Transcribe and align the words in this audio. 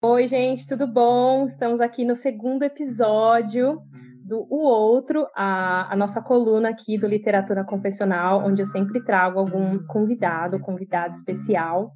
Oi, 0.00 0.28
gente, 0.28 0.64
tudo 0.64 0.86
bom? 0.86 1.48
Estamos 1.48 1.80
aqui 1.80 2.04
no 2.04 2.14
segundo 2.14 2.62
episódio 2.62 3.82
do 4.24 4.46
O 4.48 4.62
Outro, 4.62 5.26
a, 5.34 5.92
a, 5.92 5.96
nossa 5.96 6.22
coluna 6.22 6.68
aqui 6.68 6.96
do 6.96 7.08
Literatura 7.08 7.64
Confessional, 7.64 8.46
onde 8.46 8.62
eu 8.62 8.66
sempre 8.68 9.02
trago 9.02 9.40
algum 9.40 9.84
convidado, 9.88 10.60
convidado 10.60 11.16
especial. 11.16 11.90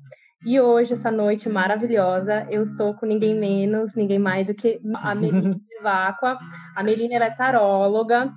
E 0.45 0.61
hoje, 0.61 0.95
essa 0.95 1.13
noite 1.13 1.49
maravilhosa, 1.49 2.45
eu 2.51 2.65
estou 2.65 2.93
com 2.95 3.07
ninguém 3.07 3.39
menos, 3.39 3.95
ninguém 3.95 4.19
mais 4.19 4.49
do 4.49 4.55
que 4.55 4.81
a 4.97 5.15
Melina 5.15 5.61
Váqua. 5.81 6.37
A 6.75 6.83
Melina 6.83 7.25
é 7.25 7.31
taróloga, 7.31 8.33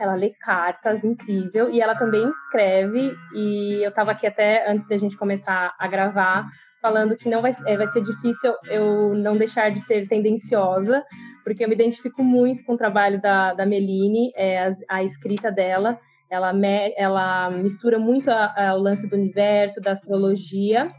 ela 0.00 0.14
lê 0.14 0.30
cartas, 0.40 1.02
incrível, 1.02 1.68
e 1.68 1.80
ela 1.80 1.96
também 1.96 2.28
escreve. 2.28 3.12
E 3.34 3.80
eu 3.82 3.88
estava 3.88 4.12
aqui 4.12 4.24
até 4.24 4.70
antes 4.70 4.86
da 4.86 4.96
gente 4.96 5.16
começar 5.16 5.74
a 5.76 5.88
gravar, 5.88 6.46
falando 6.84 7.16
que 7.16 7.30
não 7.30 7.40
vai, 7.40 7.56
é, 7.64 7.78
vai 7.78 7.86
ser 7.86 8.02
difícil 8.02 8.52
eu 8.68 9.14
não 9.14 9.38
deixar 9.38 9.70
de 9.70 9.80
ser 9.80 10.06
tendenciosa, 10.06 11.02
porque 11.42 11.64
eu 11.64 11.68
me 11.68 11.74
identifico 11.74 12.22
muito 12.22 12.62
com 12.62 12.74
o 12.74 12.76
trabalho 12.76 13.18
da, 13.22 13.54
da 13.54 13.64
Meline, 13.64 14.30
é, 14.36 14.66
a, 14.66 14.72
a 14.90 15.02
escrita 15.02 15.50
dela. 15.50 15.98
Ela, 16.30 16.52
me, 16.52 16.92
ela 16.98 17.50
mistura 17.52 17.98
muito 17.98 18.30
a, 18.30 18.52
a, 18.54 18.74
o 18.74 18.82
lance 18.82 19.06
do 19.06 19.16
universo, 19.16 19.80
da 19.80 19.92
astrologia, 19.92 20.92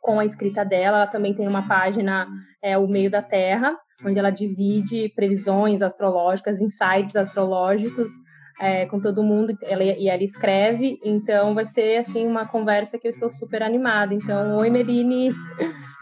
com 0.00 0.20
a 0.20 0.24
escrita 0.24 0.64
dela. 0.64 0.98
Ela 0.98 1.06
também 1.08 1.34
tem 1.34 1.48
uma 1.48 1.66
página, 1.66 2.28
é, 2.62 2.78
O 2.78 2.86
Meio 2.86 3.10
da 3.10 3.20
Terra, 3.20 3.76
onde 4.06 4.16
ela 4.16 4.30
divide 4.30 5.12
previsões 5.16 5.82
astrológicas, 5.82 6.60
insights 6.60 7.16
astrológicos 7.16 8.08
é, 8.60 8.84
com 8.84 9.00
todo 9.00 9.22
mundo 9.22 9.56
ela, 9.62 9.82
e 9.82 10.08
ela 10.08 10.22
escreve, 10.22 10.98
então 11.02 11.54
vai 11.54 11.64
ser 11.64 11.98
assim 11.98 12.26
uma 12.26 12.46
conversa 12.46 12.98
que 12.98 13.06
eu 13.06 13.10
estou 13.10 13.30
super 13.30 13.62
animada. 13.62 14.12
Então, 14.12 14.58
oi 14.58 14.68
Meline. 14.68 15.32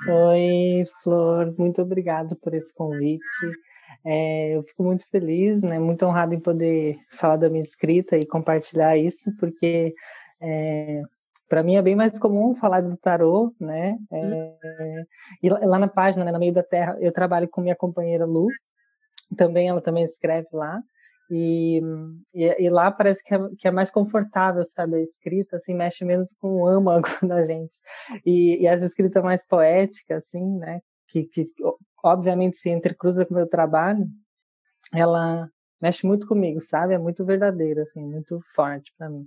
Oi, 0.08 0.84
Flor, 1.02 1.54
muito 1.56 1.80
obrigado 1.80 2.34
por 2.36 2.52
esse 2.54 2.74
convite. 2.74 3.22
É, 4.04 4.56
eu 4.56 4.62
fico 4.64 4.82
muito 4.82 5.08
feliz, 5.08 5.62
né, 5.62 5.78
muito 5.78 6.05
honrado 6.05 6.34
em 6.34 6.41
poder 6.41 6.98
falar 7.10 7.36
da 7.36 7.48
minha 7.48 7.62
escrita 7.62 8.16
e 8.16 8.27
compartilhar 8.27 8.96
isso, 8.96 9.30
porque 9.38 9.94
é, 10.40 11.02
para 11.48 11.62
mim 11.62 11.77
é 11.77 11.83
bem 11.83 11.94
mais 11.94 12.18
comum 12.18 12.55
falar 12.55 12.80
do 12.80 12.96
tarô, 12.96 13.52
né? 13.61 13.96
É, 14.12 15.05
e 15.42 15.48
lá 15.48 15.78
na 15.78 15.88
página, 15.88 16.24
né, 16.24 16.33
no 16.33 16.38
meio 16.38 16.52
da 16.52 16.62
terra, 16.62 16.96
eu 17.00 17.12
trabalho 17.12 17.48
com 17.48 17.61
minha 17.61 17.77
companheira 17.77 18.24
Lu, 18.24 18.48
também 19.36 19.68
ela 19.68 19.80
também 19.80 20.05
escreve 20.05 20.48
lá. 20.52 20.80
E, 21.30 21.82
e, 22.34 22.64
e, 22.64 22.70
lá 22.70 22.90
parece 22.90 23.22
que 23.22 23.34
é, 23.34 23.38
que 23.58 23.68
é, 23.68 23.70
mais 23.70 23.90
confortável, 23.90 24.64
sabe? 24.64 24.96
A 24.96 25.02
escrita, 25.02 25.56
assim, 25.56 25.74
mexe 25.74 26.04
menos 26.04 26.32
com 26.40 26.62
o 26.62 26.66
âmago 26.66 27.06
da 27.22 27.42
gente. 27.42 27.76
E, 28.24 28.62
e 28.62 28.66
essa 28.66 28.86
escrita 28.86 29.20
mais 29.20 29.46
poética, 29.46 30.16
assim, 30.16 30.58
né? 30.58 30.80
Que, 31.08 31.24
que 31.24 31.46
obviamente 32.02 32.56
se 32.56 32.70
entrecruza 32.70 33.26
com 33.26 33.34
o 33.34 33.36
meu 33.36 33.46
trabalho, 33.46 34.06
ela 34.92 35.48
mexe 35.80 36.06
muito 36.06 36.26
comigo, 36.26 36.60
sabe? 36.60 36.94
É 36.94 36.98
muito 36.98 37.24
verdadeira, 37.24 37.82
assim, 37.82 38.02
muito 38.02 38.40
forte 38.54 38.92
para 38.96 39.10
mim. 39.10 39.26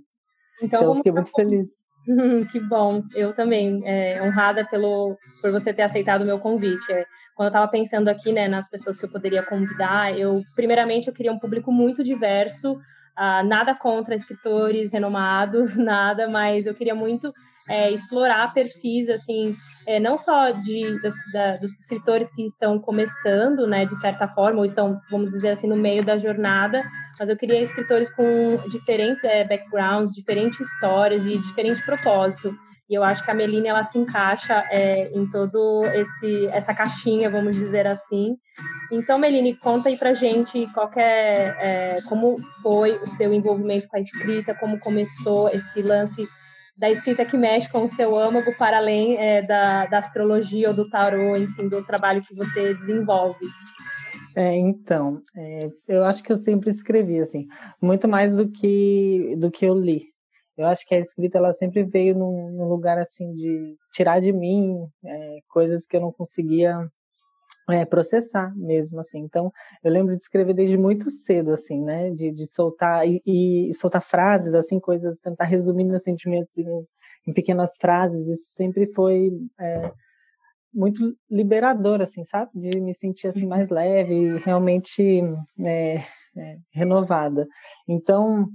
Então, 0.60 0.80
então 0.80 0.82
eu 0.82 0.94
fiquei 0.96 1.12
muito 1.12 1.30
feliz. 1.30 1.70
que 2.50 2.58
bom, 2.60 3.02
eu 3.14 3.32
também, 3.32 3.82
é, 3.86 4.20
honrada 4.22 4.66
pelo, 4.66 5.16
por 5.40 5.52
você 5.52 5.72
ter 5.72 5.82
aceitado 5.82 6.22
o 6.22 6.26
meu 6.26 6.38
convite. 6.38 6.92
É, 6.92 7.06
quando 7.34 7.46
eu 7.46 7.50
estava 7.50 7.68
pensando 7.68 8.08
aqui, 8.08 8.32
né, 8.32 8.48
nas 8.48 8.68
pessoas 8.68 8.98
que 8.98 9.04
eu 9.04 9.10
poderia 9.10 9.42
convidar, 9.42 10.16
eu, 10.18 10.42
primeiramente, 10.54 11.08
eu 11.08 11.14
queria 11.14 11.32
um 11.32 11.38
público 11.38 11.72
muito 11.72 12.04
diverso, 12.04 12.72
uh, 12.72 13.46
nada 13.46 13.74
contra 13.74 14.14
escritores 14.14 14.92
renomados, 14.92 15.74
nada, 15.78 16.28
mas 16.28 16.66
eu 16.66 16.74
queria 16.74 16.94
muito 16.94 17.32
é, 17.68 17.90
explorar 17.90 18.52
perfis, 18.52 19.08
assim, 19.08 19.56
é, 19.86 19.98
não 19.98 20.18
só 20.18 20.50
de, 20.50 21.00
das, 21.00 21.14
da, 21.32 21.56
dos 21.56 21.72
escritores 21.78 22.30
que 22.30 22.44
estão 22.44 22.78
começando, 22.78 23.66
né, 23.66 23.84
de 23.84 23.96
certa 23.96 24.28
forma, 24.28 24.60
ou 24.60 24.64
estão, 24.64 25.00
vamos 25.10 25.30
dizer 25.30 25.50
assim, 25.50 25.66
no 25.66 25.76
meio 25.76 26.04
da 26.04 26.16
jornada, 26.16 26.82
mas 27.18 27.28
eu 27.28 27.36
queria 27.36 27.62
escritores 27.62 28.10
com 28.10 28.58
diferentes 28.68 29.22
é, 29.24 29.44
backgrounds, 29.44 30.12
diferentes 30.12 30.60
histórias, 30.60 31.22
de 31.22 31.38
diferente 31.38 31.84
propósito. 31.84 32.52
E 32.88 32.94
eu 32.94 33.02
acho 33.02 33.24
que 33.24 33.30
a 33.30 33.34
Meline 33.34 33.68
ela 33.68 33.84
se 33.84 33.98
encaixa 33.98 34.64
é, 34.70 35.10
em 35.14 35.28
todo 35.30 35.84
esse 35.86 36.46
essa 36.48 36.74
caixinha, 36.74 37.30
vamos 37.30 37.56
dizer 37.56 37.86
assim. 37.86 38.36
Então, 38.90 39.18
Meline, 39.18 39.56
conta 39.56 39.88
aí 39.88 39.96
pra 39.96 40.12
gente 40.12 40.66
qual 40.74 40.90
é, 40.96 41.56
é, 41.58 41.96
como 42.08 42.36
foi 42.62 42.98
o 42.98 43.06
seu 43.08 43.32
envolvimento 43.32 43.88
com 43.88 43.96
a 43.96 44.00
escrita, 44.00 44.54
como 44.54 44.78
começou 44.78 45.48
esse 45.48 45.80
lance 45.80 46.28
da 46.76 46.90
escrita 46.90 47.24
que 47.24 47.36
mexe 47.36 47.70
com 47.70 47.84
o 47.84 47.92
seu 47.92 48.16
âmago 48.16 48.54
para 48.56 48.78
além 48.78 49.16
é, 49.16 49.42
da, 49.42 49.86
da 49.86 49.98
astrologia 49.98 50.68
ou 50.68 50.74
do 50.74 50.88
tarô, 50.88 51.36
enfim, 51.36 51.68
do 51.68 51.84
trabalho 51.84 52.22
que 52.22 52.34
você 52.34 52.74
desenvolve. 52.74 53.46
É, 54.34 54.54
então, 54.56 55.22
é, 55.36 55.68
eu 55.86 56.04
acho 56.04 56.22
que 56.22 56.32
eu 56.32 56.38
sempre 56.38 56.70
escrevi 56.70 57.20
assim, 57.20 57.46
muito 57.80 58.08
mais 58.08 58.34
do 58.34 58.48
que 58.48 59.34
do 59.38 59.50
que 59.50 59.64
eu 59.64 59.74
li, 59.74 60.11
eu 60.56 60.66
acho 60.66 60.86
que 60.86 60.94
a 60.94 60.98
escrita 60.98 61.38
ela 61.38 61.52
sempre 61.52 61.82
veio 61.82 62.14
num, 62.14 62.50
num 62.50 62.68
lugar 62.68 62.98
assim 62.98 63.32
de 63.34 63.76
tirar 63.92 64.20
de 64.20 64.32
mim 64.32 64.86
é, 65.04 65.38
coisas 65.48 65.86
que 65.86 65.96
eu 65.96 66.00
não 66.00 66.12
conseguia 66.12 66.78
é, 67.70 67.84
processar 67.84 68.54
mesmo 68.56 69.00
assim. 69.00 69.20
Então 69.20 69.52
eu 69.82 69.90
lembro 69.90 70.16
de 70.16 70.22
escrever 70.22 70.54
desde 70.54 70.76
muito 70.76 71.10
cedo 71.10 71.52
assim 71.52 71.82
né? 71.82 72.10
De, 72.10 72.32
de 72.32 72.46
soltar 72.46 73.06
e, 73.06 73.22
e, 73.26 73.74
soltar 73.74 74.02
frases 74.02 74.54
assim 74.54 74.78
coisas 74.78 75.16
tentar 75.18 75.44
resumir 75.44 75.84
meus 75.84 76.02
sentimentos 76.02 76.56
em, 76.58 76.66
em 77.26 77.32
pequenas 77.32 77.76
frases. 77.80 78.28
Isso 78.28 78.52
sempre 78.54 78.92
foi 78.92 79.30
é, 79.58 79.92
muito 80.74 81.16
liberador 81.30 82.02
assim 82.02 82.24
sabe? 82.24 82.50
De 82.54 82.80
me 82.80 82.94
sentir 82.94 83.28
assim 83.28 83.46
mais 83.46 83.70
uhum. 83.70 83.76
leve 83.76 84.36
realmente 84.38 85.22
é, 85.64 85.96
é, 86.36 86.56
renovada. 86.72 87.46
Então 87.88 88.48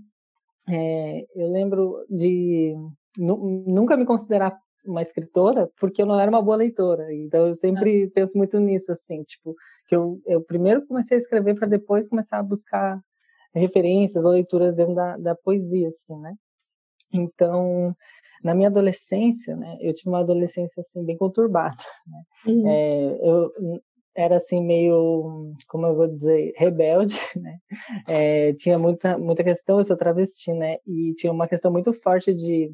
é, 0.69 1.25
eu 1.35 1.49
lembro 1.49 2.05
de 2.09 2.75
nunca 3.17 3.97
me 3.97 4.05
considerar 4.05 4.57
uma 4.85 5.01
escritora 5.01 5.69
porque 5.79 6.01
eu 6.01 6.05
não 6.05 6.19
era 6.19 6.29
uma 6.29 6.41
boa 6.41 6.57
leitora. 6.57 7.13
Então 7.13 7.47
eu 7.47 7.55
sempre 7.55 8.05
ah. 8.05 8.11
penso 8.13 8.37
muito 8.37 8.59
nisso, 8.59 8.91
assim, 8.91 9.23
tipo, 9.23 9.55
que 9.87 9.95
eu, 9.95 10.19
eu 10.25 10.41
primeiro 10.41 10.85
comecei 10.85 11.17
a 11.17 11.19
escrever 11.19 11.55
para 11.55 11.67
depois 11.67 12.07
começar 12.07 12.39
a 12.39 12.43
buscar 12.43 12.99
referências 13.53 14.25
ou 14.25 14.31
leituras 14.31 14.75
dentro 14.75 14.93
da, 14.93 15.17
da 15.17 15.35
poesia, 15.35 15.89
assim, 15.89 16.17
né? 16.19 16.35
Então, 17.13 17.95
na 18.43 18.53
minha 18.53 18.67
adolescência, 18.67 19.55
né, 19.55 19.77
eu 19.79 19.93
tive 19.93 20.09
uma 20.09 20.19
adolescência 20.19 20.81
assim 20.81 21.03
bem 21.03 21.17
conturbada. 21.17 21.75
Né? 22.05 22.23
Uhum. 22.45 22.67
É, 22.67 23.19
eu 23.21 23.51
era 24.17 24.37
assim 24.37 24.61
meio, 24.61 25.53
como 25.67 25.85
eu 25.85 25.95
vou 25.95 26.07
dizer, 26.07 26.53
rebelde, 26.57 27.15
né? 27.35 27.57
É, 28.09 28.53
tinha 28.53 28.79
muita 28.79 29.17
muita 29.17 29.43
questão, 29.43 29.77
eu 29.77 29.85
sou 29.85 29.95
travesti, 29.95 30.51
né? 30.53 30.77
E 30.87 31.13
tinha 31.15 31.31
uma 31.31 31.47
questão 31.47 31.71
muito 31.71 31.93
forte 31.93 32.33
de 32.33 32.71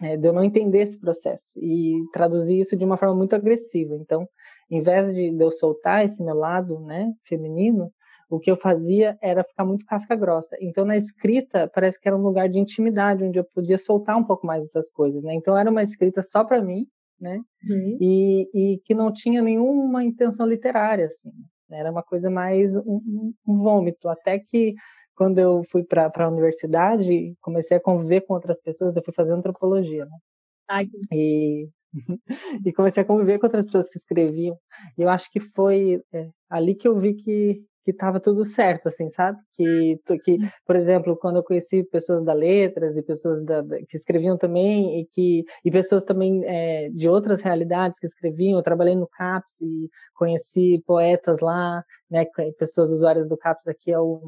é, 0.00 0.16
de 0.16 0.26
eu 0.26 0.32
não 0.32 0.42
entender 0.44 0.80
esse 0.80 0.98
processo 0.98 1.58
e 1.60 1.94
traduzir 2.12 2.60
isso 2.60 2.76
de 2.76 2.84
uma 2.84 2.96
forma 2.96 3.14
muito 3.14 3.34
agressiva. 3.36 3.94
Então, 3.96 4.26
em 4.70 4.80
vez 4.80 5.12
de, 5.14 5.30
de 5.30 5.44
eu 5.44 5.50
soltar 5.50 6.04
esse 6.04 6.22
meu 6.22 6.34
lado, 6.34 6.80
né, 6.80 7.12
feminino, 7.24 7.92
o 8.30 8.38
que 8.40 8.50
eu 8.50 8.56
fazia 8.56 9.18
era 9.20 9.44
ficar 9.44 9.64
muito 9.66 9.84
casca 9.84 10.16
grossa. 10.16 10.56
Então, 10.60 10.86
na 10.86 10.96
escrita, 10.96 11.70
parece 11.74 12.00
que 12.00 12.08
era 12.08 12.16
um 12.16 12.22
lugar 12.22 12.48
de 12.48 12.58
intimidade, 12.58 13.22
onde 13.22 13.38
eu 13.38 13.44
podia 13.44 13.76
soltar 13.76 14.16
um 14.16 14.24
pouco 14.24 14.46
mais 14.46 14.64
essas 14.64 14.90
coisas, 14.90 15.22
né? 15.22 15.34
Então, 15.34 15.56
era 15.56 15.70
uma 15.70 15.82
escrita 15.82 16.22
só 16.22 16.42
para 16.42 16.62
mim, 16.62 16.86
né? 17.22 17.40
Uhum. 17.68 17.98
E, 18.00 18.48
e, 18.52 18.78
que 18.84 18.94
não 18.94 19.12
tinha 19.12 19.40
nenhuma 19.40 20.02
intenção 20.04 20.46
literária, 20.46 21.06
assim. 21.06 21.30
Era 21.70 21.90
uma 21.90 22.02
coisa 22.02 22.28
mais 22.28 22.76
um, 22.76 23.32
um 23.46 23.58
vômito. 23.58 24.08
Até 24.08 24.38
que 24.40 24.74
quando 25.14 25.38
eu 25.38 25.62
fui 25.70 25.84
para 25.84 26.10
a 26.14 26.28
universidade, 26.28 27.34
comecei 27.40 27.76
a 27.76 27.80
conviver 27.80 28.22
com 28.22 28.34
outras 28.34 28.60
pessoas, 28.60 28.96
eu 28.96 29.02
fui 29.04 29.14
fazer 29.14 29.32
antropologia, 29.32 30.04
né? 30.04 30.16
Ai, 30.68 30.86
e, 31.12 31.68
e 32.66 32.72
comecei 32.72 33.02
a 33.02 33.06
conviver 33.06 33.38
com 33.38 33.46
outras 33.46 33.64
pessoas 33.64 33.88
que 33.88 33.98
escreviam. 33.98 34.58
E 34.98 35.02
eu 35.02 35.08
acho 35.08 35.30
que 35.30 35.40
foi 35.40 36.02
é, 36.12 36.28
ali 36.50 36.74
que 36.74 36.88
eu 36.88 36.98
vi 36.98 37.14
que 37.14 37.62
que 37.84 37.90
estava 37.90 38.20
tudo 38.20 38.44
certo, 38.44 38.88
assim, 38.88 39.10
sabe? 39.10 39.38
Que, 39.54 40.00
que, 40.24 40.38
por 40.64 40.76
exemplo, 40.76 41.16
quando 41.16 41.36
eu 41.36 41.42
conheci 41.42 41.82
pessoas 41.84 42.24
da 42.24 42.32
letras 42.32 42.96
e 42.96 43.02
pessoas 43.02 43.44
da, 43.44 43.60
da, 43.60 43.78
que 43.78 43.96
escreviam 43.96 44.38
também 44.38 45.00
e 45.00 45.06
que 45.06 45.44
e 45.64 45.70
pessoas 45.70 46.04
também 46.04 46.42
é, 46.44 46.88
de 46.90 47.08
outras 47.08 47.42
realidades 47.42 47.98
que 47.98 48.06
escreviam, 48.06 48.58
eu 48.58 48.62
trabalhei 48.62 48.94
no 48.94 49.08
CAPS 49.08 49.60
e 49.60 49.90
conheci 50.14 50.82
poetas 50.86 51.40
lá, 51.40 51.84
né? 52.10 52.24
Pessoas 52.58 52.90
usuárias 52.92 53.28
do 53.28 53.36
CAPS 53.36 53.66
aqui 53.68 53.92
é 53.92 53.98
o 53.98 54.20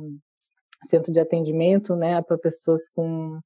centro 0.87 1.11
de 1.13 1.19
atendimento, 1.21 1.97
né, 1.97 2.21
para 2.21 2.37
pessoas 2.37 2.83
com 2.95 3.07
uhum. 3.09 3.41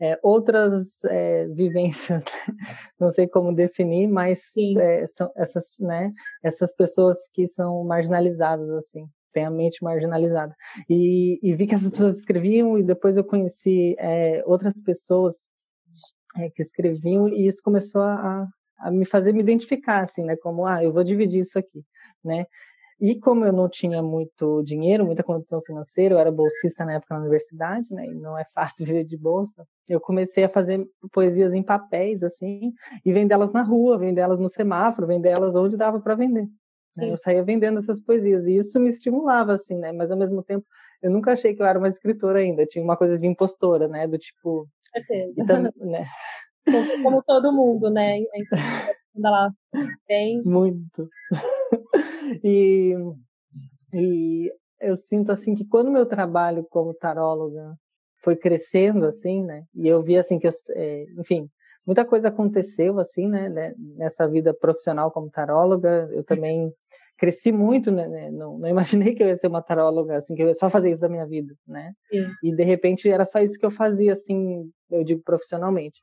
é, 0.00 0.16
outras 0.22 1.02
é, 1.04 1.46
vivências, 1.52 2.22
né? 2.24 2.56
não 3.00 3.10
sei 3.10 3.26
como 3.26 3.52
definir, 3.52 4.06
mas 4.06 4.42
é, 4.78 5.06
são 5.08 5.28
essas, 5.36 5.64
né, 5.80 6.12
essas 6.40 6.72
pessoas 6.72 7.18
que 7.32 7.48
são 7.48 7.82
marginalizadas 7.84 8.70
assim 8.70 9.08
tem 9.34 9.44
a 9.44 9.50
mente 9.50 9.82
marginalizada. 9.82 10.54
E, 10.88 11.38
e, 11.42 11.52
vi 11.54 11.66
que 11.66 11.74
essas 11.74 11.90
pessoas 11.90 12.18
escreviam, 12.18 12.78
e 12.78 12.82
depois 12.82 13.16
eu 13.16 13.24
conheci 13.24 13.96
é, 13.98 14.42
outras 14.46 14.80
pessoas 14.80 15.48
é, 16.36 16.48
que 16.48 16.62
escreviam, 16.62 17.28
e 17.28 17.46
isso 17.48 17.60
começou 17.62 18.02
a, 18.02 18.46
a 18.78 18.90
me 18.90 19.04
fazer 19.04 19.32
me 19.32 19.40
identificar, 19.40 20.02
assim, 20.02 20.22
né? 20.24 20.36
Como, 20.36 20.64
ah, 20.64 20.82
eu 20.82 20.92
vou 20.92 21.04
dividir 21.04 21.40
isso 21.40 21.58
aqui, 21.58 21.84
né? 22.24 22.46
E 23.00 23.18
como 23.18 23.44
eu 23.44 23.52
não 23.52 23.68
tinha 23.68 24.02
muito 24.02 24.62
dinheiro, 24.62 25.04
muita 25.04 25.22
condição 25.22 25.60
financeira, 25.60 26.14
eu 26.14 26.18
era 26.18 26.30
bolsista 26.30 26.84
na 26.84 26.94
época 26.94 27.14
na 27.14 27.20
universidade, 27.20 27.92
né? 27.92 28.06
E 28.06 28.14
não 28.14 28.38
é 28.38 28.44
fácil 28.54 28.86
viver 28.86 29.04
de 29.04 29.16
bolsa. 29.16 29.66
Eu 29.88 30.00
comecei 30.00 30.44
a 30.44 30.48
fazer 30.48 30.86
poesias 31.12 31.52
em 31.52 31.62
papéis, 31.62 32.22
assim, 32.22 32.72
e 33.04 33.12
vendê-las 33.12 33.52
na 33.52 33.62
rua, 33.62 33.98
vendê-las 33.98 34.38
no 34.38 34.48
semáforo, 34.48 35.06
vendê-las 35.06 35.54
onde 35.56 35.76
dava 35.76 36.00
para 36.00 36.14
vender. 36.14 36.48
Né? 36.96 37.10
Eu 37.10 37.16
saía 37.16 37.42
vendendo 37.42 37.78
essas 37.78 38.00
poesias 38.00 38.46
e 38.46 38.56
isso 38.56 38.78
me 38.78 38.88
estimulava, 38.88 39.54
assim, 39.54 39.76
né? 39.76 39.92
Mas 39.92 40.10
ao 40.10 40.18
mesmo 40.18 40.42
tempo, 40.42 40.66
eu 41.02 41.10
nunca 41.10 41.32
achei 41.32 41.54
que 41.54 41.62
eu 41.62 41.66
era 41.66 41.78
uma 41.78 41.88
escritora 41.88 42.38
ainda. 42.38 42.66
Tinha 42.66 42.84
uma 42.84 42.96
coisa 42.96 43.18
de 43.18 43.26
impostora, 43.26 43.88
né? 43.88 44.06
Do 44.06 44.18
tipo. 44.18 44.68
Então, 45.36 45.62
né? 45.62 46.04
Como, 46.64 47.02
como, 47.02 47.22
todo 47.22 47.52
mundo, 47.52 47.90
né? 47.90 48.20
Quando 49.12 49.26
ela. 49.26 49.52
Muito. 50.46 51.10
e, 52.42 52.94
e 53.92 54.50
eu 54.80 54.96
sinto 54.96 55.30
assim 55.30 55.54
que 55.54 55.66
quando 55.66 55.90
meu 55.90 56.06
trabalho 56.06 56.64
como 56.70 56.94
taróloga 56.94 57.76
foi 58.16 58.34
crescendo 58.34 59.04
assim, 59.04 59.44
né? 59.44 59.64
E 59.74 59.86
eu 59.86 60.02
vi 60.02 60.16
assim 60.16 60.38
que 60.38 60.46
eu, 60.46 60.50
é, 60.70 61.04
enfim, 61.18 61.50
muita 61.86 62.04
coisa 62.04 62.28
aconteceu 62.28 62.98
assim, 62.98 63.28
né, 63.28 63.48
né, 63.48 63.74
nessa 63.78 64.26
vida 64.26 64.54
profissional 64.54 65.10
como 65.10 65.30
taróloga. 65.30 66.08
Eu 66.12 66.24
também 66.24 66.72
cresci 67.16 67.52
muito, 67.52 67.90
né, 67.90 68.08
né, 68.08 68.30
não, 68.30 68.58
não, 68.58 68.68
imaginei 68.68 69.14
que 69.14 69.22
eu 69.22 69.28
ia 69.28 69.36
ser 69.36 69.46
uma 69.46 69.62
taróloga, 69.62 70.18
assim, 70.18 70.34
que 70.34 70.42
eu 70.42 70.48
ia 70.48 70.54
só 70.54 70.68
fazer 70.68 70.90
isso 70.90 71.00
da 71.00 71.08
minha 71.08 71.26
vida, 71.26 71.54
né? 71.66 71.92
Sim. 72.10 72.26
E 72.42 72.54
de 72.54 72.64
repente 72.64 73.08
era 73.08 73.24
só 73.24 73.40
isso 73.40 73.58
que 73.58 73.66
eu 73.66 73.70
fazia, 73.70 74.12
assim, 74.12 74.70
eu 74.90 75.04
digo 75.04 75.22
profissionalmente. 75.24 76.00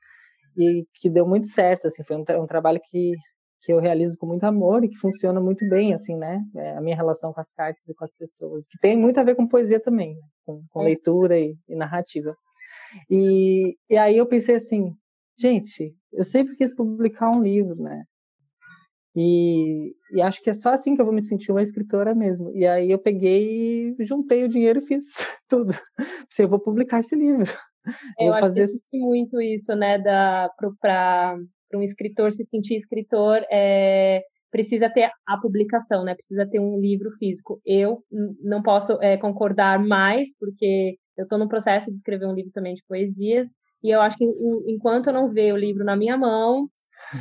E 0.58 0.86
que 0.96 1.10
deu 1.10 1.26
muito 1.26 1.48
certo, 1.48 1.88
assim, 1.88 2.04
foi 2.04 2.18
um, 2.18 2.26
um 2.42 2.48
trabalho 2.48 2.80
que 2.90 3.14
que 3.64 3.72
eu 3.72 3.80
realizo 3.80 4.18
com 4.18 4.26
muito 4.26 4.44
amor 4.44 4.84
e 4.84 4.90
que 4.90 4.98
funciona 4.98 5.40
muito 5.40 5.68
bem, 5.70 5.94
assim, 5.94 6.16
né? 6.16 6.42
É 6.56 6.78
a 6.78 6.82
minha 6.82 6.96
relação 6.96 7.32
com 7.32 7.40
as 7.40 7.54
cartas 7.54 7.88
e 7.88 7.94
com 7.94 8.04
as 8.04 8.14
pessoas, 8.14 8.66
que 8.66 8.78
tem 8.80 8.98
muito 8.98 9.20
a 9.20 9.24
ver 9.24 9.36
com 9.36 9.48
poesia 9.48 9.80
também, 9.80 10.16
né? 10.16 10.22
com, 10.44 10.64
com 10.70 10.84
leitura 10.84 11.40
e, 11.40 11.56
e 11.70 11.76
narrativa. 11.76 12.36
E, 13.10 13.78
e 13.90 13.98
aí 13.98 14.18
eu 14.18 14.26
pensei 14.26 14.56
assim, 14.56 14.96
gente, 15.42 15.96
eu 16.14 16.24
sempre 16.24 16.56
quis 16.56 16.74
publicar 16.74 17.32
um 17.32 17.42
livro, 17.42 17.76
né? 17.76 18.04
E, 19.16 19.94
e, 20.14 20.22
acho 20.22 20.42
que 20.42 20.50
é 20.50 20.54
só 20.54 20.70
assim 20.70 20.96
que 20.96 21.02
eu 21.02 21.06
vou 21.06 21.14
me 21.14 21.22
sentir 21.22 21.52
uma 21.52 21.62
escritora 21.62 22.16
mesmo. 22.16 22.50
E 22.56 22.66
aí 22.66 22.90
eu 22.90 23.00
peguei 23.00 23.94
e 24.00 24.06
juntei 24.06 24.44
o 24.44 24.48
dinheiro 24.48 24.80
e 24.80 24.86
fiz 24.86 25.06
tudo. 25.50 25.74
Pensei, 26.30 26.46
eu 26.46 26.50
vou 26.50 26.60
publicar 26.60 27.00
esse 27.00 27.16
livro. 27.16 27.52
É, 28.18 28.28
eu, 28.28 28.32
vou 28.32 28.40
fazer 28.40 28.68
muito 28.94 29.42
isso, 29.42 29.76
né, 29.76 30.00
para 30.80 31.38
um 31.74 31.82
escritor 31.82 32.32
se 32.32 32.46
sentir 32.46 32.76
escritor, 32.76 33.44
é, 33.52 34.22
precisa 34.52 34.90
ter 34.90 35.10
a 35.28 35.38
publicação, 35.42 36.04
né? 36.04 36.14
Precisa 36.14 36.48
ter 36.48 36.60
um 36.60 36.80
livro 36.80 37.10
físico. 37.18 37.60
Eu 37.66 38.04
não 38.44 38.62
posso 38.62 39.02
é, 39.02 39.18
concordar 39.18 39.80
mais, 39.80 40.30
porque 40.38 40.96
eu 41.18 41.24
estou 41.24 41.40
no 41.40 41.50
processo 41.50 41.90
de 41.90 41.98
escrever 41.98 42.28
um 42.28 42.34
livro 42.34 42.52
também 42.52 42.76
de 42.76 42.84
poesias, 42.88 43.50
e 43.84 43.90
eu 43.90 44.02
acho 44.02 44.18
que 44.18 44.26
enquanto 44.68 45.08
eu 45.08 45.14
não 45.14 45.30
ver 45.30 45.54
o 45.54 45.58
livro 45.58 45.84
na 45.84 45.96
minha 45.96 46.18
mão, 46.18 46.70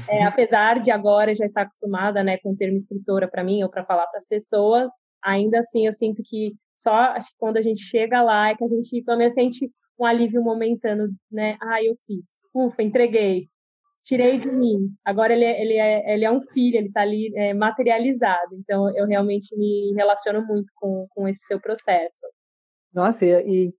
é, 0.08 0.22
apesar 0.24 0.80
de 0.80 0.90
agora 0.90 1.34
já 1.34 1.46
estar 1.46 1.62
acostumada 1.62 2.22
né, 2.22 2.38
com 2.38 2.52
o 2.52 2.56
termo 2.56 2.76
escritora 2.76 3.28
para 3.28 3.44
mim 3.44 3.62
ou 3.62 3.70
para 3.70 3.84
falar 3.84 4.06
para 4.06 4.18
as 4.18 4.26
pessoas, 4.26 4.90
ainda 5.22 5.60
assim 5.60 5.86
eu 5.86 5.92
sinto 5.92 6.22
que 6.24 6.54
só 6.76 6.94
acho 6.94 7.28
que 7.28 7.38
quando 7.38 7.58
a 7.58 7.62
gente 7.62 7.82
chega 7.82 8.22
lá 8.22 8.50
é 8.50 8.56
que 8.56 8.64
a 8.64 8.68
gente 8.68 9.02
pelo 9.02 9.18
menos 9.18 9.34
sente 9.34 9.70
um 9.98 10.06
alívio 10.06 10.42
momentâneo, 10.42 11.10
né? 11.30 11.58
Ah, 11.60 11.82
eu 11.82 11.94
fiz. 12.06 12.24
Ufa, 12.54 12.82
entreguei. 12.82 13.48
Tirei 14.04 14.38
de 14.38 14.50
mim. 14.50 14.90
Agora 15.04 15.34
ele 15.34 15.44
é, 15.44 15.60
ele 15.60 15.74
é, 15.74 16.14
ele 16.14 16.24
é 16.24 16.30
um 16.30 16.40
filho, 16.40 16.78
ele 16.78 16.88
está 16.88 17.02
ali 17.02 17.30
é, 17.36 17.52
materializado. 17.52 18.54
Então 18.54 18.96
eu 18.96 19.06
realmente 19.06 19.54
me 19.56 19.92
relaciono 19.94 20.44
muito 20.46 20.72
com, 20.74 21.06
com 21.10 21.28
esse 21.28 21.44
seu 21.46 21.60
processo. 21.60 22.26
Nossa, 22.92 23.25
e, 23.25 23.69
e 23.69 23.75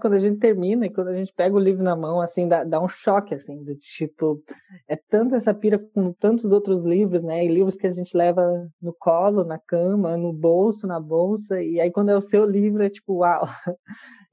quando 0.00 0.14
a 0.14 0.18
gente 0.18 0.38
termina 0.38 0.86
e 0.86 0.90
quando 0.92 1.08
a 1.08 1.14
gente 1.16 1.32
pega 1.32 1.54
o 1.54 1.58
livro 1.58 1.84
na 1.84 1.94
mão, 1.94 2.20
assim, 2.20 2.48
dá, 2.48 2.64
dá 2.64 2.80
um 2.80 2.88
choque, 2.88 3.32
assim, 3.32 3.62
do 3.62 3.76
tipo, 3.76 4.42
é 4.88 4.96
tanto 4.96 5.36
essa 5.36 5.54
pira 5.54 5.78
com 5.94 6.12
tantos 6.12 6.50
outros 6.50 6.82
livros, 6.82 7.22
né? 7.22 7.44
E 7.44 7.48
livros 7.48 7.76
que 7.76 7.86
a 7.86 7.92
gente 7.92 8.16
leva 8.16 8.68
no 8.82 8.92
colo, 8.92 9.44
na 9.44 9.56
cama, 9.58 10.16
no 10.16 10.32
bolso, 10.32 10.84
na 10.86 10.98
bolsa, 10.98 11.62
e 11.62 11.80
aí 11.80 11.92
quando 11.92 12.10
é 12.10 12.16
o 12.16 12.20
seu 12.20 12.44
livro, 12.44 12.82
é 12.82 12.90
tipo, 12.90 13.18
uau! 13.18 13.42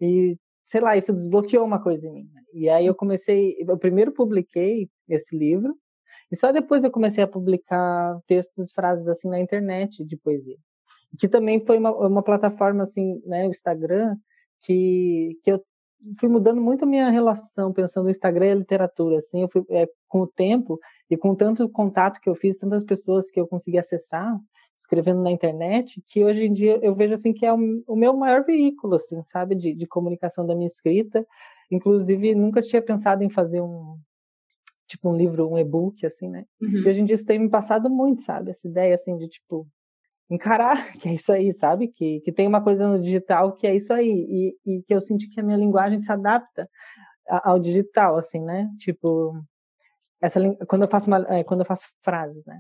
E, 0.02 0.38
sei 0.66 0.82
lá, 0.82 0.98
isso 0.98 1.14
desbloqueou 1.14 1.66
uma 1.66 1.82
coisa 1.82 2.08
em 2.08 2.12
mim. 2.14 2.30
Né? 2.34 2.42
E 2.54 2.70
aí 2.70 2.86
eu 2.86 2.96
comecei, 2.96 3.56
eu 3.60 3.78
primeiro 3.78 4.12
publiquei 4.12 4.90
esse 5.08 5.38
livro, 5.38 5.78
e 6.32 6.36
só 6.36 6.52
depois 6.52 6.84
eu 6.84 6.92
comecei 6.92 7.24
a 7.24 7.28
publicar 7.28 8.20
textos, 8.28 8.72
frases 8.74 9.08
assim 9.08 9.30
na 9.30 9.40
internet 9.40 10.04
de 10.04 10.18
poesia 10.18 10.58
que 11.18 11.28
também 11.28 11.64
foi 11.66 11.78
uma, 11.78 11.92
uma 11.92 12.24
plataforma 12.24 12.84
assim, 12.84 13.22
né, 13.26 13.48
o 13.48 13.52
Instagram, 13.52 14.16
que, 14.60 15.38
que 15.44 15.52
eu 15.52 15.64
fui 16.20 16.30
mudando 16.30 16.62
muito 16.62 16.84
a 16.84 16.88
minha 16.88 17.10
relação 17.10 17.72
pensando 17.72 18.06
no 18.06 18.12
Instagram 18.12 18.48
e 18.48 18.52
a 18.52 18.56
literatura, 18.56 19.18
assim, 19.18 19.42
eu 19.42 19.50
fui 19.50 19.64
é, 19.70 19.88
com 20.08 20.22
o 20.22 20.28
tempo 20.28 20.80
e 21.10 21.18
com 21.18 21.36
tanto 21.36 21.70
contato 21.70 22.20
que 22.20 22.30
eu 22.30 22.36
fiz, 22.36 22.58
tantas 22.58 22.84
pessoas 22.84 23.30
que 23.30 23.40
eu 23.40 23.48
consegui 23.48 23.78
acessar 23.78 24.40
escrevendo 24.84 25.22
na 25.22 25.32
internet, 25.32 26.04
que 26.06 26.24
hoje 26.24 26.46
em 26.46 26.54
dia 26.54 26.78
eu 26.82 26.94
vejo 26.94 27.14
assim 27.14 27.34
que 27.34 27.46
é 27.46 27.54
o, 27.54 27.58
o 27.88 27.96
meu 27.96 28.14
maior 28.14 28.44
veículo, 28.44 28.96
assim, 28.96 29.24
sabe, 29.26 29.56
de, 29.56 29.74
de 29.74 29.88
comunicação 29.88 30.46
da 30.46 30.54
minha 30.54 30.68
escrita. 30.68 31.26
Inclusive 31.72 32.36
nunca 32.36 32.62
tinha 32.62 32.82
pensado 32.82 33.24
em 33.24 33.30
fazer 33.30 33.62
um 33.62 33.98
tipo 34.86 35.10
um 35.10 35.16
livro, 35.16 35.50
um 35.50 35.58
e-book, 35.58 36.06
assim, 36.06 36.30
né? 36.30 36.46
Uhum. 36.62 36.80
E 36.80 36.90
hoje 36.90 37.02
em 37.02 37.06
dia 37.06 37.16
isso 37.16 37.26
tem 37.26 37.40
me 37.40 37.50
passado 37.50 37.90
muito, 37.90 38.22
sabe? 38.22 38.52
Essa 38.52 38.68
ideia 38.68 38.94
assim 38.94 39.18
de 39.18 39.28
tipo 39.28 39.66
encarar 40.30 40.94
que 41.00 41.10
é 41.10 41.14
isso 41.14 41.32
aí, 41.32 41.54
sabe? 41.54 41.88
Que, 41.88 42.22
que 42.22 42.32
tem 42.32 42.48
uma 42.48 42.64
coisa 42.64 42.88
no 42.88 43.00
digital 43.00 43.54
que 43.56 43.68
é 43.68 43.76
isso 43.76 43.94
aí 43.94 44.10
e, 44.10 44.58
e 44.66 44.84
que 44.84 44.94
eu 44.94 45.02
senti 45.02 45.30
que 45.30 45.40
a 45.40 45.44
minha 45.44 45.58
linguagem 45.58 46.00
se 46.00 46.12
adapta 46.12 46.70
ao 47.28 47.60
digital, 47.60 48.18
assim, 48.18 48.42
né? 48.42 48.70
Tipo, 48.78 49.34
essa 50.22 50.40
quando 50.68 50.84
eu 50.84 50.90
faço 50.90 51.08
uma, 51.08 51.26
é, 51.30 51.44
quando 51.44 51.62
eu 51.62 51.66
faço 51.66 51.88
frases, 52.02 52.44
né? 52.46 52.60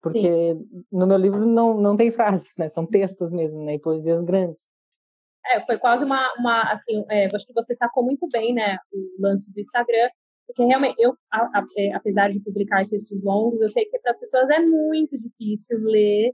Porque 0.00 0.54
Sim. 0.54 0.84
no 0.92 1.06
meu 1.06 1.16
livro 1.16 1.44
não, 1.44 1.78
não 1.80 1.96
tem 1.96 2.10
frases, 2.10 2.52
né? 2.56 2.68
São 2.68 2.86
textos 2.86 3.30
mesmo, 3.30 3.64
né? 3.64 3.74
E 3.74 3.80
poesias 3.80 4.22
grandes. 4.22 4.70
É, 5.46 5.64
foi 5.64 5.78
quase 5.78 6.04
uma, 6.04 6.32
uma 6.38 6.72
assim, 6.72 7.04
é, 7.08 7.26
acho 7.26 7.46
que 7.46 7.54
você 7.54 7.74
sacou 7.74 8.04
muito 8.04 8.28
bem, 8.28 8.54
né? 8.54 8.78
O 8.92 9.22
lance 9.22 9.50
do 9.52 9.60
Instagram, 9.60 10.08
porque 10.46 10.64
realmente 10.64 10.96
eu, 10.98 11.14
a, 11.30 11.58
a, 11.58 11.66
é, 11.76 11.92
apesar 11.94 12.30
de 12.30 12.40
publicar 12.40 12.86
textos 12.88 13.22
longos, 13.22 13.60
eu 13.60 13.68
sei 13.70 13.84
que 13.86 13.98
para 13.98 14.12
as 14.12 14.18
pessoas 14.18 14.48
é 14.50 14.60
muito 14.60 15.18
difícil 15.18 15.78
ler 15.80 16.32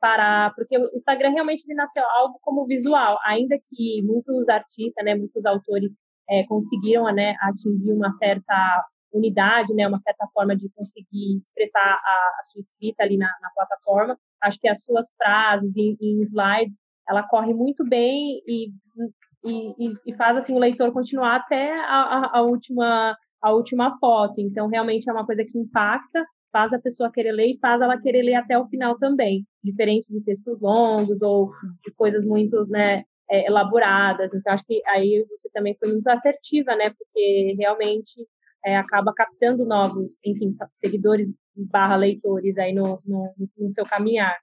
parar, 0.00 0.54
porque 0.54 0.76
o 0.76 0.90
Instagram 0.94 1.30
realmente 1.30 1.62
nasceu 1.74 2.02
algo 2.18 2.38
como 2.42 2.66
visual, 2.66 3.18
ainda 3.24 3.56
que 3.58 4.02
muitos 4.02 4.48
artistas, 4.48 5.04
né, 5.04 5.14
muitos 5.14 5.44
autores 5.46 5.92
é, 6.28 6.44
conseguiram 6.44 7.04
né, 7.12 7.34
atingir 7.40 7.92
uma 7.92 8.10
certa 8.12 8.84
unidade, 9.12 9.72
né, 9.74 9.86
uma 9.86 10.00
certa 10.00 10.26
forma 10.34 10.56
de 10.56 10.68
conseguir 10.70 11.38
expressar 11.38 11.80
a, 11.80 12.40
a 12.40 12.42
sua 12.50 12.60
escrita 12.60 13.02
ali 13.02 13.16
na, 13.16 13.30
na, 13.40 13.50
plataforma. 13.54 14.18
Acho 14.42 14.58
que 14.60 14.68
as 14.68 14.82
suas 14.82 15.08
frases 15.16 15.76
em, 15.76 15.96
em 16.00 16.22
slides, 16.22 16.76
ela 17.08 17.22
corre 17.22 17.54
muito 17.54 17.84
bem 17.84 18.42
e, 18.46 18.70
e, 19.44 19.94
e, 20.06 20.16
faz 20.16 20.36
assim 20.36 20.54
o 20.54 20.58
leitor 20.58 20.92
continuar 20.92 21.36
até 21.36 21.72
a, 21.72 22.30
a, 22.34 22.38
a 22.38 22.42
última 22.42 23.16
a 23.44 23.52
última 23.52 23.98
foto. 23.98 24.40
Então, 24.40 24.68
realmente 24.68 25.08
é 25.08 25.12
uma 25.12 25.26
coisa 25.26 25.44
que 25.44 25.58
impacta 25.58 26.24
faz 26.54 26.72
a 26.72 26.78
pessoa 26.78 27.10
querer 27.10 27.32
ler 27.32 27.48
e 27.48 27.58
faz 27.58 27.82
ela 27.82 28.00
querer 28.00 28.22
ler 28.22 28.36
até 28.36 28.56
o 28.56 28.68
final 28.68 28.96
também, 28.96 29.44
diferente 29.60 30.06
de 30.08 30.20
textos 30.20 30.60
longos 30.60 31.20
ou 31.20 31.48
de 31.84 31.92
coisas 31.96 32.24
muito 32.24 32.64
né, 32.68 33.02
é, 33.28 33.48
elaboradas. 33.48 34.32
Então, 34.32 34.52
acho 34.52 34.64
que 34.64 34.80
aí 34.86 35.26
você 35.28 35.50
também 35.52 35.74
foi 35.76 35.88
muito 35.90 36.06
assertiva, 36.06 36.76
né? 36.76 36.90
Porque 36.90 37.56
realmente 37.58 38.24
é, 38.64 38.76
acaba 38.76 39.12
captando 39.12 39.66
novos, 39.66 40.12
enfim, 40.24 40.50
seguidores 40.80 41.28
barra 41.56 41.96
leitores 41.96 42.56
aí 42.56 42.72
no, 42.72 43.02
no, 43.04 43.34
no 43.58 43.68
seu 43.68 43.84
caminhar. 43.84 44.38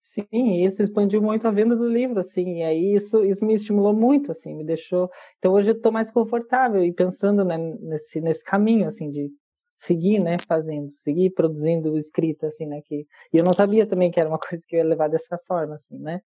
Sim, 0.00 0.64
isso 0.64 0.82
expandiu 0.82 1.22
muito 1.22 1.46
a 1.46 1.52
venda 1.52 1.76
do 1.76 1.88
livro, 1.88 2.18
assim, 2.18 2.58
e 2.58 2.62
aí 2.62 2.94
isso, 2.94 3.24
isso 3.24 3.46
me 3.46 3.54
estimulou 3.54 3.94
muito, 3.94 4.32
assim, 4.32 4.54
me 4.54 4.64
deixou... 4.64 5.08
Então 5.38 5.54
hoje 5.54 5.70
eu 5.70 5.76
estou 5.76 5.90
mais 5.90 6.10
confortável 6.10 6.84
e 6.84 6.92
pensando 6.92 7.44
né, 7.44 7.56
nesse, 7.56 8.20
nesse 8.20 8.44
caminho, 8.44 8.86
assim, 8.86 9.08
de 9.08 9.30
seguir, 9.76 10.20
né, 10.20 10.36
fazendo, 10.46 10.92
seguir 10.96 11.30
produzindo 11.30 11.98
escrita, 11.98 12.46
assim, 12.48 12.66
né, 12.66 12.80
que 12.84 13.06
e 13.32 13.36
eu 13.36 13.44
não 13.44 13.52
sabia 13.52 13.86
também 13.86 14.10
que 14.10 14.20
era 14.20 14.28
uma 14.28 14.38
coisa 14.58 14.64
que 14.66 14.76
eu 14.76 14.78
ia 14.78 14.84
levar 14.84 15.08
dessa 15.08 15.38
forma, 15.46 15.74
assim, 15.74 15.98
né, 15.98 16.20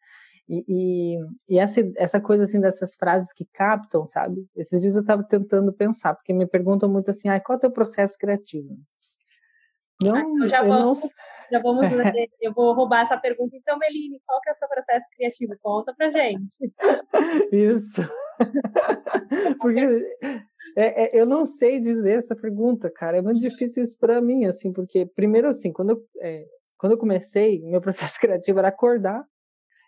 e, 0.48 0.64
e, 0.68 1.18
e 1.48 1.58
essa, 1.58 1.80
essa 1.96 2.20
coisa, 2.20 2.44
assim, 2.44 2.60
dessas 2.60 2.94
frases 2.94 3.32
que 3.32 3.44
captam, 3.44 4.06
sabe, 4.06 4.48
esses 4.54 4.80
dias 4.80 4.94
eu 4.94 5.00
estava 5.00 5.24
tentando 5.24 5.72
pensar, 5.72 6.14
porque 6.14 6.32
me 6.32 6.46
perguntam 6.46 6.88
muito 6.88 7.10
assim, 7.10 7.28
ah, 7.28 7.40
qual 7.40 7.54
é 7.54 7.58
o 7.58 7.60
teu 7.60 7.70
processo 7.70 8.16
criativo? 8.18 8.76
Não, 10.02 10.14
ah, 10.14 10.20
então 10.20 10.48
já 10.48 10.62
vamos, 10.62 11.02
não... 11.02 11.10
já 11.50 11.58
vamos, 11.60 11.82
eu 12.40 12.52
vou 12.52 12.74
roubar 12.74 13.02
essa 13.02 13.16
pergunta, 13.16 13.56
então, 13.56 13.78
Meline, 13.78 14.20
qual 14.24 14.40
que 14.40 14.50
é 14.50 14.52
o 14.52 14.54
seu 14.54 14.68
processo 14.68 15.06
criativo? 15.16 15.54
Conta 15.60 15.92
pra 15.94 16.10
gente. 16.10 16.72
Isso. 17.50 18.02
porque 19.58 20.16
É, 20.76 21.04
é, 21.04 21.20
eu 21.20 21.24
não 21.24 21.46
sei 21.46 21.80
dizer 21.80 22.18
essa 22.18 22.36
pergunta, 22.36 22.90
cara. 22.90 23.16
É 23.16 23.22
muito 23.22 23.40
difícil 23.40 23.82
isso 23.82 23.96
para 23.98 24.20
mim, 24.20 24.44
assim, 24.44 24.70
porque 24.72 25.06
primeiro 25.06 25.48
assim, 25.48 25.72
quando 25.72 25.90
eu, 25.90 26.06
é, 26.20 26.46
quando 26.76 26.92
eu 26.92 26.98
comecei, 26.98 27.60
meu 27.64 27.80
processo 27.80 28.20
criativo 28.20 28.58
era 28.58 28.68
acordar 28.68 29.24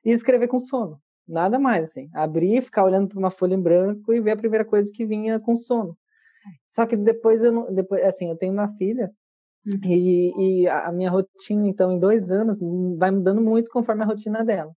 e 0.04 0.10
escrever 0.10 0.48
com 0.48 0.58
sono. 0.58 0.98
Nada 1.26 1.58
mais, 1.58 1.90
assim. 1.90 2.08
Abrir, 2.14 2.62
ficar 2.62 2.84
olhando 2.84 3.08
para 3.08 3.18
uma 3.18 3.30
folha 3.30 3.54
em 3.54 3.60
branco 3.60 4.14
e 4.14 4.20
ver 4.20 4.30
a 4.30 4.36
primeira 4.36 4.64
coisa 4.64 4.90
que 4.92 5.04
vinha 5.04 5.38
com 5.38 5.56
sono. 5.56 5.96
Só 6.70 6.86
que 6.86 6.96
depois 6.96 7.44
eu 7.44 7.52
não, 7.52 7.74
depois, 7.74 8.02
assim, 8.04 8.30
eu 8.30 8.36
tenho 8.36 8.54
uma 8.54 8.72
filha 8.76 9.10
uhum. 9.66 9.80
e, 9.84 10.62
e 10.62 10.68
a 10.68 10.90
minha 10.90 11.10
rotina, 11.10 11.68
então, 11.68 11.92
em 11.92 11.98
dois 11.98 12.30
anos, 12.30 12.58
vai 12.96 13.10
mudando 13.10 13.42
muito 13.42 13.70
conforme 13.70 14.02
a 14.04 14.06
rotina 14.06 14.42
dela. 14.42 14.72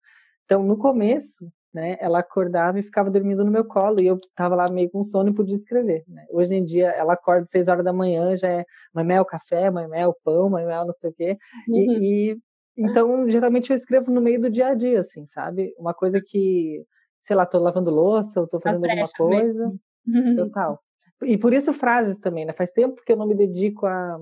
Então, 0.45 0.64
no 0.64 0.76
começo, 0.76 1.49
né, 1.73 1.97
ela 2.00 2.19
acordava 2.19 2.79
e 2.79 2.83
ficava 2.83 3.11
dormindo 3.11 3.45
no 3.45 3.50
meu 3.50 3.65
colo 3.65 4.00
e 4.00 4.07
eu 4.07 4.17
estava 4.17 4.55
lá 4.55 4.71
meio 4.71 4.91
com 4.91 5.03
sono 5.03 5.31
e 5.31 5.35
podia 5.35 5.55
escrever. 5.55 6.05
Né? 6.09 6.27
Hoje 6.31 6.55
em 6.55 6.65
dia, 6.65 6.89
ela 6.91 7.15
acorda 7.15 7.45
às 7.45 7.50
seis 7.50 7.69
horas 7.69 7.85
da 7.85 7.93
manhã, 7.93 8.37
já 8.37 8.49
é 8.49 8.65
mãe 8.93 9.05
mel 9.05 9.25
café, 9.25 9.71
mãe 9.71 9.87
mel 9.89 10.17
pão, 10.25 10.50
mãe 10.50 10.67
mel 10.67 10.85
não 10.85 10.95
sei 10.99 11.11
o 11.11 11.15
quê. 11.15 11.39
Uhum. 11.69 11.77
E, 11.77 12.33
e, 12.33 12.39
então, 12.77 13.29
geralmente 13.31 13.71
eu 13.71 13.77
escrevo 13.77 14.11
no 14.11 14.21
meio 14.21 14.41
do 14.41 14.50
dia 14.50 14.69
a 14.69 14.75
dia, 14.75 15.00
assim, 15.00 15.27
sabe? 15.27 15.75
Uma 15.79 15.95
coisa 15.95 16.21
que, 16.21 16.85
sei 17.23 17.37
lá, 17.37 17.47
tô 17.47 17.59
lavando 17.59 17.91
louça, 17.91 18.41
ou 18.41 18.49
tô 18.49 18.61
fazendo 18.61 18.85
alguma 18.85 19.09
coisa, 19.09 19.73
mesmo. 20.07 20.37
total. 20.37 20.81
E 21.23 21.37
por 21.37 21.53
isso 21.53 21.73
frases 21.73 22.19
também, 22.19 22.47
né? 22.47 22.53
Faz 22.53 22.71
tempo 22.71 23.03
que 23.05 23.12
eu 23.12 23.17
não 23.17 23.27
me 23.27 23.35
dedico 23.35 23.87
a 23.87 24.19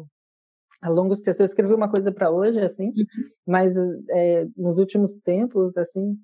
a 0.80 0.88
longos 0.88 1.20
textos. 1.20 1.40
Eu 1.40 1.46
escrevi 1.46 1.74
uma 1.74 1.90
coisa 1.90 2.12
para 2.12 2.30
hoje, 2.30 2.60
assim, 2.60 2.88
uhum. 2.88 3.04
mas 3.46 3.74
é, 4.10 4.46
nos 4.56 4.78
últimos 4.78 5.12
tempos, 5.12 5.76
assim, 5.76 6.16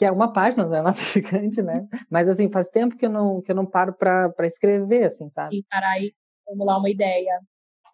que 0.00 0.04
é 0.06 0.10
uma 0.10 0.32
página, 0.32 0.64
não 0.64 0.74
é 0.74 0.80
nada 0.80 0.96
gigante, 0.96 1.60
né? 1.60 1.86
Mas, 2.08 2.26
assim, 2.26 2.50
faz 2.50 2.70
tempo 2.70 2.96
que 2.96 3.04
eu 3.04 3.10
não, 3.10 3.42
que 3.42 3.52
eu 3.52 3.54
não 3.54 3.66
paro 3.66 3.92
para 3.92 4.46
escrever, 4.46 5.04
assim, 5.04 5.28
sabe? 5.28 5.58
E 5.58 5.64
parar 5.64 6.00
e 6.00 6.14
formular 6.42 6.78
uma 6.78 6.88
ideia. 6.88 7.38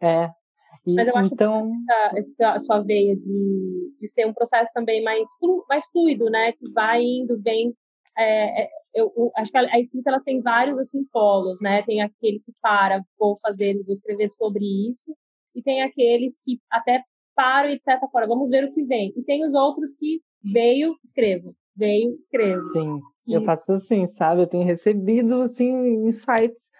É. 0.01 0.31
E, 0.87 0.95
mas 0.95 1.09
eu 1.09 1.17
acho 1.17 1.35
então... 1.35 1.69
que 1.69 1.93
essa, 2.17 2.53
essa 2.53 2.59
sua 2.61 2.81
veia 2.81 3.17
de, 3.17 3.97
de 4.01 4.07
ser 4.07 4.25
um 4.25 4.33
processo 4.33 4.71
também 4.73 5.03
mais, 5.03 5.29
mais 5.69 5.85
fluido, 5.87 6.31
né? 6.31 6.53
Que 6.53 6.71
vai 6.71 7.03
indo, 7.03 7.37
bem 7.43 7.75
é, 8.17 8.63
é, 8.63 8.69
eu, 8.95 9.13
eu, 9.17 9.33
acho 9.37 9.51
que 9.51 9.59
a, 9.59 9.81
escrita 9.81 10.11
ela 10.11 10.21
tem 10.21 10.41
vários 10.41 10.79
assim 10.79 11.05
polos, 11.13 11.61
né? 11.61 11.83
Tem 11.83 12.03
aquele 12.03 12.39
que 12.39 12.53
para, 12.63 13.03
vou 13.19 13.37
fazer, 13.43 13.75
vou 13.83 13.93
escrever 13.93 14.29
sobre 14.29 14.65
isso, 14.93 15.13
e 15.57 15.61
tem 15.61 15.83
aqueles 15.83 16.39
que 16.41 16.61
até 16.71 17.03
param 17.35 17.71
e 17.71 17.79
de 17.79 17.83
certa 17.83 18.07
forma, 18.07 18.29
vamos 18.29 18.49
ver 18.49 18.63
o 18.63 18.73
que 18.73 18.85
vem. 18.85 19.13
E 19.17 19.25
tem 19.25 19.45
os 19.45 19.55
outros 19.55 19.93
que 19.93 20.21
veio, 20.41 20.97
escrevo, 21.05 21.57
veio, 21.77 22.17
escrevo. 22.21 22.61
Sim, 22.73 23.01
eu 23.27 23.45
faço 23.45 23.73
assim, 23.73 24.07
sabe? 24.07 24.43
Eu 24.43 24.47
tenho 24.47 24.65
recebido 24.65 25.43
assim 25.43 25.71
insights 26.07 26.71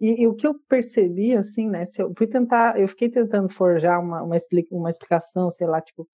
e, 0.00 0.22
e, 0.22 0.26
o 0.26 0.34
que 0.34 0.46
eu 0.46 0.54
percebi 0.68 1.36
assim, 1.36 1.68
né? 1.68 1.86
Se 1.86 2.02
eu 2.02 2.12
fui 2.16 2.26
tentar, 2.26 2.78
eu 2.78 2.88
fiquei 2.88 3.08
tentando 3.08 3.48
forjar 3.48 4.00
uma, 4.00 4.22
uma, 4.22 4.36
uma 4.72 4.90
explicação, 4.90 5.50
sei 5.50 5.66
lá, 5.66 5.80
tipo, 5.80 6.08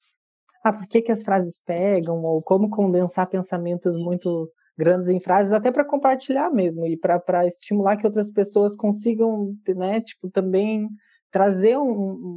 ah, 0.65 0.73
por 0.73 0.87
que 0.87 1.03
que 1.03 1.13
as 1.13 1.23
frases 1.23 1.61
pegam 1.65 2.21
ou 2.23 2.43
como 2.43 2.69
condensar 2.69 3.29
pensamentos 3.29 3.95
muito 3.97 4.51
grandes 4.77 5.09
em 5.09 5.21
frases, 5.21 5.53
até 5.53 5.71
para 5.71 5.85
compartilhar 5.85 6.51
mesmo 6.51 6.87
e 6.87 6.97
para 6.97 7.47
estimular 7.47 7.97
que 7.97 8.07
outras 8.07 8.31
pessoas 8.31 8.77
consigam, 8.77 9.55
né, 9.69 10.01
tipo, 10.01 10.29
também 10.31 10.89
trazer 11.37 11.77
um, 11.77 11.93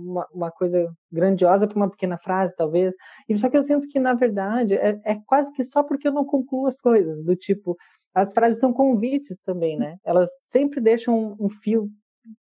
uma, 0.09 0.27
uma, 0.33 0.51
coisa 0.51 0.93
grandiosa 1.09 1.65
para 1.65 1.77
uma 1.77 1.89
pequena 1.89 2.17
frase, 2.17 2.53
talvez. 2.53 2.93
E 3.29 3.39
só 3.39 3.49
que 3.49 3.55
eu 3.55 3.63
sinto 3.63 3.87
que, 3.87 3.97
na 3.97 4.13
verdade, 4.13 4.73
é, 4.73 4.99
é, 5.05 5.15
quase 5.25 5.53
que 5.53 5.63
só 5.63 5.81
porque 5.81 6.09
eu 6.09 6.11
não 6.11 6.25
concluo 6.25 6.67
as 6.67 6.81
coisas, 6.81 7.23
do 7.23 7.33
tipo, 7.33 7.77
as 8.13 8.33
frases 8.33 8.59
são 8.59 8.73
convites 8.73 9.39
também, 9.45 9.77
né? 9.77 9.95
Elas 10.03 10.29
sempre 10.49 10.81
deixam 10.81 11.17
um, 11.17 11.45
um 11.45 11.49
fio 11.49 11.89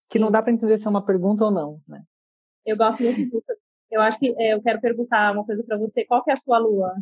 que 0.10 0.20
não 0.20 0.30
dá 0.30 0.42
para 0.42 0.52
entender 0.52 0.78
se 0.78 0.86
é 0.86 0.90
uma 0.90 1.06
pergunta 1.06 1.46
ou 1.46 1.52
não, 1.52 1.80
né? 1.88 2.02
Eu 2.66 2.76
gosto 2.76 3.02
muito 3.02 3.16
disso. 3.16 3.42
Eu 3.90 4.02
acho 4.02 4.20
que 4.20 4.36
é, 4.38 4.54
eu 4.54 4.62
quero 4.62 4.82
perguntar 4.82 5.32
uma 5.32 5.46
coisa 5.46 5.64
para 5.64 5.78
você. 5.78 6.04
Qual 6.04 6.22
que 6.22 6.32
é 6.32 6.34
a 6.34 6.38
sua 6.38 6.58
lua? 6.58 6.94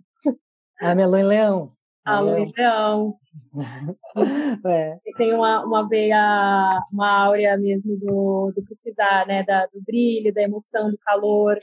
A 0.80 0.94
minha 0.94 1.08
lua 1.08 1.22
em 1.22 1.26
leão. 1.26 1.72
A 2.10 2.20
lua 2.20 2.40
em 2.40 2.52
leão. 2.58 3.16
é. 4.66 4.98
tem 5.18 5.34
uma, 5.34 5.64
uma 5.64 5.88
veia, 5.88 6.82
uma 6.92 7.26
áurea 7.26 7.58
mesmo 7.58 7.98
do, 7.98 8.52
do 8.56 8.64
precisar, 8.64 9.28
né? 9.28 9.44
Da, 9.44 9.66
do 9.68 9.82
brilho, 9.86 10.34
da 10.34 10.42
emoção, 10.42 10.90
do 10.90 10.98
calor. 10.98 11.58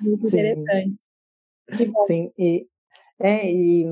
Muito 0.00 0.28
Sim. 0.28 0.38
interessante. 0.38 0.96
Sim, 2.06 2.32
e, 2.38 2.66
é, 3.18 3.50
e, 3.50 3.84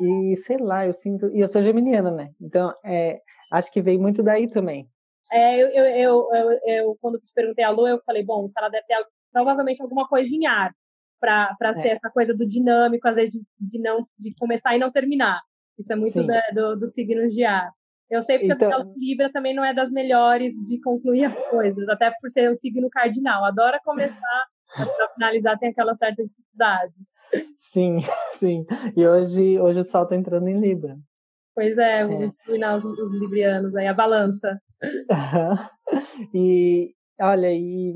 e 0.00 0.36
sei 0.36 0.58
lá, 0.58 0.86
eu 0.86 0.92
sinto. 0.92 1.34
E 1.34 1.40
eu 1.40 1.48
sou 1.48 1.62
geminiana, 1.62 2.10
né? 2.10 2.30
Então, 2.40 2.72
é, 2.84 3.20
acho 3.50 3.72
que 3.72 3.80
veio 3.80 4.00
muito 4.00 4.22
daí 4.22 4.48
também. 4.48 4.88
É, 5.32 5.62
eu, 5.62 5.68
eu, 5.68 5.84
eu, 5.84 6.28
eu, 6.32 6.60
eu 6.66 6.98
quando 7.00 7.18
te 7.18 7.32
perguntei 7.34 7.64
a 7.64 7.70
Lu, 7.70 7.86
eu 7.86 8.00
falei, 8.04 8.24
bom, 8.24 8.46
se 8.48 8.54
ela 8.58 8.68
deve 8.68 8.86
ter 8.86 8.96
provavelmente 9.32 9.80
alguma 9.80 10.06
coisa 10.08 10.28
em 10.34 10.46
ar 10.46 10.74
para 11.20 11.56
é. 11.62 11.74
ser 11.74 11.88
essa 11.88 12.10
coisa 12.10 12.34
do 12.34 12.46
dinâmico, 12.46 13.06
às 13.06 13.16
vezes 13.16 13.34
de, 13.34 13.42
de, 13.60 13.78
não 13.78 14.06
de 14.18 14.34
começar 14.38 14.74
e 14.74 14.78
não 14.78 14.90
terminar. 14.90 15.40
Isso 15.78 15.92
é 15.92 15.96
muito 15.96 16.22
da, 16.24 16.40
do, 16.52 16.76
do 16.76 16.88
signos 16.88 17.32
de 17.32 17.44
ar. 17.44 17.70
Eu 18.10 18.22
sei 18.22 18.38
porque 18.38 18.52
então... 18.52 18.80
a 18.80 18.84
Libra 18.96 19.30
também 19.30 19.54
não 19.54 19.64
é 19.64 19.72
das 19.72 19.90
melhores 19.90 20.52
de 20.66 20.80
concluir 20.80 21.24
as 21.24 21.36
coisas, 21.48 21.88
até 21.88 22.12
por 22.20 22.30
ser 22.30 22.50
o 22.50 22.56
signo 22.56 22.90
cardinal. 22.90 23.44
Adora 23.44 23.80
começar, 23.84 24.46
para 24.74 25.08
finalizar 25.14 25.58
tem 25.58 25.70
aquela 25.70 25.94
certa 25.94 26.24
dificuldade. 26.24 26.92
Sim, 27.58 27.98
sim. 28.32 28.66
E 28.96 29.06
hoje, 29.06 29.60
hoje 29.60 29.80
o 29.80 29.84
sol 29.84 30.04
está 30.04 30.16
entrando 30.16 30.48
em 30.48 30.60
Libra. 30.60 30.98
Pois 31.54 31.78
é, 31.78 32.02
vamos 32.04 32.20
é. 32.20 32.76
os, 32.76 32.84
os 32.84 33.14
librianos 33.14 33.76
aí, 33.76 33.86
a 33.86 33.94
balança. 33.94 34.60
e 36.34 36.94
olha, 37.20 37.52
e 37.52 37.94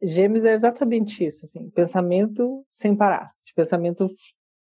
Gêmeos 0.00 0.44
é 0.44 0.52
exatamente 0.52 1.24
isso, 1.24 1.44
assim, 1.44 1.70
pensamento 1.70 2.64
sem 2.70 2.94
parar, 2.96 3.30
pensamento, 3.54 4.08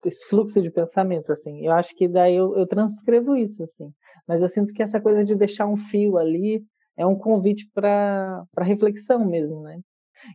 esse 0.04 0.26
fluxo 0.28 0.60
de 0.60 0.70
pensamento, 0.70 1.32
assim. 1.32 1.64
Eu 1.64 1.72
acho 1.72 1.94
que 1.94 2.08
daí 2.08 2.34
eu, 2.34 2.56
eu 2.56 2.66
transcrevo 2.66 3.36
isso, 3.36 3.62
assim. 3.62 3.92
Mas 4.26 4.42
eu 4.42 4.48
sinto 4.48 4.74
que 4.74 4.82
essa 4.82 5.00
coisa 5.00 5.24
de 5.24 5.34
deixar 5.34 5.66
um 5.66 5.76
fio 5.76 6.18
ali 6.18 6.64
é 6.96 7.06
um 7.06 7.16
convite 7.16 7.70
para 7.72 8.44
reflexão 8.58 9.24
mesmo, 9.24 9.62
né? 9.62 9.80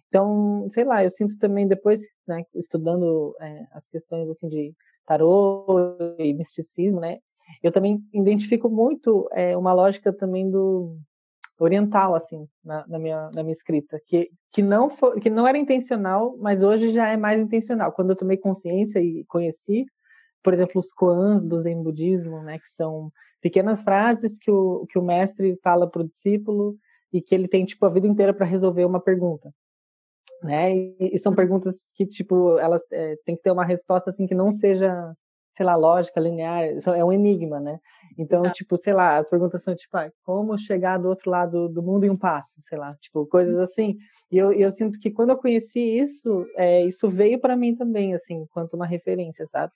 Então, 0.07 0.67
sei 0.71 0.83
lá, 0.83 1.03
eu 1.03 1.09
sinto 1.09 1.37
também 1.37 1.67
depois, 1.67 2.01
né, 2.27 2.43
estudando 2.55 3.35
é, 3.39 3.65
as 3.71 3.87
questões 3.89 4.29
assim 4.29 4.49
de 4.49 4.73
tarô 5.05 5.95
e 6.19 6.33
misticismo, 6.33 6.99
né? 6.99 7.19
Eu 7.63 7.71
também 7.71 8.03
identifico 8.13 8.69
muito 8.69 9.27
é, 9.31 9.55
uma 9.55 9.73
lógica 9.73 10.11
também 10.11 10.49
do 10.49 10.97
oriental 11.59 12.15
assim 12.15 12.47
na, 12.63 12.85
na, 12.87 12.99
minha, 12.99 13.29
na 13.33 13.43
minha 13.43 13.53
escrita 13.53 13.99
que, 14.05 14.29
que 14.51 14.61
não 14.61 14.89
foi, 14.89 15.19
que 15.19 15.29
não 15.29 15.47
era 15.47 15.57
intencional 15.57 16.35
mas 16.39 16.63
hoje 16.63 16.91
já 16.91 17.07
é 17.07 17.17
mais 17.17 17.39
intencional. 17.39 17.91
Quando 17.91 18.11
eu 18.11 18.15
tomei 18.15 18.37
consciência 18.37 18.99
e 18.99 19.23
conheci 19.25 19.85
por 20.43 20.53
exemplo 20.53 20.79
os 20.79 20.93
koans 20.93 21.45
do 21.45 21.59
Zen 21.59 21.81
budismo 21.83 22.41
né 22.43 22.59
que 22.59 22.69
são 22.69 23.11
pequenas 23.41 23.81
frases 23.81 24.37
que 24.37 24.51
o 24.51 24.85
que 24.87 24.99
o 24.99 25.03
mestre 25.03 25.59
fala 25.63 25.89
para 25.89 26.01
o 26.01 26.07
discípulo 26.07 26.77
e 27.11 27.21
que 27.21 27.33
ele 27.33 27.47
tem 27.47 27.65
tipo 27.65 27.85
a 27.85 27.89
vida 27.89 28.07
inteira 28.07 28.33
para 28.33 28.45
resolver 28.45 28.85
uma 28.85 28.99
pergunta 28.99 29.51
né? 30.43 30.75
E, 30.75 30.95
e, 30.99 31.19
são 31.19 31.33
perguntas 31.33 31.75
que 31.95 32.05
tipo 32.05 32.59
elas 32.59 32.81
é, 32.91 33.15
tem 33.25 33.35
que 33.35 33.41
ter 33.41 33.51
uma 33.51 33.65
resposta 33.65 34.09
assim 34.09 34.27
que 34.27 34.35
não 34.35 34.51
seja 34.51 35.13
sei 35.57 35.65
lá, 35.65 35.75
lógica, 35.75 36.21
linear, 36.21 36.65
é 36.65 37.03
um 37.03 37.11
enigma, 37.11 37.59
né? 37.59 37.79
Então, 38.15 38.45
ah. 38.45 38.51
tipo, 38.51 38.77
sei 38.77 38.93
lá, 38.93 39.17
as 39.17 39.27
perguntas 39.27 39.63
são 39.63 39.75
tipo, 39.75 39.97
ah, 39.97 40.11
como 40.23 40.55
chegar 40.55 40.99
do 40.99 41.09
outro 41.09 41.31
lado 41.31 41.67
do 41.67 41.81
mundo 41.81 42.05
em 42.05 42.11
um 42.11 42.15
passo, 42.15 42.61
sei 42.61 42.77
lá, 42.77 42.95
tipo, 43.01 43.25
coisas 43.25 43.57
assim. 43.57 43.97
E 44.31 44.37
eu, 44.37 44.53
eu 44.53 44.69
sinto 44.69 44.99
que 44.99 45.09
quando 45.09 45.31
eu 45.31 45.37
conheci 45.37 45.79
isso, 45.79 46.45
é, 46.55 46.85
isso 46.85 47.09
veio 47.09 47.39
para 47.39 47.55
mim 47.55 47.75
também, 47.75 48.13
assim, 48.13 48.45
quanto 48.51 48.75
uma 48.75 48.85
referência, 48.85 49.47
sabe? 49.47 49.73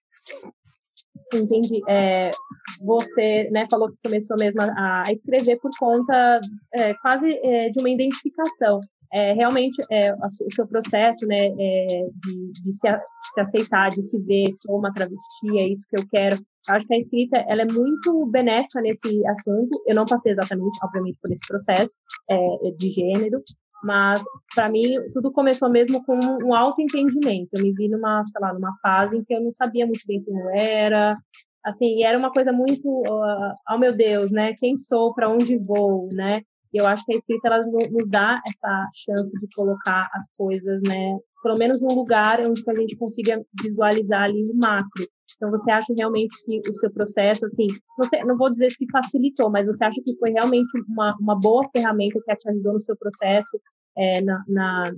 Entendi. 1.34 1.82
É, 1.90 2.32
você 2.80 3.50
né, 3.50 3.66
falou 3.68 3.90
que 3.90 3.98
começou 4.04 4.38
mesmo 4.38 4.62
a, 4.62 5.06
a 5.06 5.12
escrever 5.12 5.60
por 5.60 5.72
conta 5.80 6.40
é, 6.76 6.94
quase 6.94 7.28
é, 7.44 7.70
de 7.70 7.80
uma 7.80 7.90
identificação 7.90 8.82
é, 9.14 9.34
realmente 9.34 9.82
é, 9.92 10.14
o 10.14 10.52
seu 10.54 10.68
processo 10.68 11.26
né, 11.26 11.48
é, 11.48 12.06
de, 12.24 12.52
de 12.62 12.72
se, 12.74 12.88
se, 13.34 13.42
aceitar, 13.42 13.90
de 13.90 14.02
se 14.04 14.18
ver, 14.20 14.54
sou 14.54 14.78
uma 14.78 14.94
travesti, 14.94 15.58
é 15.58 15.68
isso 15.68 15.86
que 15.90 15.98
eu 15.98 16.08
quero. 16.10 16.38
Eu 16.68 16.76
acho 16.76 16.88
que 16.88 16.94
a 16.94 16.98
escrita 16.98 17.38
ela 17.48 17.64
é 17.64 17.66
muito 17.66 18.26
benéfica 18.28 18.82
nesse 18.82 19.26
assunto. 19.28 19.82
Eu 19.86 19.96
não 19.96 20.06
passei 20.06 20.32
exatamente, 20.32 20.78
obviamente, 20.84 21.18
por 21.22 21.32
esse 21.32 21.46
processo 21.48 21.92
é, 22.30 22.38
de 22.78 22.90
gênero, 22.90 23.42
mas 23.84 24.24
para 24.54 24.70
mim 24.70 24.96
tudo 25.14 25.32
começou 25.32 25.70
mesmo 25.70 26.04
com 26.06 26.16
um 26.16 26.54
autoentendimento. 26.54 27.50
Eu 27.54 27.64
me 27.64 27.74
vi 27.74 27.90
numa, 27.90 28.24
sei 28.28 28.42
lá, 28.42 28.54
numa 28.54 28.74
fase 28.82 29.18
em 29.18 29.24
que 29.24 29.34
eu 29.34 29.42
não 29.42 29.54
sabia 29.54 29.86
muito 29.86 30.02
bem 30.06 30.24
quem 30.24 30.38
eu 30.38 30.50
era, 30.52 31.18
assim, 31.66 31.98
e 31.98 32.04
era 32.04 32.18
uma 32.18 32.32
coisa 32.32 32.52
muito, 32.52 32.88
uh, 32.88 33.54
oh 33.70 33.78
meu 33.78 33.96
Deus, 33.96 34.32
né? 34.32 34.54
Quem 34.58 34.78
sou, 34.78 35.14
para 35.14 35.30
onde 35.30 35.58
vou, 35.58 36.10
né? 36.14 36.42
E 36.74 36.78
eu 36.78 36.88
acho 36.88 37.04
que 37.06 37.14
a 37.14 37.18
escrita 37.18 37.48
ela 37.48 37.66
nos 37.66 38.10
dá 38.10 38.42
essa 38.48 38.90
chance 39.06 39.32
de 39.38 39.48
colocar 39.54 40.10
as 40.14 40.26
coisas, 40.38 40.82
né, 40.84 41.18
pelo 41.44 41.58
menos 41.58 41.82
num 41.82 41.94
lugar 41.94 42.40
onde 42.42 42.64
a 42.68 42.76
gente 42.76 42.96
consiga 42.96 43.42
visualizar 43.62 44.24
ali 44.24 44.50
o 44.50 44.56
macro. 44.56 45.06
Então, 45.36 45.50
você 45.50 45.72
acha 45.72 45.94
realmente 45.94 46.36
que 46.46 46.62
o 46.70 46.74
seu 46.74 46.92
processo, 46.92 47.46
assim, 47.46 47.68
você, 47.98 48.24
não 48.24 48.38
vou 48.38 48.50
dizer 48.50 48.72
se 48.72 48.86
facilitou, 48.92 49.50
mas 49.50 49.68
você 49.68 49.84
acha 49.84 50.00
que 50.04 50.16
foi 50.18 50.32
realmente 50.32 50.70
uma, 50.88 51.16
uma 51.20 51.40
boa 51.40 51.68
ferramenta 51.72 52.20
que 52.24 52.36
te 52.36 52.50
ajudou 52.50 52.74
no 52.74 52.80
seu 52.80 52.96
processo, 52.96 53.60
é, 53.98 54.22
na, 54.22 54.44
na, 54.48 54.92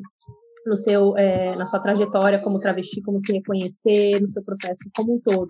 no 0.66 0.76
seu, 0.76 1.18
é, 1.18 1.56
na 1.56 1.66
sua 1.66 1.80
trajetória 1.80 2.42
como 2.42 2.60
travesti, 2.60 3.02
como 3.02 3.22
se 3.22 3.32
reconhecer, 3.32 4.20
no 4.22 4.30
seu 4.30 4.44
processo 4.44 4.82
como 4.96 5.16
um 5.16 5.20
todo? 5.22 5.48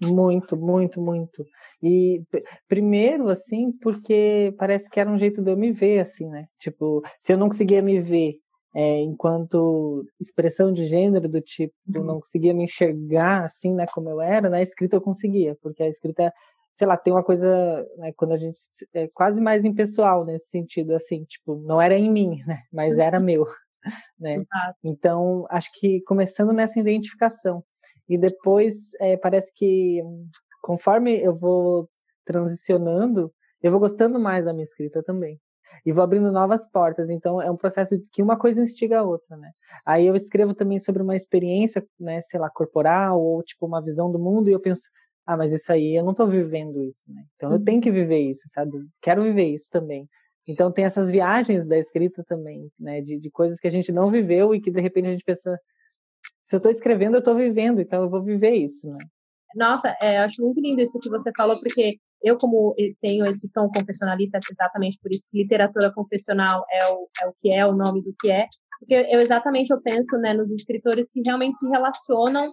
Muito, 0.00 0.56
muito, 0.56 1.00
muito. 1.00 1.44
E 1.82 2.22
primeiro, 2.68 3.28
assim, 3.28 3.72
porque 3.80 4.54
parece 4.58 4.88
que 4.88 5.00
era 5.00 5.10
um 5.10 5.18
jeito 5.18 5.42
de 5.42 5.50
eu 5.50 5.56
me 5.56 5.72
ver, 5.72 6.00
assim, 6.00 6.28
né? 6.28 6.46
Tipo, 6.58 7.02
se 7.20 7.32
eu 7.32 7.38
não 7.38 7.48
conseguia 7.48 7.82
me 7.82 8.00
ver 8.00 8.34
é, 8.74 9.00
enquanto 9.00 10.04
expressão 10.20 10.72
de 10.72 10.86
gênero 10.86 11.28
do 11.28 11.40
tipo, 11.40 11.74
uhum. 11.94 12.04
não 12.04 12.20
conseguia 12.20 12.54
me 12.54 12.64
enxergar 12.64 13.44
assim, 13.44 13.74
né, 13.74 13.86
como 13.92 14.08
eu 14.08 14.20
era, 14.20 14.48
na 14.48 14.62
escrita 14.62 14.96
eu 14.96 15.00
conseguia, 15.00 15.56
porque 15.62 15.82
a 15.82 15.88
escrita, 15.88 16.32
sei 16.74 16.86
lá, 16.86 16.96
tem 16.96 17.12
uma 17.12 17.22
coisa, 17.22 17.86
né, 17.98 18.12
quando 18.16 18.32
a 18.32 18.36
gente 18.36 18.58
é 18.94 19.08
quase 19.08 19.40
mais 19.40 19.64
impessoal 19.64 20.24
nesse 20.24 20.48
sentido, 20.48 20.94
assim, 20.94 21.24
tipo, 21.24 21.56
não 21.56 21.80
era 21.80 21.94
em 21.94 22.10
mim, 22.10 22.42
né, 22.46 22.62
mas 22.72 22.98
era 22.98 23.18
uhum. 23.18 23.24
meu, 23.24 23.46
né? 24.18 24.42
Então, 24.82 25.46
acho 25.50 25.70
que 25.78 26.00
começando 26.02 26.52
nessa 26.52 26.80
identificação 26.80 27.62
e 28.08 28.18
depois 28.18 28.94
é, 29.00 29.16
parece 29.16 29.52
que 29.54 30.02
conforme 30.62 31.18
eu 31.20 31.34
vou 31.34 31.88
transicionando, 32.24 33.32
eu 33.62 33.70
vou 33.70 33.80
gostando 33.80 34.18
mais 34.18 34.44
da 34.44 34.52
minha 34.52 34.64
escrita 34.64 35.02
também 35.02 35.40
e 35.84 35.92
vou 35.92 36.02
abrindo 36.02 36.30
novas 36.30 36.66
portas. 36.70 37.08
Então 37.10 37.40
é 37.40 37.50
um 37.50 37.56
processo 37.56 37.96
que 38.12 38.22
uma 38.22 38.38
coisa 38.38 38.60
instiga 38.62 39.00
a 39.00 39.02
outra, 39.02 39.36
né? 39.36 39.50
Aí 39.84 40.06
eu 40.06 40.14
escrevo 40.16 40.54
também 40.54 40.78
sobre 40.78 41.02
uma 41.02 41.16
experiência, 41.16 41.84
né, 41.98 42.20
sei 42.22 42.38
lá, 42.38 42.50
corporal 42.50 43.20
ou 43.20 43.42
tipo 43.42 43.66
uma 43.66 43.82
visão 43.82 44.10
do 44.10 44.18
mundo 44.18 44.48
e 44.48 44.52
eu 44.52 44.60
penso, 44.60 44.82
ah, 45.26 45.36
mas 45.36 45.52
isso 45.52 45.72
aí 45.72 45.96
eu 45.96 46.04
não 46.04 46.12
estou 46.12 46.28
vivendo 46.28 46.82
isso, 46.82 47.10
né? 47.12 47.24
Então 47.36 47.52
eu 47.52 47.62
tenho 47.62 47.80
que 47.80 47.90
viver 47.90 48.18
isso, 48.18 48.48
sabe? 48.48 48.72
Quero 49.00 49.22
viver 49.22 49.46
isso 49.46 49.68
também. 49.70 50.08
Então 50.46 50.72
tem 50.72 50.84
essas 50.84 51.10
viagens 51.10 51.66
da 51.66 51.78
escrita 51.78 52.24
também, 52.24 52.68
né, 52.78 53.00
de, 53.00 53.18
de 53.18 53.30
coisas 53.30 53.60
que 53.60 53.68
a 53.68 53.70
gente 53.70 53.92
não 53.92 54.10
viveu 54.10 54.54
e 54.54 54.60
que 54.60 54.70
de 54.70 54.80
repente 54.80 55.08
a 55.08 55.12
gente 55.12 55.24
pensa, 55.24 55.58
se 56.52 56.56
eu 56.56 56.58
estou 56.58 56.70
escrevendo, 56.70 57.14
eu 57.14 57.20
estou 57.20 57.34
vivendo, 57.34 57.80
então 57.80 58.02
eu 58.02 58.10
vou 58.10 58.22
viver 58.22 58.50
isso, 58.50 58.86
né? 58.86 58.98
Nossa, 59.54 59.96
é, 60.02 60.18
acho 60.18 60.42
muito 60.42 60.60
lindo 60.60 60.82
isso 60.82 60.98
que 60.98 61.08
você 61.08 61.30
falou, 61.34 61.58
porque 61.58 61.96
eu, 62.22 62.36
como 62.36 62.74
tenho 63.00 63.24
esse 63.24 63.48
tom 63.54 63.70
confessionalista, 63.70 64.38
exatamente 64.50 64.98
por 65.02 65.10
isso 65.10 65.24
que 65.30 65.42
literatura 65.42 65.90
confessional 65.94 66.62
é 66.70 66.88
o, 66.88 67.08
é 67.22 67.26
o 67.26 67.32
que 67.38 67.50
é, 67.50 67.64
o 67.64 67.72
nome 67.72 68.02
do 68.02 68.14
que 68.20 68.30
é, 68.30 68.46
porque 68.78 68.94
eu 68.94 69.20
exatamente 69.20 69.70
eu 69.70 69.80
penso 69.80 70.18
né, 70.18 70.34
nos 70.34 70.50
escritores 70.50 71.08
que 71.10 71.22
realmente 71.24 71.56
se 71.56 71.66
relacionam 71.68 72.52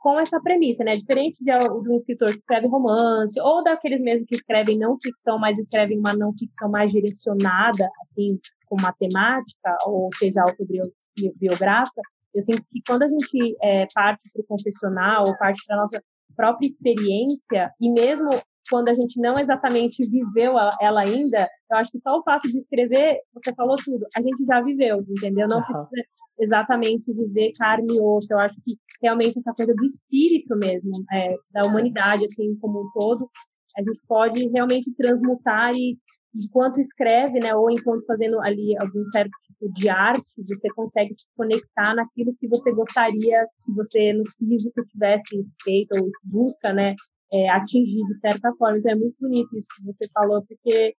com 0.00 0.18
essa 0.18 0.40
premissa, 0.40 0.82
né? 0.82 0.96
Diferente 0.96 1.38
de, 1.44 1.52
de 1.52 1.88
um 1.88 1.94
escritor 1.94 2.30
que 2.32 2.38
escreve 2.38 2.66
romance, 2.66 3.40
ou 3.40 3.62
daqueles 3.62 4.00
mesmo 4.00 4.26
que 4.26 4.34
escrevem 4.34 4.76
não 4.76 4.98
ficção, 5.00 5.38
mas 5.38 5.56
escrevem 5.56 6.00
uma 6.00 6.14
não 6.14 6.32
ficção 6.36 6.68
mais 6.68 6.90
direcionada, 6.90 7.88
assim, 8.02 8.40
com 8.66 8.80
matemática, 8.80 9.78
ou 9.86 10.10
seja, 10.18 10.42
autobiográfica, 10.42 12.02
eu 12.36 12.42
sinto 12.42 12.62
que 12.70 12.80
quando 12.86 13.02
a 13.02 13.08
gente 13.08 13.56
é, 13.62 13.86
parte 13.94 14.30
para 14.32 14.42
o 14.42 14.46
confessional, 14.46 15.26
ou 15.26 15.36
parte 15.38 15.60
para 15.66 15.76
a 15.76 15.80
nossa 15.80 16.02
própria 16.36 16.66
experiência, 16.66 17.70
e 17.80 17.90
mesmo 17.90 18.30
quando 18.68 18.88
a 18.88 18.94
gente 18.94 19.20
não 19.20 19.38
exatamente 19.38 20.04
viveu 20.06 20.54
ela 20.80 21.00
ainda, 21.00 21.48
eu 21.70 21.78
acho 21.78 21.90
que 21.90 21.98
só 21.98 22.18
o 22.18 22.22
fato 22.22 22.50
de 22.50 22.56
escrever, 22.56 23.20
você 23.32 23.54
falou 23.54 23.76
tudo, 23.76 24.06
a 24.14 24.20
gente 24.20 24.44
já 24.44 24.60
viveu, 24.60 25.00
entendeu? 25.08 25.48
Não 25.48 25.58
uhum. 25.58 25.62
precisa 25.64 26.08
exatamente 26.38 27.12
viver 27.12 27.52
carne 27.52 27.96
e 27.96 28.00
osso. 28.00 28.32
Eu 28.32 28.38
acho 28.38 28.56
que 28.62 28.76
realmente 29.02 29.38
essa 29.38 29.52
coisa 29.54 29.74
do 29.74 29.84
espírito 29.84 30.56
mesmo, 30.56 30.92
é, 31.12 31.36
da 31.52 31.64
humanidade, 31.64 32.24
assim, 32.24 32.56
como 32.60 32.82
um 32.82 32.90
todo, 32.92 33.30
a 33.76 33.82
gente 33.82 34.00
pode 34.08 34.46
realmente 34.48 34.92
transmutar 34.94 35.74
e 35.74 35.98
enquanto 36.38 36.80
escreve, 36.80 37.38
né, 37.40 37.54
ou 37.54 37.70
enquanto 37.70 38.04
fazendo 38.06 38.40
ali 38.40 38.76
algum 38.78 39.04
certo 39.06 39.30
tipo 39.46 39.72
de 39.72 39.88
arte, 39.88 40.42
você 40.46 40.68
consegue 40.74 41.14
se 41.14 41.26
conectar 41.36 41.94
naquilo 41.94 42.34
que 42.38 42.48
você 42.48 42.72
gostaria 42.72 43.46
que 43.64 43.72
você 43.72 44.12
no 44.12 44.24
físico 44.38 44.84
tivesse 44.86 45.46
feito 45.64 45.92
ou 45.98 46.08
busca, 46.24 46.72
né, 46.72 46.94
é, 47.32 47.48
atingir 47.50 48.04
de 48.06 48.18
certa 48.18 48.52
forma. 48.56 48.78
Então 48.78 48.92
é 48.92 48.96
muito 48.96 49.16
bonito 49.20 49.56
isso 49.56 49.68
que 49.76 49.84
você 49.84 50.06
falou, 50.12 50.44
porque 50.46 50.94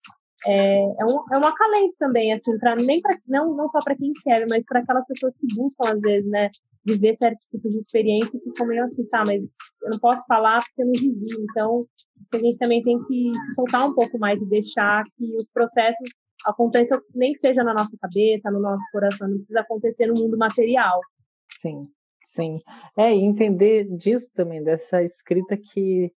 é, 0.46 0.84
é, 1.00 1.04
um, 1.04 1.24
é 1.32 1.38
um 1.38 1.44
acalento 1.44 1.94
também, 1.98 2.32
assim, 2.32 2.56
para 2.58 2.76
nem 2.76 3.00
pra, 3.00 3.18
não, 3.26 3.54
não 3.56 3.66
só 3.66 3.80
para 3.82 3.96
quem 3.96 4.12
escreve, 4.12 4.46
mas 4.48 4.64
para 4.64 4.80
aquelas 4.80 5.04
pessoas 5.06 5.36
que 5.36 5.46
buscam, 5.54 5.90
às 5.90 6.00
vezes, 6.00 6.30
né, 6.30 6.50
viver 6.84 7.14
certos 7.14 7.44
tipos 7.46 7.72
de 7.72 7.78
experiência 7.78 8.36
e 8.38 8.40
ficam 8.40 8.66
meio 8.66 8.84
assim, 8.84 9.04
tá, 9.06 9.24
mas 9.24 9.56
eu 9.82 9.90
não 9.90 9.98
posso 9.98 10.24
falar 10.26 10.60
porque 10.60 10.82
eu 10.82 10.86
não 10.86 10.92
vivi. 10.92 11.44
Então, 11.50 11.84
a 12.32 12.38
gente 12.38 12.58
também 12.58 12.80
tem 12.82 12.96
que 13.04 13.32
se 13.34 13.54
soltar 13.56 13.88
um 13.88 13.94
pouco 13.94 14.18
mais 14.20 14.40
e 14.40 14.46
deixar 14.46 15.02
que 15.16 15.34
os 15.34 15.50
processos 15.50 16.08
aconteçam, 16.44 17.00
nem 17.12 17.32
que 17.32 17.40
seja 17.40 17.64
na 17.64 17.74
nossa 17.74 17.96
cabeça, 18.00 18.48
no 18.48 18.60
nosso 18.60 18.84
coração, 18.92 19.28
não 19.28 19.38
precisa 19.38 19.60
acontecer 19.60 20.06
no 20.06 20.14
mundo 20.14 20.38
material. 20.38 21.00
Sim, 21.60 21.88
sim. 22.24 22.60
É, 22.96 23.12
e 23.12 23.18
entender 23.18 23.84
disso 23.96 24.30
também, 24.32 24.62
dessa 24.62 25.02
escrita 25.02 25.56
que 25.56 26.12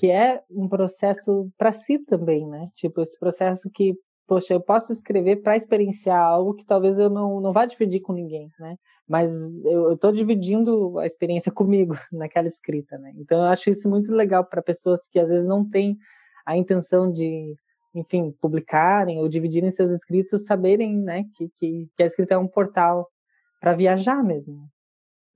que 0.00 0.10
é 0.10 0.42
um 0.50 0.66
processo 0.66 1.52
para 1.58 1.74
si 1.74 1.98
também, 1.98 2.48
né? 2.48 2.70
Tipo, 2.74 3.02
esse 3.02 3.18
processo 3.18 3.68
que, 3.70 3.94
poxa, 4.26 4.54
eu 4.54 4.60
posso 4.60 4.94
escrever 4.94 5.42
para 5.42 5.58
experienciar 5.58 6.18
algo 6.18 6.54
que 6.54 6.64
talvez 6.64 6.98
eu 6.98 7.10
não, 7.10 7.38
não 7.38 7.52
vá 7.52 7.66
dividir 7.66 8.00
com 8.00 8.14
ninguém, 8.14 8.48
né? 8.58 8.76
Mas 9.06 9.30
eu 9.62 9.92
estou 9.92 10.10
dividindo 10.10 10.98
a 10.98 11.06
experiência 11.06 11.52
comigo 11.52 11.94
naquela 12.10 12.48
escrita, 12.48 12.96
né? 12.96 13.12
Então 13.18 13.40
eu 13.40 13.44
acho 13.44 13.68
isso 13.68 13.90
muito 13.90 14.10
legal 14.10 14.42
para 14.42 14.62
pessoas 14.62 15.06
que 15.06 15.20
às 15.20 15.28
vezes 15.28 15.46
não 15.46 15.68
têm 15.68 15.98
a 16.46 16.56
intenção 16.56 17.12
de, 17.12 17.54
enfim, 17.94 18.32
publicarem 18.40 19.18
ou 19.18 19.28
dividirem 19.28 19.70
seus 19.70 19.90
escritos, 19.90 20.46
saberem, 20.46 20.96
né, 20.96 21.24
que, 21.34 21.50
que, 21.58 21.90
que 21.94 22.02
a 22.02 22.06
escrita 22.06 22.36
é 22.36 22.38
um 22.38 22.48
portal 22.48 23.06
para 23.60 23.74
viajar 23.74 24.24
mesmo. 24.24 24.66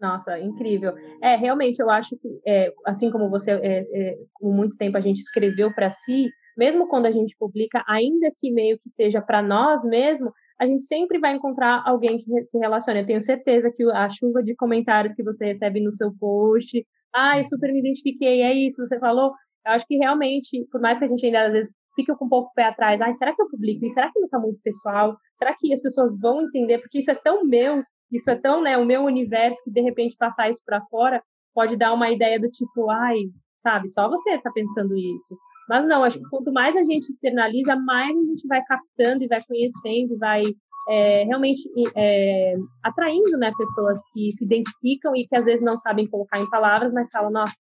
Nossa, 0.00 0.38
incrível. 0.38 0.92
É, 1.22 1.36
realmente, 1.36 1.80
eu 1.80 1.88
acho 1.88 2.16
que, 2.16 2.40
é, 2.46 2.72
assim 2.86 3.10
como 3.10 3.30
você, 3.30 3.52
é, 3.52 3.80
é, 3.80 4.18
com 4.34 4.52
muito 4.52 4.76
tempo 4.76 4.96
a 4.96 5.00
gente 5.00 5.20
escreveu 5.20 5.72
para 5.72 5.90
si, 5.90 6.28
mesmo 6.56 6.88
quando 6.88 7.06
a 7.06 7.10
gente 7.10 7.36
publica, 7.38 7.82
ainda 7.88 8.30
que 8.36 8.52
meio 8.52 8.78
que 8.78 8.90
seja 8.90 9.20
para 9.20 9.42
nós 9.42 9.82
mesmo, 9.84 10.32
a 10.58 10.66
gente 10.66 10.84
sempre 10.84 11.18
vai 11.18 11.34
encontrar 11.34 11.82
alguém 11.84 12.18
que 12.18 12.44
se 12.44 12.58
relacione. 12.58 13.00
Eu 13.00 13.06
tenho 13.06 13.20
certeza 13.20 13.72
que 13.74 13.82
a 13.90 14.08
chuva 14.08 14.42
de 14.42 14.54
comentários 14.54 15.14
que 15.14 15.22
você 15.22 15.46
recebe 15.46 15.80
no 15.80 15.92
seu 15.92 16.12
post, 16.18 16.86
ai, 17.14 17.40
ah, 17.40 17.44
super 17.44 17.72
me 17.72 17.80
identifiquei, 17.80 18.42
é 18.42 18.52
isso, 18.52 18.86
você 18.86 18.98
falou. 18.98 19.32
Eu 19.66 19.72
acho 19.72 19.86
que 19.86 19.96
realmente, 19.96 20.66
por 20.70 20.80
mais 20.80 20.98
que 20.98 21.04
a 21.04 21.08
gente 21.08 21.24
ainda 21.24 21.46
às 21.46 21.52
vezes 21.52 21.72
fique 21.96 22.14
com 22.14 22.26
um 22.26 22.28
pouco 22.28 22.50
o 22.50 22.54
pé 22.54 22.64
atrás, 22.64 23.00
ai, 23.00 23.14
será 23.14 23.34
que 23.34 23.42
eu 23.42 23.48
publico? 23.48 23.84
E 23.84 23.90
será 23.90 24.10
que 24.12 24.18
não 24.18 24.26
está 24.26 24.38
muito 24.38 24.60
pessoal? 24.62 25.16
Será 25.36 25.54
que 25.58 25.72
as 25.72 25.80
pessoas 25.80 26.18
vão 26.18 26.42
entender? 26.42 26.78
Porque 26.78 26.98
isso 26.98 27.10
é 27.10 27.14
tão 27.14 27.44
meu 27.44 27.82
isso 28.10 28.30
é 28.30 28.36
tão, 28.36 28.62
né, 28.62 28.76
o 28.76 28.84
meu 28.84 29.02
universo 29.02 29.62
que 29.64 29.70
de 29.70 29.80
repente 29.80 30.16
passar 30.16 30.50
isso 30.50 30.62
para 30.64 30.84
fora 30.86 31.22
pode 31.54 31.76
dar 31.76 31.92
uma 31.92 32.10
ideia 32.10 32.38
do 32.38 32.50
tipo, 32.50 32.90
ai, 32.90 33.18
sabe, 33.58 33.88
só 33.88 34.08
você 34.08 34.30
está 34.30 34.50
pensando 34.50 34.96
isso. 34.96 35.36
Mas 35.68 35.86
não, 35.86 36.04
acho 36.04 36.18
que 36.18 36.28
quanto 36.28 36.52
mais 36.52 36.76
a 36.76 36.82
gente 36.82 37.10
externaliza, 37.10 37.74
mais 37.76 38.16
a 38.16 38.24
gente 38.24 38.46
vai 38.46 38.62
captando 38.64 39.24
e 39.24 39.28
vai 39.28 39.42
conhecendo 39.44 40.14
e 40.14 40.18
vai 40.18 40.44
é, 40.88 41.24
realmente 41.24 41.62
é, 41.96 42.54
atraindo 42.82 43.38
né, 43.38 43.50
pessoas 43.56 43.98
que 44.12 44.32
se 44.36 44.44
identificam 44.44 45.16
e 45.16 45.26
que 45.26 45.34
às 45.34 45.46
vezes 45.46 45.64
não 45.64 45.78
sabem 45.78 46.06
colocar 46.06 46.38
em 46.38 46.50
palavras, 46.50 46.92
mas 46.92 47.08
falam, 47.10 47.30
nossa, 47.30 47.54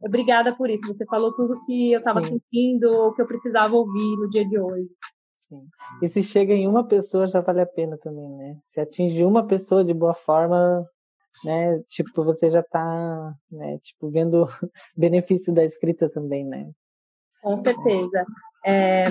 obrigada 0.00 0.54
por 0.54 0.70
isso, 0.70 0.86
você 0.86 1.04
falou 1.04 1.34
tudo 1.34 1.60
que 1.66 1.92
eu 1.92 1.98
estava 1.98 2.22
sentindo 2.24 2.90
ou 2.90 3.12
que 3.12 3.20
eu 3.20 3.26
precisava 3.26 3.74
ouvir 3.74 4.16
no 4.16 4.30
dia 4.30 4.46
de 4.46 4.58
hoje. 4.58 4.88
Sim. 5.50 5.66
E 6.00 6.08
se 6.08 6.22
chega 6.22 6.54
em 6.54 6.68
uma 6.68 6.86
pessoa, 6.86 7.26
já 7.26 7.40
vale 7.40 7.60
a 7.60 7.66
pena 7.66 7.98
também, 7.98 8.30
né? 8.36 8.56
Se 8.64 8.80
atinge 8.80 9.24
uma 9.24 9.44
pessoa 9.44 9.84
de 9.84 9.92
boa 9.92 10.14
forma, 10.14 10.88
né? 11.44 11.82
Tipo, 11.88 12.22
você 12.22 12.48
já 12.48 12.62
tá, 12.62 13.34
né? 13.50 13.78
Tipo, 13.80 14.08
vendo 14.10 14.44
benefício 14.96 15.52
da 15.52 15.64
escrita 15.64 16.08
também, 16.08 16.44
né? 16.46 16.70
Com 17.42 17.58
certeza. 17.58 18.24
É, 18.64 19.08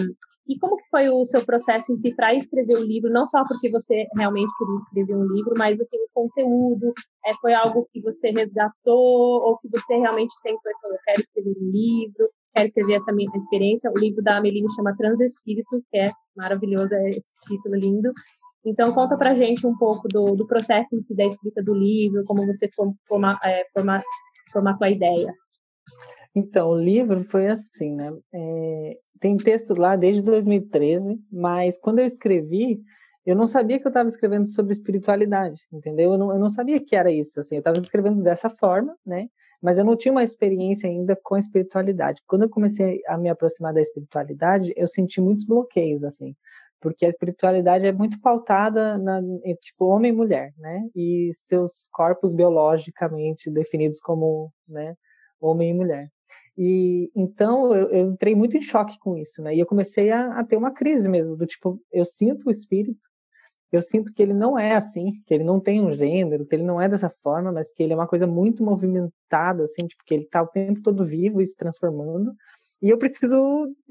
e 0.48 0.58
como 0.58 0.78
que 0.78 0.90
foi 0.90 1.10
o 1.10 1.26
seu 1.26 1.46
processo 1.46 1.92
em 1.92 1.98
si 1.98 2.16
para 2.16 2.34
escrever 2.34 2.78
o 2.78 2.84
livro? 2.84 3.12
Não 3.12 3.28
só 3.28 3.46
porque 3.46 3.70
você 3.70 4.08
realmente 4.16 4.52
queria 4.58 4.76
escrever 4.76 5.16
um 5.16 5.28
livro, 5.28 5.54
mas 5.58 5.80
assim 5.82 5.98
o 5.98 6.10
conteúdo 6.14 6.94
é, 7.26 7.34
foi 7.42 7.54
algo 7.54 7.86
que 7.92 8.02
você 8.02 8.32
resgatou 8.32 9.42
ou 9.44 9.58
que 9.58 9.68
você 9.68 9.98
realmente 9.98 10.34
sempre 10.42 10.72
falou, 10.82 10.98
quero 11.04 11.20
escrever 11.20 11.52
um 11.52 11.72
livro? 11.72 12.30
Quero 12.60 12.68
escrever 12.68 12.94
essa 12.96 13.12
minha 13.12 13.30
experiência. 13.36 13.92
O 13.92 13.98
livro 13.98 14.22
da 14.22 14.38
Ameline 14.38 14.68
chama 14.76 14.96
Transespírito, 14.96 15.82
que 15.90 15.98
é 15.98 16.12
maravilhoso, 16.36 16.94
é 16.94 17.12
esse 17.12 17.34
título 17.48 17.76
lindo. 17.76 18.12
Então, 18.66 18.94
conta 18.94 19.18
pra 19.18 19.36
gente 19.36 19.66
um 19.66 19.78
pouco 19.78 20.08
do, 20.08 20.36
do 20.36 20.46
processo 20.46 20.96
em 20.96 21.02
si 21.04 21.16
da 21.16 21.26
escrita 21.26 21.64
do 21.64 21.74
livro, 21.74 22.24
como 22.26 22.46
você 22.46 22.70
forma, 23.08 23.40
é, 23.44 23.66
forma, 23.74 24.04
formatou 24.52 24.86
a 24.86 24.90
ideia. 24.90 25.34
Então, 26.36 26.70
o 26.70 26.78
livro 26.78 27.24
foi 27.24 27.48
assim, 27.48 27.96
né? 27.96 28.12
É, 28.34 28.98
tem 29.20 29.38
textos 29.38 29.78
lá 29.78 29.96
desde 29.96 30.22
2013, 30.22 31.18
mas 31.32 31.78
quando 31.80 32.00
eu 32.00 32.06
escrevi, 32.06 32.82
eu 33.26 33.36
não 33.36 33.48
sabia 33.48 33.80
que 33.80 33.88
eu 33.88 33.90
estava 33.90 34.10
escrevendo 34.10 34.48
sobre 34.48 34.74
espiritualidade, 34.74 35.62
entendeu? 35.72 36.14
Eu 36.14 36.18
não, 36.18 36.32
eu 36.32 36.40
não 36.40 36.50
sabia 36.50 36.80
que 36.84 36.96
era 36.96 37.12
isso, 37.12 37.40
assim, 37.40 37.56
eu 37.56 37.60
estava 37.60 37.80
escrevendo 37.80 38.22
dessa 38.22 38.50
forma, 38.50 38.96
né? 39.06 39.28
Mas 39.62 39.78
eu 39.78 39.84
não 39.86 39.96
tinha 39.96 40.12
uma 40.12 40.24
experiência 40.24 40.90
ainda 40.90 41.16
com 41.22 41.36
a 41.36 41.40
espiritualidade. 41.40 42.22
Quando 42.26 42.44
eu 42.44 42.50
comecei 42.50 43.02
a 43.08 43.18
me 43.18 43.30
aproximar 43.30 43.74
da 43.74 43.82
espiritualidade, 43.82 44.74
eu 44.76 44.88
senti 44.88 45.20
muitos 45.20 45.44
bloqueios, 45.46 46.04
assim, 46.04 46.36
porque 46.82 47.06
a 47.06 47.10
espiritualidade 47.10 47.86
é 47.86 47.92
muito 47.92 48.20
pautada 48.22 48.98
na 48.98 49.22
tipo 49.62 49.86
homem 49.86 50.12
e 50.12 50.16
mulher, 50.16 50.54
né? 50.58 50.88
E 50.96 51.32
seus 51.34 51.88
corpos 51.92 52.34
biologicamente 52.34 53.52
definidos 53.52 54.00
como, 54.00 54.52
né, 54.68 54.96
homem 55.42 55.72
e 55.72 55.74
mulher. 55.74 56.10
E 56.58 57.12
então 57.16 57.74
eu, 57.74 57.90
eu 57.90 58.12
entrei 58.12 58.36
muito 58.36 58.58
em 58.58 58.62
choque 58.62 58.98
com 59.00 59.18
isso, 59.18 59.42
né? 59.42 59.56
E 59.56 59.60
eu 59.60 59.66
comecei 59.66 60.12
a, 60.12 60.40
a 60.40 60.44
ter 60.44 60.58
uma 60.58 60.72
crise 60.74 61.08
mesmo, 61.10 61.36
do 61.36 61.46
tipo, 61.46 61.82
eu 61.92 62.06
sinto 62.06 62.48
o 62.48 62.52
espírito, 62.52 63.09
eu 63.72 63.82
sinto 63.82 64.14
que 64.14 64.22
ele 64.22 64.34
não 64.34 64.58
é 64.58 64.76
assim, 64.76 65.14
que 65.26 65.34
ele 65.34 65.44
não 65.44 65.60
tem 65.60 65.82
um 65.82 65.94
gênero, 65.96 66.46
que 66.46 66.56
ele 66.56 66.64
não 66.64 66.82
é 66.82 66.90
dessa 66.90 67.10
forma, 67.22 67.52
mas 67.52 67.72
que 67.72 67.84
ele 67.84 67.94
é 67.94 67.96
uma 67.96 68.08
coisa 68.08 68.26
muito 68.26 68.64
movimentada, 68.64 69.64
assim, 69.64 69.86
tipo, 69.88 70.04
que 70.06 70.14
ele 70.14 70.24
está 70.24 70.42
o 70.42 70.48
tempo 70.48 70.82
todo 70.82 71.06
vivo 71.06 71.42
e 71.42 71.48
se 71.48 71.56
transformando. 71.56 72.34
E 72.82 72.90
eu 72.90 72.98
preciso, 72.98 73.36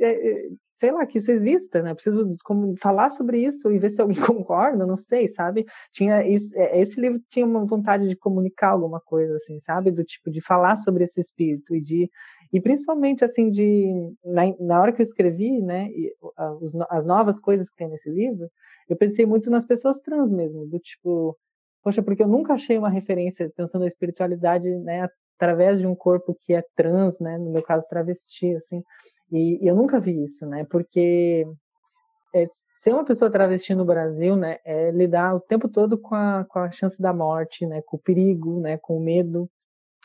é, 0.01 0.47
é 0.47 0.49
sei 0.79 0.93
lá, 0.93 1.05
que 1.05 1.19
isso 1.19 1.31
exista, 1.31 1.83
né? 1.83 1.91
Eu 1.91 1.95
preciso 1.95 2.37
como, 2.45 2.75
falar 2.81 3.11
sobre 3.11 3.43
isso 3.43 3.71
e 3.73 3.79
ver 3.79 3.91
se 3.91 4.01
alguém 4.01 4.17
concorda, 4.23 4.87
não 4.87 4.97
sei, 4.97 5.29
sabe? 5.29 5.67
Tinha 5.93 6.27
isso, 6.27 6.57
é, 6.57 6.81
esse 6.81 7.01
livro 7.01 7.21
tinha 7.31 7.45
uma 7.45 7.67
vontade 7.67 8.09
de 8.09 8.17
comunicar 8.17 8.71
alguma 8.71 9.01
coisa, 9.01 9.35
assim, 9.35 9.59
sabe? 9.61 9.91
Do 9.91 10.05
tipo 10.05 10.31
de 10.31 10.41
falar 10.41 10.77
sobre 10.77 11.05
esse 11.05 11.21
espírito 11.21 11.75
e 11.75 11.83
de 11.83 12.09
e 12.53 12.61
principalmente 12.61 13.25
assim 13.25 13.51
de 13.51 14.13
na, 14.25 14.43
na 14.59 14.81
hora 14.81 14.93
que 14.93 15.03
eu 15.03 15.07
escrevi, 15.07 15.61
né? 15.61 15.89
E, 15.91 16.15
as 16.91 17.05
novas 17.05 17.39
coisas 17.41 17.69
que 17.69 17.77
tem 17.77 17.89
nesse 17.89 18.11
livro, 18.11 18.49
eu 18.89 18.97
pensei 18.97 19.27
muito 19.27 19.51
nas 19.51 19.67
pessoas 19.67 19.99
trans 19.99 20.31
mesmo, 20.31 20.67
do 20.67 20.79
tipo, 20.79 21.37
poxa, 21.83 22.03
porque 22.03 22.23
eu 22.23 22.29
nunca 22.29 22.55
achei 22.55 22.79
uma 22.79 22.89
referência 22.89 23.51
pensando 23.57 23.83
na 23.83 23.87
espiritualidade, 23.87 24.69
né, 24.79 25.09
através 25.37 25.79
de 25.79 25.87
um 25.87 25.95
corpo 25.95 26.37
que 26.43 26.55
é 26.55 26.63
trans, 26.75 27.19
né, 27.21 27.39
no 27.39 27.51
meu 27.51 27.63
caso 27.63 27.87
travesti, 27.89 28.55
assim, 28.57 28.83
e, 29.31 29.63
e 29.65 29.69
eu 29.69 29.77
nunca 29.77 30.01
vi 30.01 30.25
isso, 30.25 30.47
né, 30.47 30.67
porque 30.71 31.47
é, 32.35 32.47
ser 32.75 32.93
uma 32.93 33.05
pessoa 33.05 33.31
travesti 33.31 33.75
no 33.75 33.85
Brasil, 33.85 34.37
né, 34.37 34.59
é 34.65 34.91
lidar 34.91 35.35
o 35.35 35.41
tempo 35.41 35.69
todo 35.69 35.99
com 35.99 36.15
a, 36.15 36.45
com 36.49 36.59
a 36.61 36.71
chance 36.71 37.01
da 37.01 37.13
morte, 37.13 37.67
né, 37.67 37.83
com 37.87 37.97
o 37.97 38.01
perigo, 38.01 38.61
né, 38.61 38.79
com 38.79 38.97
o 38.97 39.03
medo, 39.03 39.49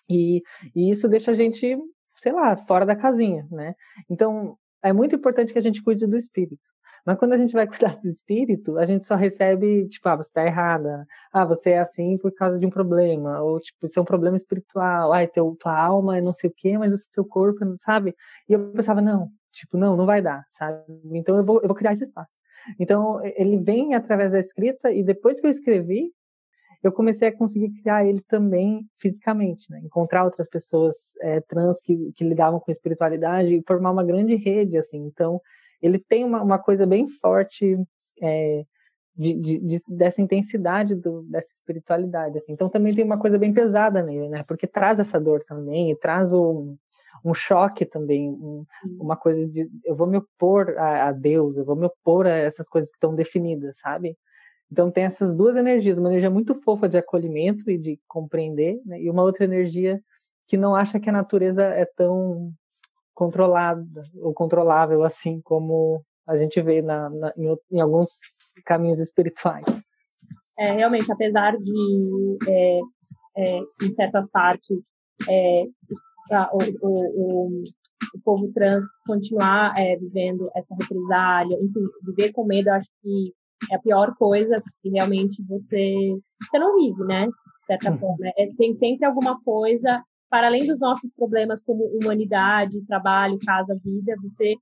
e, 0.10 0.44
e 0.76 0.92
isso 0.92 1.08
deixa 1.08 1.32
a 1.32 1.34
gente, 1.34 1.78
sei 2.24 2.32
lá, 2.32 2.56
fora 2.56 2.86
da 2.86 2.96
casinha, 2.96 3.46
né, 3.52 3.76
então 4.10 4.58
é 4.82 4.92
muito 4.94 5.16
importante 5.16 5.54
que 5.54 5.60
a 5.60 5.62
gente 5.62 5.84
cuide 5.84 6.08
do 6.08 6.18
espírito. 6.18 6.74
Mas 7.06 7.18
quando 7.18 7.34
a 7.34 7.38
gente 7.38 7.54
vai 7.54 7.68
cuidar 7.68 8.00
do 8.00 8.08
espírito, 8.08 8.78
a 8.78 8.86
gente 8.86 9.06
só 9.06 9.16
recebe, 9.16 9.88
tipo, 9.90 10.08
ah, 10.08 10.16
você 10.16 10.32
tá 10.32 10.46
errada. 10.46 11.06
Ah, 11.32 11.46
você 11.46 11.72
é 11.72 11.80
assim 11.80 12.18
por 12.18 12.34
causa 12.34 12.58
de 12.58 12.66
um 12.66 12.70
problema. 12.70 13.42
Ou, 13.42 13.60
tipo, 13.60 13.86
isso 13.86 14.00
é 14.00 14.02
um 14.02 14.06
problema 14.06 14.38
espiritual. 14.38 15.12
Ai, 15.14 15.28
teu, 15.28 15.56
tua 15.60 15.78
alma 15.78 16.18
é 16.18 16.22
não 16.22 16.34
sei 16.34 16.50
o 16.50 16.54
quê, 16.56 16.78
mas 16.78 16.94
o 16.94 16.98
seu 16.98 17.26
corpo, 17.26 17.60
sabe? 17.80 18.16
E 18.48 18.54
eu 18.54 18.72
pensava, 18.72 19.02
não, 19.02 19.30
tipo, 19.52 19.78
não, 19.78 19.98
não 19.98 20.06
vai 20.06 20.22
dar, 20.22 20.46
sabe? 20.52 20.84
Então 21.14 21.38
eu 21.38 21.46
vou, 21.46 21.62
eu 21.62 21.68
vou 21.68 21.76
criar 21.76 21.94
esse 21.94 22.04
espaço. 22.06 22.32
Então, 22.80 23.20
ele 23.36 23.58
vem 23.58 23.94
através 23.94 24.32
da 24.32 24.40
escrita 24.40 24.92
e 24.92 25.04
depois 25.04 25.40
que 25.40 25.48
eu 25.48 25.52
escrevi, 25.52 26.12
eu 26.84 26.92
comecei 26.92 27.30
a 27.30 27.36
conseguir 27.36 27.70
criar 27.82 28.06
ele 28.06 28.22
também 28.28 28.86
fisicamente, 28.98 29.72
né? 29.72 29.80
encontrar 29.84 30.26
outras 30.26 30.50
pessoas 30.50 30.96
é, 31.22 31.40
trans 31.42 31.80
que, 31.82 32.12
que 32.14 32.24
lidavam 32.24 32.60
com 32.60 32.72
espiritualidade 32.72 33.56
e 33.56 33.64
formar 33.66 33.92
uma 33.92 34.04
grande 34.04 34.36
rede, 34.36 34.78
assim. 34.78 34.98
Então, 35.06 35.42
ele 35.82 35.98
tem 35.98 36.24
uma, 36.24 36.42
uma 36.42 36.60
coisa 36.60 36.86
bem 36.86 37.08
forte 37.08 37.78
é, 38.22 38.66
de, 39.16 39.34
de, 39.34 39.60
de, 39.60 39.80
dessa 39.88 40.22
intensidade 40.22 40.96
do, 40.96 41.24
dessa 41.24 41.54
espiritualidade. 41.54 42.38
Assim. 42.38 42.52
Então 42.52 42.70
também 42.70 42.94
tem 42.94 43.04
uma 43.04 43.20
coisa 43.20 43.38
bem 43.38 43.54
pesada 43.54 44.02
nele, 44.02 44.30
né? 44.30 44.44
Porque 44.48 44.68
traz 44.68 45.00
essa 45.00 45.20
dor 45.20 45.44
também, 45.46 45.92
e 45.92 45.96
traz 45.96 46.34
um, 46.34 46.76
um 47.24 47.34
choque 47.34 47.86
também, 47.86 48.30
um, 48.30 48.66
uma 49.00 49.16
coisa 49.16 49.48
de 49.48 49.70
eu 49.86 49.96
vou 49.96 50.08
me 50.08 50.18
opor 50.18 50.76
a, 50.78 51.10
a, 51.10 51.12
Deus, 51.12 51.58
eu 51.58 51.66
vou 51.66 51.76
me 51.76 51.86
opor 51.86 52.26
a 52.26 52.32
essas 52.32 52.68
coisas 52.68 52.90
que 52.90 52.98
estão 52.98 53.14
definidas, 53.16 53.78
sabe? 53.78 54.18
Então 54.72 54.90
tem 54.90 55.04
essas 55.04 55.36
duas 55.36 55.56
energias, 55.56 55.98
uma 55.98 56.10
energia 56.10 56.30
muito 56.30 56.56
fofa 56.56 56.90
de 56.90 56.98
acolhimento 56.98 57.70
e 57.70 57.78
de 57.78 58.00
compreender, 58.08 58.82
né? 58.86 59.02
e 59.02 59.10
uma 59.10 59.24
outra 59.24 59.46
energia 59.46 60.02
que 60.48 60.58
não 60.58 60.76
acha 60.76 61.00
que 61.00 61.10
a 61.10 61.14
natureza 61.14 61.64
é 61.64 61.86
tão 61.86 62.52
controlada 63.14 64.04
ou 64.16 64.34
controlável, 64.34 65.04
assim 65.04 65.40
como 65.42 66.04
a 66.28 66.36
gente 66.36 66.62
vê 66.62 66.82
na, 66.82 67.10
na 67.10 67.34
em, 67.38 67.56
em, 67.72 67.80
alguns 67.80 68.10
caminhos 68.66 69.00
espirituais. 69.00 69.66
É, 70.58 70.72
realmente, 70.72 71.12
apesar 71.12 71.58
de, 71.58 72.38
é, 72.48 72.80
é, 73.38 73.60
em 73.82 73.92
certas 73.92 74.28
partes, 74.30 74.86
é, 75.30 75.64
o, 76.52 76.58
o, 76.82 76.88
o, 76.88 77.64
o, 78.16 78.22
povo 78.24 78.52
trans 78.54 78.86
continuar 79.06 79.74
é, 79.78 79.96
vivendo 79.98 80.50
essa 80.56 80.76
represália, 80.76 81.58
enfim, 81.62 81.86
viver 82.04 82.32
com 82.32 82.46
medo, 82.46 82.70
acho 82.70 82.90
que 83.02 83.34
é 83.72 83.76
a 83.76 83.80
pior 83.80 84.16
coisa, 84.16 84.62
porque 84.62 84.90
realmente 84.90 85.44
você, 85.44 85.96
você 86.42 86.60
não 86.60 86.76
vive, 86.76 87.04
né? 87.04 87.26
De 87.26 87.66
certa 87.66 87.92
uhum. 87.92 87.98
forma. 87.98 88.28
É, 88.38 88.46
tem 88.58 88.74
sempre 88.74 89.06
alguma 89.06 89.42
coisa 89.42 90.04
para 90.30 90.48
além 90.48 90.66
dos 90.66 90.80
nossos 90.80 91.12
problemas 91.12 91.62
como 91.62 91.84
humanidade, 91.96 92.84
trabalho, 92.88 93.38
casa, 93.46 93.80
vida, 93.84 94.16
você, 94.22 94.56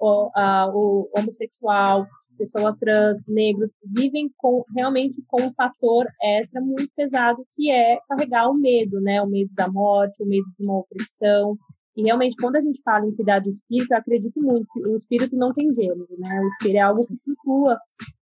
o, 0.00 0.30
a, 0.34 0.70
o 0.72 1.10
homossexual, 1.14 2.06
pessoas 2.38 2.76
trans, 2.76 3.20
negros, 3.28 3.70
vivem 3.84 4.30
com, 4.38 4.64
realmente 4.74 5.22
com 5.26 5.42
um 5.42 5.52
fator 5.52 6.06
extra 6.22 6.60
muito 6.60 6.90
pesado, 6.96 7.44
que 7.52 7.70
é 7.70 7.98
carregar 8.08 8.48
o 8.48 8.54
medo, 8.54 9.00
né? 9.00 9.20
O 9.20 9.26
medo 9.26 9.52
da 9.54 9.68
morte, 9.68 10.22
o 10.22 10.26
medo 10.26 10.46
de 10.56 10.64
uma 10.64 10.78
opressão. 10.78 11.58
E 11.98 12.02
realmente, 12.04 12.36
quando 12.36 12.54
a 12.54 12.60
gente 12.60 12.80
fala 12.84 13.04
em 13.06 13.16
cuidar 13.16 13.40
do 13.40 13.48
espírito, 13.48 13.90
eu 13.90 13.98
acredito 13.98 14.40
muito 14.40 14.68
que 14.72 14.86
o 14.86 14.94
espírito 14.94 15.34
não 15.36 15.52
tem 15.52 15.72
gênero, 15.72 16.06
né? 16.16 16.40
O 16.40 16.46
espírito 16.46 16.76
é 16.76 16.80
algo 16.80 17.04
que 17.04 17.16
flutua. 17.24 17.76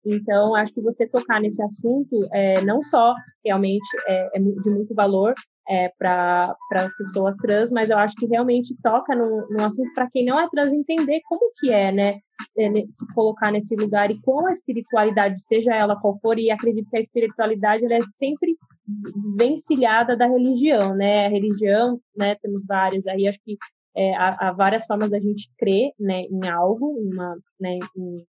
Então, 0.07 0.55
acho 0.55 0.73
que 0.73 0.81
você 0.81 1.09
tocar 1.09 1.41
nesse 1.41 1.61
assunto 1.61 2.25
é, 2.33 2.65
não 2.65 2.81
só 2.81 3.13
realmente 3.45 3.85
é, 4.07 4.39
é 4.39 4.39
de 4.39 4.71
muito 4.71 4.95
valor, 4.95 5.35
é, 5.69 5.91
para 5.99 6.55
as 6.73 6.97
pessoas 6.97 7.37
trans, 7.37 7.73
mas 7.73 7.91
eu 7.91 7.99
acho 7.99 8.15
que 8.17 8.27
realmente 8.27 8.77
toca 8.83 9.15
num, 9.15 9.65
assunto 9.65 9.93
para 9.95 10.09
quem 10.11 10.25
não 10.25 10.39
é 10.39 10.49
trans 10.51 10.73
entender 10.73 11.21
como 11.29 11.51
que 11.59 11.71
é, 11.71 11.91
né, 11.91 12.19
é, 12.57 12.71
se 12.87 13.07
colocar 13.15 13.51
nesse 13.51 13.75
lugar 13.75 14.11
e 14.11 14.21
como 14.21 14.47
a 14.47 14.53
espiritualidade, 14.53 15.43
seja 15.43 15.75
ela 15.75 15.99
qual 15.99 16.19
for, 16.21 16.39
e 16.39 16.51
acredito 16.51 16.89
que 16.91 16.97
a 16.97 17.01
espiritualidade 17.01 17.85
ela 17.85 17.95
é 17.95 18.03
sempre 18.11 18.57
desvencilhada 18.87 20.16
da 20.16 20.27
religião, 20.27 20.94
né, 20.94 21.27
a 21.27 21.31
religião, 21.31 22.01
né, 22.16 22.35
temos 22.37 22.64
várias 22.66 23.07
aí, 23.07 23.27
acho 23.27 23.38
que 23.44 23.57
é, 23.97 24.14
há, 24.14 24.49
há, 24.49 24.53
várias 24.53 24.85
formas 24.87 25.11
da 25.11 25.18
gente 25.18 25.51
crer, 25.57 25.92
né, 25.99 26.23
em 26.23 26.49
algo, 26.49 26.87
uma, 26.87 27.37
né, 27.61 27.79
em, 27.97 28.27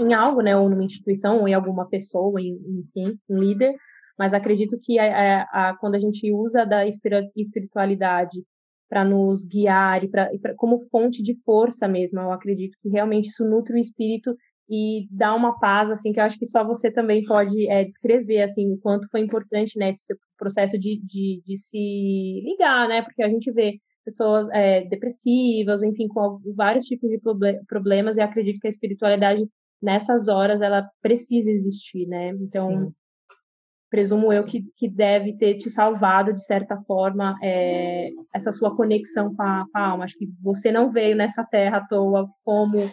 em 0.00 0.14
algo, 0.14 0.40
né, 0.40 0.56
ou 0.56 0.68
numa 0.68 0.84
instituição, 0.84 1.40
ou 1.40 1.48
em 1.48 1.54
alguma 1.54 1.88
pessoa, 1.88 2.40
em, 2.40 2.58
enfim, 2.80 3.18
um 3.28 3.38
líder, 3.38 3.74
mas 4.18 4.32
acredito 4.32 4.78
que 4.82 4.98
a, 4.98 5.04
a, 5.42 5.70
a, 5.70 5.76
quando 5.76 5.94
a 5.94 5.98
gente 5.98 6.32
usa 6.32 6.64
da 6.64 6.86
espiritualidade 6.86 8.42
para 8.88 9.04
nos 9.04 9.44
guiar 9.44 10.02
e, 10.04 10.08
pra, 10.08 10.30
pra, 10.40 10.54
como 10.54 10.86
fonte 10.90 11.22
de 11.22 11.34
força 11.44 11.86
mesmo, 11.86 12.20
eu 12.20 12.32
acredito 12.32 12.76
que 12.80 12.88
realmente 12.88 13.28
isso 13.28 13.44
nutre 13.44 13.74
o 13.74 13.78
espírito 13.78 14.34
e 14.68 15.06
dá 15.10 15.34
uma 15.34 15.58
paz, 15.58 15.90
assim, 15.90 16.12
que 16.12 16.20
eu 16.20 16.24
acho 16.24 16.38
que 16.38 16.46
só 16.46 16.64
você 16.64 16.90
também 16.90 17.24
pode 17.24 17.68
é, 17.68 17.84
descrever, 17.84 18.42
assim, 18.42 18.72
o 18.72 18.78
quanto 18.78 19.08
foi 19.10 19.20
importante, 19.20 19.78
né, 19.78 19.90
esse 19.90 20.14
processo 20.36 20.78
de, 20.78 21.00
de, 21.04 21.42
de 21.46 21.56
se 21.56 22.42
ligar, 22.44 22.88
né, 22.88 23.02
porque 23.02 23.22
a 23.22 23.28
gente 23.28 23.50
vê 23.52 23.78
pessoas 24.04 24.48
é, 24.52 24.84
depressivas, 24.84 25.82
enfim, 25.82 26.08
com 26.08 26.40
vários 26.56 26.84
tipos 26.84 27.10
de 27.10 27.20
problemas, 27.66 28.16
e 28.16 28.20
acredito 28.20 28.60
que 28.60 28.66
a 28.66 28.70
espiritualidade, 28.70 29.44
nessas 29.80 30.28
horas, 30.28 30.60
ela 30.60 30.88
precisa 31.00 31.50
existir, 31.50 32.06
né, 32.06 32.30
então... 32.30 32.70
Sim 32.70 32.92
presumo 33.88 34.32
eu 34.32 34.44
que, 34.44 34.64
que 34.76 34.88
deve 34.88 35.36
ter 35.36 35.56
te 35.56 35.70
salvado 35.70 36.32
de 36.32 36.44
certa 36.44 36.76
forma 36.82 37.36
é, 37.42 38.10
essa 38.34 38.52
sua 38.52 38.76
conexão 38.76 39.34
com 39.34 39.42
a, 39.42 39.64
com 39.72 39.78
a, 39.78 39.86
alma. 39.86 40.04
Acho 40.04 40.18
que 40.18 40.28
você 40.42 40.72
não 40.72 40.90
veio 40.90 41.16
nessa 41.16 41.44
terra 41.44 41.78
à 41.78 41.86
toa 41.86 42.28
como 42.44 42.90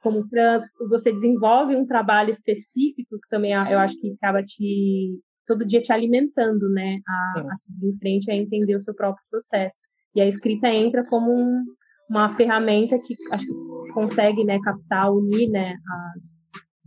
como 0.00 0.28
trans, 0.28 0.62
você 0.88 1.12
desenvolve 1.12 1.76
um 1.76 1.86
trabalho 1.86 2.30
específico 2.30 3.18
que 3.20 3.28
também 3.28 3.52
eu 3.52 3.78
acho 3.78 3.98
que 4.00 4.12
acaba 4.12 4.42
te 4.42 5.20
todo 5.46 5.66
dia 5.66 5.82
te 5.82 5.92
alimentando, 5.92 6.70
né, 6.70 7.00
a, 7.08 7.40
a 7.40 7.56
seguir 7.58 7.88
em 7.88 7.98
frente, 7.98 8.30
a 8.30 8.36
entender 8.36 8.76
o 8.76 8.80
seu 8.80 8.94
próprio 8.94 9.24
processo. 9.28 9.76
E 10.14 10.20
a 10.20 10.26
escrita 10.26 10.68
entra 10.68 11.04
como 11.08 11.32
um, 11.32 11.64
uma 12.08 12.36
ferramenta 12.36 12.96
que 13.00 13.16
acho 13.32 13.46
que 13.46 13.92
consegue, 13.92 14.44
né, 14.44 14.60
captar, 14.62 15.12
unir, 15.12 15.50
né, 15.50 15.74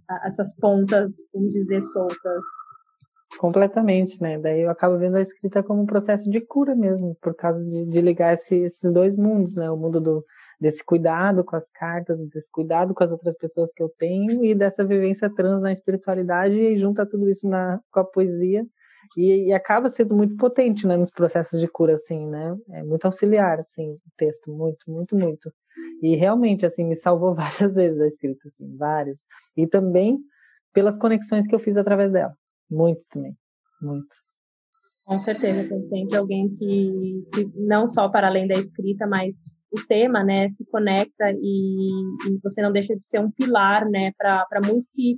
as, 0.07 0.25
essas 0.27 0.55
pontas, 0.55 1.13
vamos 1.33 1.51
dizer, 1.51 1.81
soltas 1.81 2.43
completamente, 3.37 4.21
né? 4.21 4.37
Daí 4.37 4.61
eu 4.61 4.69
acabo 4.69 4.97
vendo 4.97 5.15
a 5.15 5.21
escrita 5.21 5.63
como 5.63 5.81
um 5.81 5.85
processo 5.85 6.29
de 6.29 6.41
cura 6.41 6.75
mesmo, 6.75 7.15
por 7.21 7.35
causa 7.35 7.63
de, 7.63 7.85
de 7.85 8.01
ligar 8.01 8.33
esse, 8.33 8.55
esses 8.57 8.91
dois 8.91 9.15
mundos, 9.15 9.55
né? 9.55 9.69
O 9.69 9.77
mundo 9.77 9.99
do, 9.99 10.25
desse 10.59 10.83
cuidado 10.83 11.43
com 11.43 11.55
as 11.55 11.69
cartas, 11.71 12.17
desse 12.29 12.51
cuidado 12.51 12.93
com 12.93 13.03
as 13.03 13.11
outras 13.11 13.35
pessoas 13.37 13.73
que 13.73 13.83
eu 13.83 13.89
tenho 13.97 14.43
e 14.43 14.55
dessa 14.55 14.85
vivência 14.85 15.29
trans 15.29 15.61
na 15.61 15.71
espiritualidade 15.71 16.55
e 16.55 16.77
junta 16.77 17.05
tudo 17.05 17.29
isso 17.29 17.47
na, 17.47 17.79
com 17.91 17.99
a 17.99 18.03
poesia 18.03 18.65
e, 19.17 19.47
e, 19.47 19.53
acaba 19.53 19.89
sendo 19.89 20.15
muito 20.15 20.35
potente, 20.37 20.87
né, 20.87 20.97
nos 20.97 21.11
processos 21.11 21.59
de 21.59 21.67
cura, 21.67 21.95
assim, 21.95 22.25
né, 22.27 22.55
é 22.71 22.83
muito 22.83 23.05
auxiliar, 23.05 23.59
assim, 23.59 23.91
o 23.91 23.99
texto, 24.17 24.51
muito, 24.51 24.89
muito, 24.89 25.15
muito. 25.15 25.53
E 26.01 26.15
realmente, 26.15 26.65
assim, 26.65 26.83
me 26.83 26.95
salvou 26.95 27.35
várias 27.35 27.75
vezes 27.75 27.99
a 27.99 28.07
escrita, 28.07 28.47
assim, 28.47 28.75
várias. 28.75 29.19
E 29.55 29.67
também 29.67 30.19
pelas 30.73 30.97
conexões 30.97 31.45
que 31.45 31.53
eu 31.53 31.59
fiz 31.59 31.77
através 31.77 32.11
dela, 32.11 32.35
muito 32.73 33.03
também, 33.09 33.35
muito. 33.81 34.23
Com 35.05 35.19
certeza, 35.19 35.67
tem 35.67 35.87
sempre 35.89 36.17
alguém 36.17 36.49
que, 36.55 37.27
que 37.33 37.51
não 37.55 37.87
só 37.87 38.07
para 38.09 38.27
além 38.27 38.47
da 38.47 38.55
escrita, 38.55 39.05
mas 39.05 39.35
o 39.71 39.85
tema, 39.87 40.23
né, 40.23 40.49
se 40.49 40.65
conecta 40.65 41.31
e, 41.31 41.89
e 42.29 42.39
você 42.41 42.61
não 42.61 42.71
deixa 42.71 42.95
de 42.95 43.05
ser 43.05 43.19
um 43.19 43.31
pilar, 43.31 43.89
né, 43.89 44.11
para 44.17 44.61
muitos 44.63 44.89
que 44.89 45.17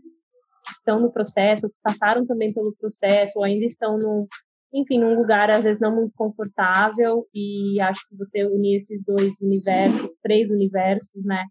estão 0.72 1.00
no 1.00 1.12
processo, 1.12 1.70
que 1.70 1.76
passaram 1.84 2.26
também 2.26 2.54
pelo 2.54 2.76
processo, 2.76 3.34
ou 3.36 3.44
ainda 3.44 3.66
estão 3.66 3.98
num, 4.00 4.28
enfim, 4.74 5.00
num 5.00 5.16
lugar 5.16 5.52
às 5.52 5.66
vezes 5.66 5.80
não 5.80 5.94
muito 5.94 6.14
confortável, 6.16 7.28
e 7.34 7.80
acho 7.82 8.08
que 8.10 8.16
você 8.16 8.44
unir 8.46 8.78
esses 8.78 9.04
dois 9.04 9.40
universos, 9.40 10.10
três 10.24 10.50
universos, 10.50 11.24
né, 11.24 11.44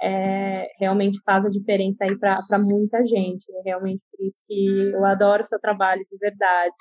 é, 0.00 0.68
realmente 0.78 1.20
faz 1.24 1.44
a 1.44 1.50
diferença 1.50 2.04
aí 2.04 2.16
para 2.18 2.58
muita 2.58 3.04
gente. 3.06 3.44
É 3.58 3.62
realmente 3.64 4.02
por 4.10 4.24
isso 4.24 4.40
que 4.46 4.92
eu 4.92 5.04
adoro 5.04 5.42
o 5.42 5.46
seu 5.46 5.58
trabalho 5.60 6.04
de 6.10 6.18
verdade. 6.18 6.74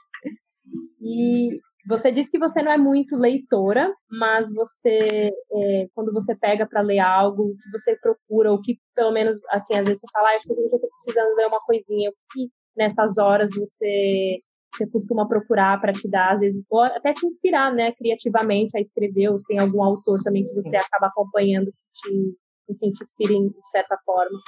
E 1.01 1.59
você 1.87 2.11
disse 2.11 2.29
que 2.29 2.37
você 2.37 2.61
não 2.61 2.71
é 2.71 2.77
muito 2.77 3.15
leitora, 3.15 3.89
mas 4.11 4.53
você, 4.53 5.31
é, 5.51 5.87
quando 5.95 6.11
você 6.11 6.35
pega 6.35 6.67
para 6.67 6.81
ler 6.81 6.99
algo, 6.99 7.55
que 7.55 7.71
você 7.71 7.95
procura, 7.97 8.51
o 8.51 8.61
que 8.61 8.77
pelo 8.93 9.11
menos, 9.11 9.37
assim, 9.49 9.73
às 9.73 9.85
vezes 9.85 10.01
você 10.01 10.07
fala, 10.11 10.29
ah, 10.29 10.35
acho 10.35 10.47
que 10.47 10.53
eu 10.53 10.65
estou 10.65 10.79
precisando 10.79 11.35
ler 11.35 11.47
uma 11.47 11.61
coisinha, 11.61 12.09
o 12.09 12.13
que 12.33 12.49
nessas 12.75 13.17
horas 13.17 13.49
você, 13.55 14.39
você 14.75 14.85
costuma 14.91 15.27
procurar 15.27 15.79
para 15.79 15.93
te 15.93 16.09
dar, 16.09 16.33
às 16.33 16.41
vezes, 16.41 16.61
até 16.93 17.13
te 17.13 17.25
inspirar, 17.25 17.73
né, 17.73 17.93
criativamente 17.93 18.77
a 18.77 18.81
escrever, 18.81 19.29
ou 19.29 19.39
se 19.39 19.45
tem 19.45 19.57
algum 19.57 19.81
autor 19.81 20.21
também 20.23 20.43
que 20.43 20.53
você 20.53 20.75
acaba 20.75 21.07
acompanhando 21.07 21.71
que 21.71 22.09
te, 22.09 22.35
enfim, 22.69 22.91
te 22.91 23.03
inspire 23.03 23.49
de 23.49 23.69
certa 23.69 23.97
forma. 24.05 24.39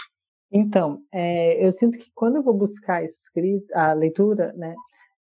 Então, 0.51 1.01
é, 1.13 1.63
eu 1.63 1.71
sinto 1.71 1.97
que 1.97 2.09
quando 2.13 2.37
eu 2.37 2.43
vou 2.43 2.53
buscar 2.53 2.97
a, 2.97 3.03
escrita, 3.03 3.77
a 3.77 3.93
leitura, 3.93 4.51
né, 4.53 4.73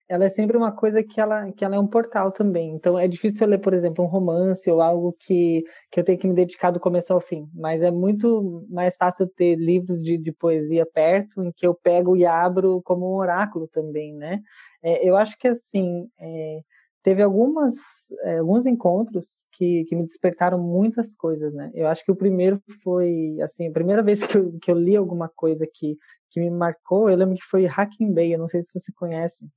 ela 0.08 0.26
é 0.26 0.30
sempre 0.30 0.56
uma 0.56 0.72
coisa 0.72 1.04
que 1.04 1.20
ela, 1.20 1.52
que 1.52 1.66
ela 1.66 1.76
é 1.76 1.80
um 1.80 1.88
portal 1.88 2.32
também. 2.32 2.72
Então 2.76 2.98
é 2.98 3.08
difícil 3.08 3.46
eu 3.46 3.50
ler, 3.50 3.58
por 3.58 3.74
exemplo, 3.74 4.06
um 4.06 4.08
romance 4.08 4.70
ou 4.70 4.82
algo 4.82 5.16
que, 5.20 5.64
que 5.92 6.00
eu 6.00 6.04
tenho 6.04 6.20
que 6.20 6.28
me 6.28 6.36
dedicar 6.36 6.70
do 6.72 6.80
começo 6.80 7.12
ao 7.12 7.20
fim. 7.20 7.50
Mas 7.54 7.82
é 7.82 7.90
muito 7.90 8.66
mais 8.70 8.96
fácil 8.96 9.28
ter 9.28 9.56
livros 9.56 10.04
de, 10.04 10.18
de 10.18 10.32
poesia 10.32 10.86
perto, 10.86 11.44
em 11.44 11.52
que 11.52 11.66
eu 11.66 11.74
pego 11.74 12.16
e 12.16 12.26
abro 12.26 12.82
como 12.84 13.12
um 13.12 13.18
oráculo 13.18 13.68
também, 13.68 14.14
né? 14.14 14.42
É, 14.84 15.08
eu 15.08 15.16
acho 15.16 15.38
que 15.38 15.48
assim. 15.48 16.08
É, 16.20 16.60
teve 17.06 17.22
algumas 17.22 17.76
é, 18.24 18.40
alguns 18.40 18.66
encontros 18.66 19.46
que, 19.52 19.86
que 19.86 19.96
me 19.96 20.08
despertaram 20.08 20.60
muitas 20.60 21.16
coisas, 21.16 21.54
né? 21.54 21.70
Eu 21.76 21.88
acho 21.88 22.04
que 22.04 22.12
o 22.12 22.16
primeiro 22.16 22.60
foi 22.84 23.38
assim, 23.44 23.68
a 23.68 23.72
primeira 23.72 24.02
vez 24.02 24.26
que 24.26 24.36
eu, 24.36 24.58
que 24.60 24.72
eu 24.72 24.76
li 24.76 24.96
alguma 24.96 25.30
coisa 25.30 25.68
que, 25.72 26.00
que 26.32 26.40
me 26.40 26.50
marcou, 26.50 27.08
eu 27.08 27.16
lembro 27.16 27.36
que 27.36 27.44
foi 27.44 27.68
Hacking 27.68 28.12
Bay, 28.12 28.34
eu 28.34 28.40
não 28.40 28.48
sei 28.48 28.64
se 28.64 28.72
você 28.74 28.92
conhece 28.92 29.48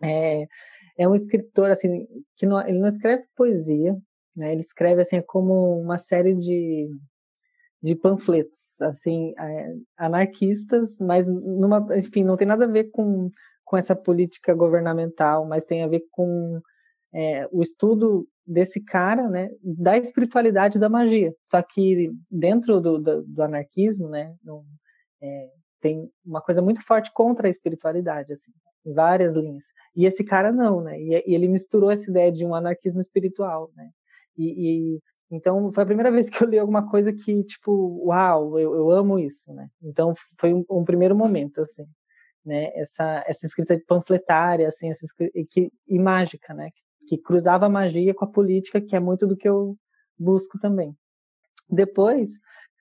é, 0.00 0.46
é 0.96 1.08
um 1.08 1.16
escritor 1.16 1.68
assim 1.68 2.06
que 2.36 2.46
não, 2.46 2.60
ele 2.64 2.78
não 2.78 2.88
escreve 2.88 3.24
poesia, 3.34 3.96
né? 4.36 4.52
Ele 4.52 4.62
escreve 4.62 5.02
assim 5.02 5.20
como 5.20 5.80
uma 5.80 5.98
série 5.98 6.34
de 6.34 6.88
de 7.80 7.94
panfletos, 7.94 8.80
assim, 8.82 9.32
é, 9.38 9.74
anarquistas, 9.96 10.98
mas 11.00 11.28
numa, 11.28 11.86
enfim, 11.96 12.24
não 12.24 12.36
tem 12.36 12.46
nada 12.46 12.64
a 12.64 12.68
ver 12.68 12.90
com 12.90 13.30
com 13.68 13.76
essa 13.76 13.94
política 13.94 14.54
governamental, 14.54 15.46
mas 15.46 15.64
tem 15.64 15.84
a 15.84 15.86
ver 15.86 16.02
com 16.10 16.60
é, 17.12 17.48
o 17.50 17.62
estudo 17.62 18.26
desse 18.46 18.82
cara, 18.82 19.28
né, 19.28 19.50
da 19.62 19.96
espiritualidade 19.98 20.78
da 20.78 20.88
magia. 20.88 21.34
Só 21.44 21.62
que 21.62 22.10
dentro 22.30 22.80
do, 22.80 22.98
do, 22.98 23.22
do 23.22 23.42
anarquismo, 23.42 24.08
né, 24.08 24.34
é, 25.22 25.50
tem 25.80 26.10
uma 26.24 26.40
coisa 26.40 26.62
muito 26.62 26.82
forte 26.82 27.12
contra 27.12 27.46
a 27.48 27.50
espiritualidade, 27.50 28.32
assim 28.32 28.52
em 28.88 28.92
várias 28.92 29.34
linhas. 29.34 29.66
E 29.94 30.06
esse 30.06 30.24
cara 30.24 30.50
não, 30.52 30.80
né? 30.82 30.98
E, 31.00 31.14
e, 31.26 31.34
ele 31.34 31.48
misturou 31.48 31.90
essa 31.90 32.10
ideia 32.10 32.32
de 32.32 32.44
um 32.44 32.54
anarquismo 32.54 33.00
espiritual, 33.00 33.70
né? 33.76 33.90
E, 34.36 34.94
e, 34.96 35.00
então 35.30 35.72
foi 35.72 35.82
a 35.82 35.86
primeira 35.86 36.10
vez 36.10 36.30
que 36.30 36.42
eu 36.42 36.48
li 36.48 36.58
alguma 36.58 36.88
coisa 36.88 37.12
que 37.12 37.44
tipo, 37.44 38.02
uau, 38.06 38.58
eu, 38.58 38.74
eu 38.74 38.90
amo 38.90 39.18
isso, 39.18 39.52
né? 39.52 39.68
Então 39.82 40.14
foi 40.38 40.54
um, 40.54 40.64
um, 40.70 40.84
primeiro 40.84 41.14
momento 41.16 41.62
assim, 41.62 41.84
né? 42.44 42.70
Essa 42.74 43.24
essa 43.26 43.46
escrita 43.46 43.78
panfletária, 43.86 44.68
assim, 44.68 44.90
essa 44.90 45.04
escrita, 45.04 45.32
que 45.50 45.70
e 45.86 45.98
mágica, 45.98 46.54
né? 46.54 46.70
Que, 46.70 46.82
que 47.08 47.16
cruzava 47.16 47.66
a 47.66 47.70
magia 47.70 48.14
com 48.14 48.24
a 48.24 48.28
política, 48.30 48.80
que 48.80 48.94
é 48.94 49.00
muito 49.00 49.26
do 49.26 49.36
que 49.36 49.48
eu 49.48 49.76
busco 50.18 50.58
também. 50.58 50.94
Depois 51.70 52.32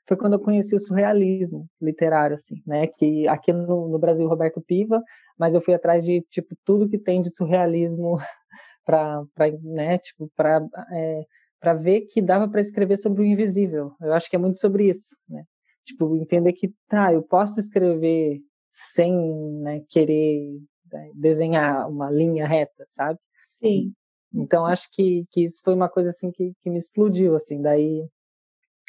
foi 0.07 0.17
quando 0.17 0.33
eu 0.33 0.39
conheci 0.39 0.75
o 0.75 0.79
surrealismo 0.79 1.67
literário, 1.81 2.35
assim, 2.35 2.61
né? 2.65 2.87
Que 2.87 3.27
aqui 3.27 3.51
no, 3.51 3.89
no 3.89 3.99
Brasil, 3.99 4.27
Roberto 4.27 4.61
Piva, 4.61 5.03
mas 5.37 5.53
eu 5.53 5.61
fui 5.61 5.73
atrás 5.73 6.03
de, 6.03 6.21
tipo, 6.29 6.55
tudo 6.65 6.87
que 6.87 6.97
tem 6.97 7.21
de 7.21 7.33
surrealismo 7.35 8.17
para, 8.85 9.21
né, 9.63 9.97
tipo, 9.97 10.31
para 10.35 10.65
é, 10.93 11.25
para 11.59 11.73
ver 11.73 12.01
que 12.01 12.21
dava 12.21 12.47
para 12.47 12.61
escrever 12.61 12.97
sobre 12.97 13.23
o 13.23 13.25
invisível. 13.25 13.91
Eu 13.99 14.13
acho 14.13 14.29
que 14.29 14.35
é 14.35 14.39
muito 14.39 14.59
sobre 14.59 14.89
isso, 14.89 15.15
né? 15.27 15.43
Tipo, 15.85 16.15
entender 16.15 16.53
que, 16.53 16.73
tá, 16.87 17.13
eu 17.13 17.23
posso 17.23 17.59
escrever 17.59 18.39
sem 18.71 19.13
né, 19.61 19.81
querer 19.89 20.59
né, 20.91 21.11
desenhar 21.15 21.89
uma 21.89 22.11
linha 22.11 22.45
reta, 22.45 22.85
sabe? 22.89 23.19
Sim. 23.59 23.93
Então, 24.33 24.65
acho 24.65 24.87
que, 24.91 25.25
que 25.31 25.45
isso 25.45 25.61
foi 25.63 25.73
uma 25.73 25.89
coisa, 25.89 26.09
assim, 26.09 26.31
que, 26.31 26.53
que 26.61 26.69
me 26.69 26.77
explodiu, 26.77 27.35
assim, 27.35 27.61
daí... 27.61 28.07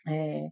É, 0.06 0.48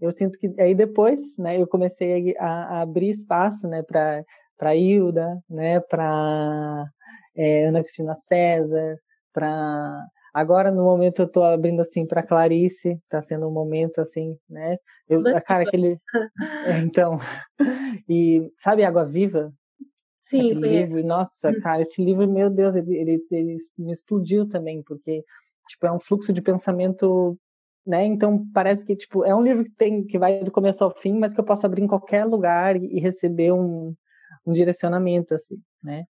eu 0.00 0.12
sinto 0.12 0.38
que 0.38 0.52
aí 0.60 0.74
depois, 0.74 1.36
né, 1.38 1.60
eu 1.60 1.66
comecei 1.66 2.36
a, 2.38 2.78
a 2.78 2.80
abrir 2.82 3.10
espaço, 3.10 3.68
né, 3.68 3.82
para 3.82 4.24
para 4.56 4.76
Hilda, 4.76 5.42
né, 5.50 5.80
para 5.80 6.84
é, 7.34 7.66
Ana 7.66 7.82
Cristina 7.82 8.14
César, 8.14 8.96
para 9.32 10.06
agora 10.32 10.70
no 10.70 10.84
momento 10.84 11.22
eu 11.22 11.26
estou 11.26 11.44
abrindo 11.44 11.82
assim 11.82 12.06
para 12.06 12.22
Clarice, 12.22 12.92
está 13.04 13.22
sendo 13.22 13.48
um 13.48 13.52
momento 13.52 14.00
assim, 14.00 14.36
né? 14.48 14.76
Eu, 15.08 15.22
cara, 15.44 15.64
aquele 15.64 15.98
é, 16.66 16.78
então 16.78 17.18
e 18.08 18.50
sabe 18.58 18.84
Água 18.84 19.04
Viva? 19.04 19.52
Sim, 20.38 20.52
livro, 20.54 21.04
nossa, 21.04 21.50
hum. 21.50 21.60
cara, 21.60 21.82
esse 21.82 22.02
livro, 22.04 22.28
meu 22.28 22.50
Deus, 22.50 22.74
ele, 22.74 22.96
ele, 22.96 23.26
ele 23.30 23.56
me 23.78 23.92
explodiu 23.92 24.48
também, 24.48 24.82
porque 24.82 25.24
tipo 25.68 25.86
é 25.86 25.92
um 25.92 26.00
fluxo 26.00 26.32
de 26.32 26.42
pensamento 26.42 27.38
né? 27.86 28.04
Então 28.04 28.46
parece 28.52 28.84
que 28.84 28.96
tipo 28.96 29.24
é 29.24 29.34
um 29.34 29.42
livro 29.42 29.64
que 29.64 29.72
tem 29.72 30.04
que 30.04 30.18
vai 30.18 30.42
do 30.42 30.52
começo 30.52 30.82
ao 30.84 30.90
fim, 30.90 31.18
mas 31.18 31.34
que 31.34 31.40
eu 31.40 31.44
posso 31.44 31.66
abrir 31.66 31.82
em 31.82 31.88
qualquer 31.88 32.24
lugar 32.24 32.76
e, 32.76 32.96
e 32.96 33.00
receber 33.00 33.52
um, 33.52 33.94
um 34.46 34.52
direcionamento 34.52 35.34
assim, 35.34 35.60
né? 35.82 36.04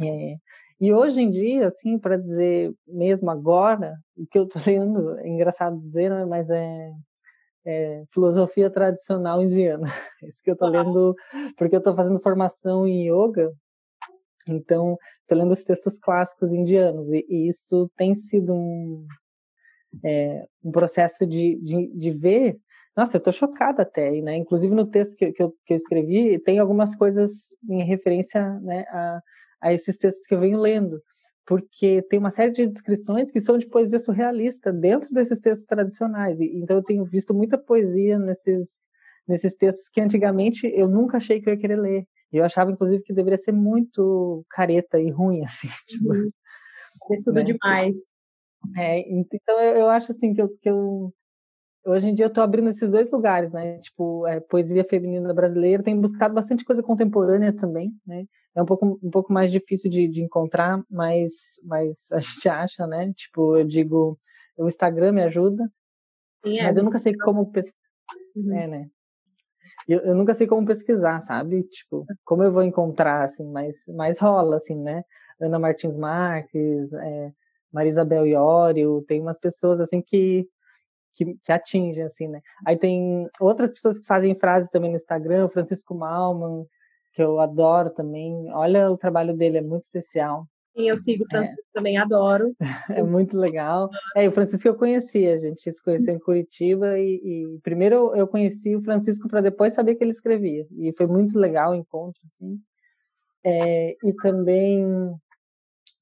É, 0.00 0.36
e 0.80 0.92
hoje 0.92 1.20
em 1.22 1.30
dia, 1.30 1.68
assim, 1.68 1.98
para 1.98 2.18
dizer 2.18 2.72
mesmo 2.86 3.30
agora, 3.30 3.94
o 4.16 4.26
que 4.26 4.38
eu 4.38 4.44
estou 4.44 4.62
lendo, 4.66 5.18
é 5.18 5.28
engraçado 5.28 5.80
dizer, 5.80 6.10
né? 6.10 6.24
mas 6.24 6.50
é, 6.50 6.92
é, 7.66 8.04
filosofia 8.12 8.70
tradicional 8.70 9.42
indiana. 9.42 9.86
Isso 10.22 10.42
que 10.42 10.50
eu 10.50 10.54
estou 10.54 10.68
lendo, 10.68 11.14
porque 11.56 11.74
eu 11.74 11.80
estou 11.80 11.94
fazendo 11.94 12.20
formação 12.20 12.86
em 12.86 13.10
yoga, 13.10 13.52
então 14.46 14.96
estou 15.22 15.36
lendo 15.36 15.52
os 15.52 15.64
textos 15.64 15.98
clássicos 15.98 16.52
indianos, 16.52 17.08
e, 17.12 17.26
e 17.28 17.48
isso 17.48 17.90
tem 17.96 18.14
sido 18.14 18.54
um, 18.54 19.04
é, 20.04 20.46
um 20.62 20.70
processo 20.70 21.26
de, 21.26 21.56
de, 21.56 21.88
de, 21.88 22.10
ver. 22.12 22.56
Nossa, 22.96 23.16
eu 23.16 23.18
estou 23.18 23.32
chocada 23.32 23.82
até, 23.82 24.10
né? 24.22 24.36
Inclusive 24.36 24.72
no 24.72 24.86
texto 24.86 25.16
que, 25.16 25.32
que, 25.32 25.42
eu, 25.42 25.52
que 25.66 25.74
eu 25.74 25.76
escrevi, 25.76 26.38
tem 26.38 26.60
algumas 26.60 26.94
coisas 26.94 27.52
em 27.68 27.82
referência 27.82 28.58
né, 28.60 28.84
a, 28.88 29.20
a 29.60 29.72
esses 29.72 29.96
textos 29.96 30.26
que 30.26 30.34
eu 30.34 30.40
venho 30.40 30.60
lendo, 30.60 31.02
porque 31.46 32.02
tem 32.02 32.18
uma 32.18 32.30
série 32.30 32.50
de 32.50 32.66
descrições 32.66 33.30
que 33.30 33.40
são 33.40 33.56
de 33.56 33.66
poesia 33.66 33.98
surrealista 33.98 34.72
dentro 34.72 35.08
desses 35.12 35.40
textos 35.40 35.66
tradicionais. 35.66 36.40
E, 36.40 36.58
então 36.58 36.76
eu 36.76 36.82
tenho 36.82 37.04
visto 37.04 37.32
muita 37.32 37.56
poesia 37.56 38.18
nesses, 38.18 38.80
nesses 39.26 39.54
textos 39.54 39.88
que 39.88 40.00
antigamente 40.00 40.66
eu 40.74 40.88
nunca 40.88 41.18
achei 41.18 41.40
que 41.40 41.48
eu 41.48 41.54
ia 41.54 41.60
querer 41.60 41.76
ler. 41.76 42.04
Eu 42.32 42.44
achava, 42.44 42.72
inclusive, 42.72 43.02
que 43.04 43.14
deveria 43.14 43.38
ser 43.38 43.52
muito 43.52 44.44
careta 44.50 45.00
e 45.00 45.10
ruim, 45.10 45.42
assim. 45.46 45.68
Tipo, 45.86 46.12
uhum. 46.12 46.26
É 47.12 47.16
tudo 47.24 47.34
né? 47.34 47.44
demais. 47.44 47.96
É, 48.76 49.00
então 49.08 49.60
eu, 49.60 49.76
eu, 49.76 49.88
acho 49.88 50.10
assim 50.10 50.34
que 50.34 50.42
eu, 50.42 50.48
que 50.48 50.68
eu 50.68 51.12
hoje 51.86 52.08
em 52.08 52.14
dia 52.14 52.24
eu 52.24 52.28
estou 52.28 52.42
abrindo 52.42 52.68
esses 52.68 52.90
dois 52.90 53.10
lugares, 53.10 53.52
né? 53.52 53.78
Tipo, 53.78 54.26
é, 54.26 54.40
poesia 54.40 54.84
feminina 54.84 55.32
brasileira, 55.32 55.82
tenho 55.82 56.00
buscado 56.00 56.34
bastante 56.34 56.64
coisa 56.64 56.82
contemporânea 56.82 57.52
também, 57.52 57.92
né? 58.06 58.26
É 58.54 58.62
um 58.62 58.66
pouco, 58.66 58.98
um 59.02 59.10
pouco 59.10 59.32
mais 59.32 59.52
difícil 59.52 59.90
de, 59.90 60.08
de 60.08 60.22
encontrar, 60.22 60.82
mas, 60.90 61.32
mas 61.62 62.10
a 62.10 62.18
gente 62.20 62.48
acha, 62.48 62.86
né? 62.86 63.12
Tipo, 63.14 63.56
eu 63.56 63.64
digo, 63.64 64.18
o 64.58 64.66
Instagram 64.66 65.12
me 65.12 65.22
ajuda, 65.22 65.70
Sim, 66.44 66.58
é. 66.58 66.64
mas 66.64 66.76
eu 66.76 66.82
nunca 66.82 66.98
sei 66.98 67.14
como 67.16 67.50
pesquisar, 67.50 67.76
uhum. 68.34 68.54
é, 68.54 68.66
né? 68.66 68.88
Eu, 69.88 70.00
eu, 70.00 70.14
nunca 70.16 70.34
sei 70.34 70.48
como 70.48 70.66
pesquisar, 70.66 71.20
sabe? 71.20 71.62
Tipo, 71.64 72.04
como 72.24 72.42
eu 72.42 72.50
vou 72.50 72.62
encontrar, 72.64 73.24
assim, 73.24 73.48
mas, 73.48 73.76
mas 73.88 74.18
rola, 74.18 74.56
assim, 74.56 74.74
né? 74.74 75.04
Ana 75.40 75.58
Martins 75.58 75.96
Marques, 75.96 76.92
é, 76.92 77.32
Marisabel 77.72 78.26
Iório, 78.26 79.04
tem 79.06 79.20
umas 79.20 79.38
pessoas, 79.38 79.78
assim, 79.80 80.02
que 80.02 80.48
que, 81.16 81.36
que 81.42 81.50
atingem, 81.50 82.04
assim, 82.04 82.28
né? 82.28 82.40
Aí 82.64 82.76
tem 82.76 83.28
outras 83.40 83.72
pessoas 83.72 83.98
que 83.98 84.06
fazem 84.06 84.34
frases 84.34 84.70
também 84.70 84.90
no 84.90 84.96
Instagram, 84.96 85.48
Francisco 85.48 85.94
Malman, 85.94 86.66
que 87.14 87.22
eu 87.22 87.40
adoro 87.40 87.90
também. 87.90 88.52
Olha, 88.52 88.90
o 88.90 88.98
trabalho 88.98 89.34
dele 89.34 89.58
é 89.58 89.62
muito 89.62 89.84
especial. 89.84 90.46
Sim, 90.76 90.90
eu 90.90 90.96
sigo 90.98 91.24
o. 91.24 91.26
Francisco 91.26 91.62
é. 91.62 91.72
também, 91.72 91.96
adoro. 91.96 92.54
É 93.00 93.02
muito 93.02 93.38
legal. 93.38 93.88
É, 94.14 94.28
o 94.28 94.32
Francisco 94.32 94.68
eu 94.68 94.76
conhecia, 94.76 95.32
a 95.32 95.36
gente 95.38 95.72
se 95.72 95.82
conheceu 95.82 96.14
em 96.14 96.18
Curitiba 96.18 96.98
e, 96.98 97.14
e 97.24 97.58
primeiro 97.60 98.14
eu 98.14 98.28
conheci 98.28 98.76
o 98.76 98.82
Francisco 98.82 99.26
para 99.26 99.40
depois 99.40 99.74
saber 99.74 99.94
que 99.94 100.04
ele 100.04 100.10
escrevia. 100.10 100.66
E 100.78 100.92
foi 100.92 101.06
muito 101.06 101.38
legal 101.38 101.72
o 101.72 101.74
encontro, 101.74 102.20
assim. 102.26 102.60
É, 103.42 103.96
e 104.04 104.12
também, 104.14 104.84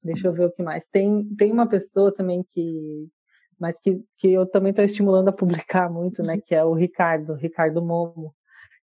deixa 0.03 0.27
eu 0.27 0.33
ver 0.33 0.45
o 0.45 0.51
que 0.51 0.61
mais. 0.61 0.85
Tem, 0.87 1.23
tem 1.37 1.51
uma 1.51 1.67
pessoa 1.67 2.13
também 2.13 2.43
que, 2.43 3.07
mas 3.59 3.79
que, 3.79 4.01
que 4.17 4.31
eu 4.31 4.45
também 4.45 4.71
estou 4.71 4.85
estimulando 4.85 5.29
a 5.29 5.33
publicar 5.33 5.89
muito, 5.89 6.21
né? 6.21 6.39
Que 6.43 6.55
é 6.55 6.63
o 6.63 6.73
Ricardo, 6.73 7.33
Ricardo 7.33 7.81
Momo, 7.81 8.33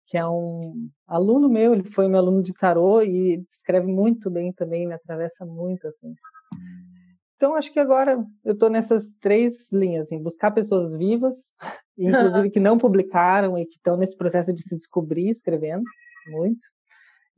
que 0.07 0.17
é 0.17 0.27
um 0.27 0.89
aluno 1.07 1.47
meu, 1.47 1.73
ele 1.73 1.83
foi 1.83 2.07
meu 2.07 2.19
aluno 2.19 2.43
de 2.43 2.53
tarô 2.53 3.01
e 3.01 3.43
escreve 3.49 3.87
muito 3.87 4.29
bem 4.29 4.51
também, 4.51 4.87
me 4.87 4.93
atravessa 4.93 5.45
muito, 5.45 5.87
assim. 5.87 6.13
Então, 7.35 7.55
acho 7.55 7.71
que 7.71 7.79
agora 7.79 8.23
eu 8.43 8.53
estou 8.53 8.69
nessas 8.69 9.11
três 9.19 9.71
linhas, 9.71 10.03
assim, 10.03 10.21
buscar 10.21 10.51
pessoas 10.51 10.93
vivas, 10.93 11.37
inclusive 11.97 12.49
que 12.51 12.59
não 12.59 12.77
publicaram 12.77 13.57
e 13.57 13.65
que 13.65 13.77
estão 13.77 13.97
nesse 13.97 14.15
processo 14.15 14.53
de 14.53 14.61
se 14.61 14.75
descobrir 14.75 15.29
escrevendo 15.29 15.83
muito, 16.27 16.61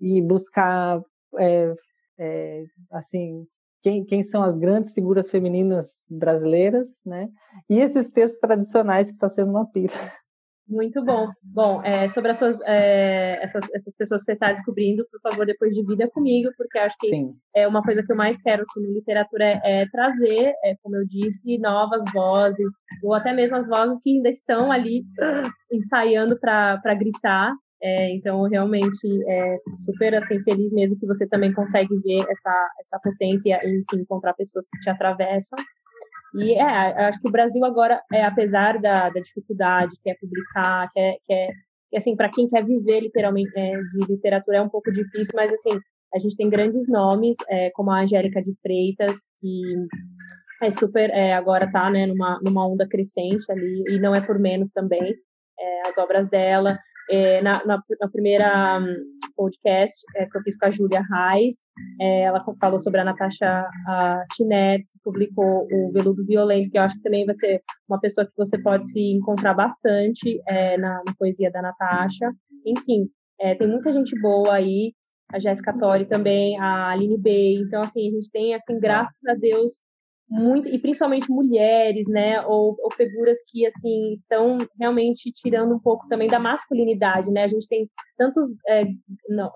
e 0.01 0.21
buscar, 0.21 1.01
é, 1.37 1.73
é, 2.17 2.63
assim, 2.91 3.47
quem, 3.83 4.05
quem 4.05 4.23
são 4.23 4.41
as 4.41 4.57
grandes 4.57 4.93
figuras 4.93 5.29
femininas 5.29 5.91
brasileiras, 6.09 7.01
né? 7.05 7.27
E 7.69 7.79
esses 7.79 8.09
textos 8.09 8.39
tradicionais 8.39 9.09
que 9.09 9.15
está 9.15 9.27
sendo 9.27 9.51
uma 9.51 9.69
pira. 9.69 9.93
Muito 10.65 11.03
bom. 11.03 11.27
Bom, 11.43 11.83
é, 11.83 12.07
sobre 12.07 12.31
as 12.31 12.37
suas, 12.37 12.57
é, 12.61 13.37
essas, 13.43 13.65
essas 13.73 13.95
pessoas 13.97 14.21
que 14.21 14.25
você 14.27 14.31
está 14.31 14.53
descobrindo, 14.53 15.05
por 15.11 15.19
favor, 15.19 15.45
depois 15.45 15.75
divida 15.75 16.09
comigo, 16.09 16.49
porque 16.57 16.79
acho 16.79 16.95
que 16.99 17.09
Sim. 17.09 17.35
é 17.53 17.67
uma 17.67 17.83
coisa 17.83 18.01
que 18.01 18.09
eu 18.09 18.15
mais 18.15 18.41
quero 18.41 18.63
aqui 18.63 18.79
no 18.79 18.93
literatura 18.93 19.43
é, 19.43 19.81
é 19.81 19.89
trazer, 19.89 20.53
é, 20.63 20.75
como 20.81 20.95
eu 20.95 21.05
disse, 21.05 21.57
novas 21.57 22.03
vozes, 22.13 22.71
ou 23.03 23.13
até 23.13 23.33
mesmo 23.33 23.57
as 23.57 23.67
vozes 23.67 23.99
que 24.01 24.15
ainda 24.15 24.29
estão 24.29 24.71
ali 24.71 25.03
ensaiando 25.69 26.39
para 26.39 26.95
gritar, 26.95 27.53
é, 27.85 28.15
então, 28.15 28.41
realmente, 28.43 29.05
é 29.27 29.57
super 29.85 30.15
assim, 30.15 30.41
feliz 30.43 30.71
mesmo 30.71 30.97
que 30.97 31.05
você 31.05 31.27
também 31.27 31.51
consegue 31.51 31.93
ver 31.99 32.25
essa, 32.29 32.69
essa 32.79 32.99
potência 33.03 33.59
em 33.65 33.83
encontrar 33.99 34.33
pessoas 34.35 34.65
que 34.69 34.79
te 34.79 34.89
atravessam. 34.89 35.59
E 36.35 36.53
é, 36.53 36.63
acho 37.07 37.19
que 37.19 37.27
o 37.27 37.31
Brasil 37.31 37.63
agora, 37.65 38.01
é, 38.11 38.23
apesar 38.23 38.79
da, 38.79 39.09
da 39.09 39.19
dificuldade, 39.19 39.97
quer 40.01 40.17
publicar, 40.17 40.89
quer, 40.93 41.17
quer 41.27 41.51
assim, 41.97 42.15
para 42.15 42.29
quem 42.29 42.47
quer 42.47 42.65
viver 42.65 43.01
literalmente 43.01 43.51
é, 43.55 43.77
de 43.77 44.05
literatura 44.09 44.57
é 44.57 44.61
um 44.61 44.69
pouco 44.69 44.89
difícil, 44.89 45.33
mas 45.35 45.51
assim, 45.51 45.77
a 46.15 46.19
gente 46.19 46.37
tem 46.37 46.49
grandes 46.49 46.87
nomes, 46.87 47.35
é, 47.49 47.69
como 47.71 47.91
a 47.91 48.01
Angélica 48.01 48.41
de 48.41 48.55
Freitas, 48.61 49.17
que 49.41 49.61
é 50.61 50.71
super, 50.71 51.09
é, 51.09 51.33
agora 51.33 51.65
está 51.65 51.89
né, 51.89 52.05
numa, 52.05 52.39
numa 52.41 52.65
onda 52.65 52.87
crescente 52.87 53.43
ali, 53.51 53.83
e 53.89 53.99
não 53.99 54.15
é 54.15 54.21
por 54.21 54.39
menos 54.39 54.69
também, 54.69 55.13
é, 55.59 55.87
as 55.87 55.97
obras 55.97 56.29
dela. 56.29 56.79
É, 57.09 57.41
na, 57.41 57.65
na, 57.65 57.83
na, 57.99 58.09
primeira 58.09 58.79
um, 58.79 58.95
podcast 59.35 59.93
é, 60.15 60.25
que 60.25 60.37
eu 60.37 60.41
fiz 60.41 60.57
com 60.57 60.65
a 60.65 60.71
Júlia 60.71 61.01
Reis, 61.01 61.55
é, 61.99 62.21
ela 62.21 62.43
falou 62.59 62.79
sobre 62.79 63.01
a 63.01 63.03
Natasha 63.03 63.67
Tinert, 64.35 64.83
que 64.83 64.99
publicou 65.03 65.67
o 65.71 65.91
Veludo 65.91 66.25
Violento, 66.25 66.69
que 66.69 66.77
eu 66.77 66.81
acho 66.81 66.95
que 66.95 67.03
também 67.03 67.25
vai 67.25 67.35
ser 67.35 67.61
uma 67.89 67.99
pessoa 67.99 68.25
que 68.25 68.33
você 68.37 68.57
pode 68.57 68.89
se 68.91 68.99
encontrar 68.99 69.53
bastante 69.53 70.41
é, 70.47 70.77
na, 70.77 71.01
na, 71.05 71.13
poesia 71.17 71.51
da 71.51 71.61
Natasha. 71.61 72.31
Enfim, 72.65 73.09
é, 73.39 73.55
tem 73.55 73.67
muita 73.67 73.91
gente 73.91 74.17
boa 74.21 74.53
aí, 74.53 74.93
a 75.31 75.39
Jéssica 75.39 75.77
Tori 75.77 76.05
também, 76.05 76.57
a 76.59 76.89
Aline 76.89 77.17
Bey. 77.17 77.55
Então, 77.57 77.81
assim, 77.83 78.07
a 78.07 78.11
gente 78.11 78.31
tem, 78.31 78.53
assim, 78.53 78.79
graças 78.79 79.17
a 79.27 79.33
Deus, 79.33 79.73
muito 80.29 80.67
e 80.67 80.79
principalmente 80.79 81.29
mulheres, 81.29 82.07
né, 82.07 82.41
ou, 82.45 82.75
ou, 82.79 82.91
figuras 82.93 83.37
que 83.47 83.65
assim 83.65 84.13
estão 84.13 84.57
realmente 84.79 85.31
tirando 85.31 85.75
um 85.75 85.79
pouco 85.79 86.07
também 86.07 86.27
da 86.27 86.39
masculinidade, 86.39 87.29
né? 87.29 87.43
A 87.43 87.47
gente 87.47 87.67
tem 87.67 87.89
tantos 88.17 88.47
é, 88.67 88.85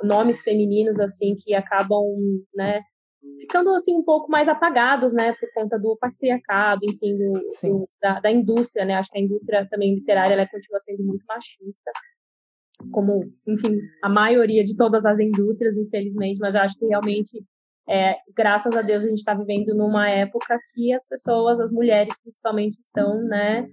nomes 0.04 0.42
femininos 0.44 1.00
assim 1.00 1.36
que 1.36 1.54
acabam, 1.54 2.04
né, 2.54 2.82
ficando 3.40 3.74
assim 3.74 3.96
um 3.96 4.04
pouco 4.04 4.30
mais 4.30 4.48
apagados, 4.48 5.14
né, 5.14 5.34
por 5.40 5.50
conta 5.54 5.80
do 5.80 5.98
patriarcado, 5.98 6.82
enfim, 6.84 7.18
do, 7.18 7.34
do, 7.34 7.90
da, 8.02 8.20
da, 8.20 8.32
indústria, 8.32 8.86
né? 8.86 8.96
Acho 8.96 9.10
que 9.12 9.18
a 9.18 9.22
indústria 9.22 9.68
também 9.70 9.96
literária 9.96 10.34
ela 10.34 10.48
continua 10.48 10.80
sendo 10.82 11.04
muito 11.04 11.24
machista, 11.28 11.92
como, 12.92 13.24
enfim, 13.48 13.80
a 14.04 14.10
maioria 14.10 14.64
de 14.64 14.76
todas 14.76 15.06
as 15.06 15.20
indústrias, 15.20 15.78
infelizmente, 15.78 16.40
mas 16.40 16.56
eu 16.56 16.62
acho 16.62 16.78
que 16.78 16.86
realmente 16.86 17.44
é, 17.90 18.18
graças 18.36 18.76
a 18.76 18.82
Deus 18.82 19.04
a 19.04 19.08
gente 19.08 19.20
está 19.20 19.34
vivendo 19.34 19.74
numa 19.74 20.10
época 20.10 20.60
que 20.74 20.94
as 20.94 21.06
pessoas, 21.08 21.60
as 21.60 21.72
mulheres 21.72 22.16
principalmente, 22.22 22.80
estão, 22.80 23.22
né, 23.24 23.68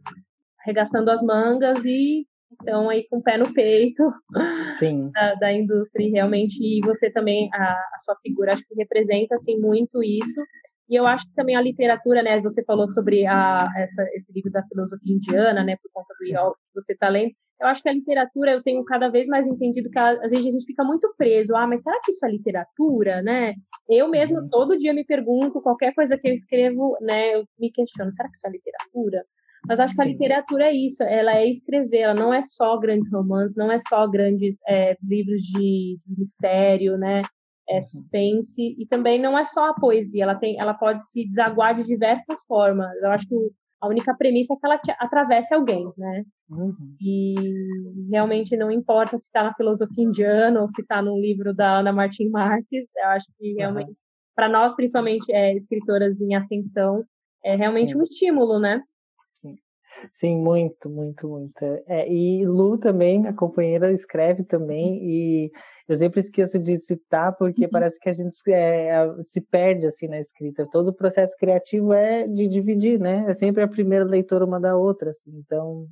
arregaçando 0.61 1.11
as 1.11 1.23
mangas 1.23 1.85
e 1.85 2.27
estão 2.53 2.89
aí 2.89 3.07
com 3.09 3.19
o 3.19 3.23
pé 3.23 3.37
no 3.37 3.53
peito 3.53 4.03
da, 5.13 5.35
da, 5.35 5.53
indústria. 5.53 6.07
E 6.07 6.11
realmente 6.11 6.63
e 6.63 6.81
você 6.81 7.11
também 7.11 7.51
a, 7.53 7.73
a, 7.73 7.99
sua 8.05 8.17
figura 8.23 8.53
acho 8.53 8.65
que 8.67 8.75
representa 8.75 9.35
assim 9.35 9.59
muito 9.59 10.03
isso 10.03 10.41
e 10.89 10.95
eu 10.95 11.07
acho 11.07 11.27
que 11.27 11.35
também 11.35 11.57
a 11.57 11.61
literatura 11.61 12.23
né 12.23 12.41
você 12.41 12.63
falou 12.65 12.91
sobre 12.91 13.27
a, 13.27 13.69
essa, 13.77 14.03
esse 14.15 14.33
livro 14.33 14.51
da 14.51 14.63
filosofia 14.65 15.15
indiana 15.15 15.65
né 15.65 15.77
por 15.83 15.91
conta 15.93 16.15
do 16.19 16.27
yoga 16.27 16.55
que 16.55 16.81
você 16.81 16.93
está 16.93 17.09
lendo 17.09 17.33
eu 17.61 17.69
acho 17.69 17.83
que 17.83 17.89
a 17.89 17.93
literatura 17.93 18.51
eu 18.53 18.63
tenho 18.63 18.85
cada 18.85 19.09
vez 19.09 19.27
mais 19.27 19.47
entendido 19.47 19.89
que 19.89 19.99
às 19.99 20.31
vezes 20.31 20.47
a 20.47 20.51
gente 20.51 20.67
fica 20.67 20.85
muito 20.85 21.13
preso. 21.17 21.55
Ah, 21.57 21.67
mas 21.67 21.83
será 21.83 21.99
que 22.03 22.11
isso 22.11 22.25
é 22.27 22.31
literatura, 22.31 23.23
né? 23.23 23.55
Eu 23.89 24.09
mesmo 24.09 24.41
uhum. 24.41 24.49
todo 24.49 24.77
dia 24.77 24.93
me 24.93 25.05
pergunto 25.05 25.63
qualquer 25.63 25.95
coisa 25.95 26.19
que 26.19 26.29
eu 26.29 26.35
escrevo, 26.35 26.97
né? 27.01 27.35
Eu 27.35 27.45
me 27.59 27.71
questiono, 27.71 28.11
será 28.11 28.29
que 28.29 28.37
isso 28.37 28.47
é 28.47 28.51
literatura? 28.51 29.25
Mas 29.67 29.81
acho 29.81 29.95
que 29.95 30.03
a 30.03 30.05
literatura 30.05 30.65
é 30.67 30.73
isso, 30.75 31.03
ela 31.03 31.37
é 31.37 31.49
escrever, 31.49 32.01
ela 32.01 32.15
não 32.15 32.35
é 32.35 32.43
só 32.43 32.77
grandes 32.79 33.11
romances, 33.11 33.57
não 33.57 33.73
é 33.73 33.79
só 33.89 34.07
grandes 34.07 34.57
é, 34.69 34.95
livros 35.03 35.41
de, 35.41 35.99
de, 36.05 36.19
mistério, 36.19 36.99
né? 36.99 37.23
É 37.69 37.77
uhum. 37.77 37.83
suspense 37.83 38.77
e 38.79 38.87
também 38.87 39.21
não 39.21 39.39
é 39.39 39.45
só 39.45 39.71
a 39.71 39.75
poesia, 39.75 40.25
ela 40.25 40.35
tem, 40.35 40.59
ela 40.61 40.75
pode 40.75 41.03
se 41.11 41.27
desaguar 41.27 41.75
de 41.75 41.83
diversas 41.83 42.43
formas. 42.47 42.91
Eu 43.03 43.11
acho 43.11 43.27
que 43.27 43.35
a 43.81 43.89
única 43.89 44.15
premissa 44.17 44.55
é 44.55 44.57
que 44.57 44.67
ela 44.67 44.81
atravesse 44.99 45.55
alguém, 45.55 45.91
né? 45.97 46.25
Uhum. 46.51 46.75
E 47.01 47.35
realmente 48.11 48.57
não 48.57 48.71
importa 48.71 49.17
se 49.19 49.25
está 49.25 49.43
na 49.45 49.55
filosofia 49.55 50.05
indiana 50.05 50.61
ou 50.61 50.69
se 50.69 50.83
está 50.83 51.03
num 51.03 51.19
livro 51.19 51.55
da 51.55 51.79
Ana 51.79 51.93
Martin 51.93 52.29
Marques, 52.29 52.91
eu 52.97 53.09
acho 53.09 53.27
que 53.39 53.53
realmente, 53.55 53.89
uhum. 53.89 53.97
para 54.35 54.49
nós, 54.49 54.75
principalmente 54.75 55.31
é, 55.33 55.55
escritoras 55.55 56.21
em 56.21 56.35
ascensão, 56.35 57.05
é 57.45 57.57
realmente 57.57 57.97
um 57.97 58.03
estímulo, 58.03 58.59
né? 58.59 58.83
Sim. 60.13 60.39
Muito, 60.39 60.89
muito, 60.91 61.29
muito. 61.29 61.65
É, 61.87 62.11
e 62.11 62.47
Lu 62.47 62.79
também, 62.79 63.27
a 63.27 63.33
companheira, 63.33 63.93
escreve 63.93 64.45
também, 64.45 64.99
e 65.03 65.51
eu 65.89 65.97
sempre 65.97 66.21
esqueço 66.21 66.59
de 66.59 66.77
citar 66.79 67.37
porque 67.37 67.65
uhum. 67.65 67.71
parece 67.71 67.99
que 67.99 68.09
a 68.09 68.15
gente 68.15 68.37
é, 68.51 69.07
se 69.27 69.41
perde 69.41 69.87
assim 69.87 70.09
na 70.09 70.19
escrita. 70.19 70.67
Todo 70.71 70.89
o 70.89 70.95
processo 70.95 71.37
criativo 71.39 71.93
é 71.93 72.27
de 72.27 72.49
dividir, 72.49 72.99
né? 72.99 73.25
É 73.29 73.35
sempre 73.35 73.63
a 73.63 73.69
primeira 73.69 74.05
leitora 74.05 74.45
uma 74.45 74.61
da 74.61 74.77
outra, 74.77 75.11
assim. 75.11 75.31
Então, 75.35 75.87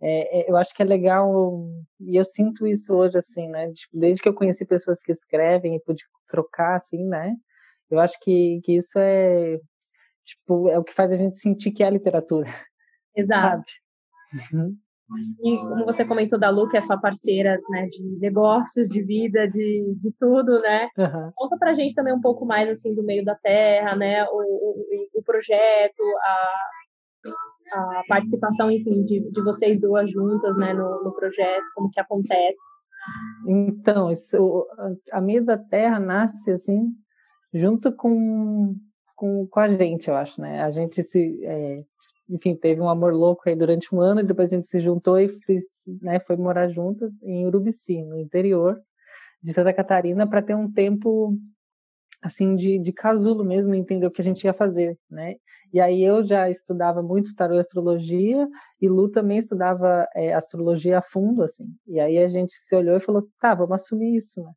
é, 0.00 0.40
é, 0.40 0.50
eu 0.50 0.56
acho 0.56 0.74
que 0.74 0.82
é 0.82 0.84
legal 0.84 1.68
e 2.00 2.16
eu 2.16 2.24
sinto 2.24 2.66
isso 2.66 2.94
hoje 2.94 3.18
assim, 3.18 3.48
né? 3.48 3.70
Desde 3.92 4.22
que 4.22 4.28
eu 4.28 4.34
conheci 4.34 4.64
pessoas 4.64 5.02
que 5.02 5.12
escrevem 5.12 5.74
e 5.76 5.80
pude 5.80 6.04
trocar 6.26 6.76
assim, 6.76 7.04
né? 7.04 7.34
Eu 7.90 7.98
acho 8.00 8.18
que, 8.20 8.60
que 8.62 8.76
isso 8.76 8.98
é 8.98 9.58
tipo 10.24 10.68
é 10.68 10.78
o 10.78 10.84
que 10.84 10.94
faz 10.94 11.12
a 11.12 11.16
gente 11.16 11.38
sentir 11.38 11.72
que 11.72 11.82
é 11.82 11.90
literatura. 11.90 12.48
Exato. 13.20 13.72
Uhum. 14.52 14.76
E 15.42 15.56
como 15.56 15.86
você 15.86 16.04
comentou 16.04 16.38
da 16.38 16.50
Lu, 16.50 16.68
que 16.68 16.76
é 16.76 16.82
sua 16.82 16.98
parceira 16.98 17.58
né, 17.70 17.86
de 17.86 18.02
negócios, 18.20 18.86
de 18.88 19.02
vida, 19.02 19.48
de, 19.48 19.94
de 19.98 20.12
tudo, 20.18 20.60
né? 20.60 20.88
Uhum. 20.98 21.32
Conta 21.34 21.56
pra 21.58 21.72
gente 21.72 21.94
também 21.94 22.12
um 22.12 22.20
pouco 22.20 22.44
mais 22.44 22.68
assim 22.68 22.94
do 22.94 23.02
meio 23.02 23.24
da 23.24 23.34
terra, 23.34 23.96
né? 23.96 24.24
O, 24.24 24.36
o, 24.36 25.08
o 25.14 25.22
projeto, 25.22 26.02
a, 26.22 27.98
a 27.98 28.02
participação, 28.06 28.70
enfim, 28.70 29.02
de, 29.04 29.30
de 29.30 29.42
vocês 29.42 29.80
duas 29.80 30.10
juntas, 30.10 30.56
né, 30.56 30.72
no, 30.74 31.02
no 31.02 31.14
projeto, 31.14 31.64
como 31.74 31.90
que 31.90 32.00
acontece? 32.00 32.60
Então, 33.46 34.10
isso, 34.10 34.66
a 35.12 35.20
Meio 35.20 35.44
da 35.44 35.56
Terra 35.56 35.98
nasce, 35.98 36.50
assim, 36.50 36.92
junto 37.52 37.92
com, 37.92 38.74
com, 39.16 39.46
com 39.46 39.60
a 39.60 39.68
gente, 39.68 40.08
eu 40.08 40.16
acho, 40.16 40.40
né? 40.40 40.62
A 40.62 40.70
gente 40.70 41.02
se, 41.02 41.44
é, 41.44 41.82
enfim, 42.28 42.54
teve 42.54 42.80
um 42.80 42.88
amor 42.88 43.14
louco 43.14 43.42
aí 43.46 43.56
durante 43.56 43.94
um 43.94 44.00
ano 44.00 44.20
e 44.20 44.24
depois 44.24 44.52
a 44.52 44.56
gente 44.56 44.66
se 44.66 44.80
juntou 44.80 45.18
e 45.18 45.28
fez, 45.28 45.64
né, 45.86 46.20
foi 46.20 46.36
morar 46.36 46.68
juntas 46.68 47.10
em 47.22 47.46
Urubici, 47.46 48.02
no 48.04 48.18
interior 48.18 48.80
de 49.42 49.52
Santa 49.52 49.72
Catarina, 49.72 50.28
para 50.28 50.42
ter 50.42 50.54
um 50.54 50.70
tempo 50.70 51.36
assim 52.20 52.56
de, 52.56 52.78
de 52.78 52.92
casulo 52.92 53.44
mesmo, 53.44 53.74
entender 53.74 54.06
o 54.06 54.10
que 54.10 54.20
a 54.20 54.24
gente 54.24 54.44
ia 54.44 54.52
fazer, 54.52 54.98
né? 55.08 55.36
E 55.72 55.80
aí 55.80 56.02
eu 56.02 56.24
já 56.24 56.50
estudava 56.50 57.02
muito 57.02 57.34
tarô 57.34 57.54
e 57.54 57.60
astrologia 57.60 58.48
e 58.80 58.88
Lu 58.88 59.08
também 59.08 59.38
estudava 59.38 60.06
é, 60.14 60.34
astrologia 60.34 60.98
a 60.98 61.02
fundo, 61.02 61.42
assim. 61.42 61.66
E 61.86 62.00
aí 62.00 62.18
a 62.18 62.26
gente 62.26 62.54
se 62.54 62.74
olhou 62.74 62.96
e 62.96 63.00
falou, 63.00 63.28
tá, 63.38 63.54
vamos 63.54 63.72
assumir 63.72 64.16
isso, 64.16 64.42
né? 64.42 64.50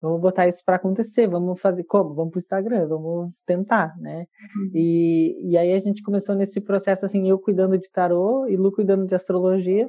Vamos 0.00 0.20
botar 0.20 0.46
isso 0.46 0.62
para 0.64 0.76
acontecer, 0.76 1.26
vamos 1.26 1.60
fazer 1.60 1.84
como? 1.84 2.14
Vamos 2.14 2.30
para 2.30 2.38
o 2.38 2.40
Instagram, 2.40 2.86
vamos 2.86 3.32
tentar, 3.46 3.96
né? 3.98 4.26
Uhum. 4.56 4.70
E, 4.74 5.50
e 5.50 5.56
aí 5.56 5.72
a 5.72 5.80
gente 5.80 6.02
começou 6.02 6.34
nesse 6.34 6.60
processo, 6.60 7.06
assim, 7.06 7.28
eu 7.28 7.38
cuidando 7.38 7.78
de 7.78 7.90
tarô 7.90 8.46
e 8.46 8.56
Lu 8.56 8.70
cuidando 8.70 9.06
de 9.06 9.14
astrologia, 9.14 9.88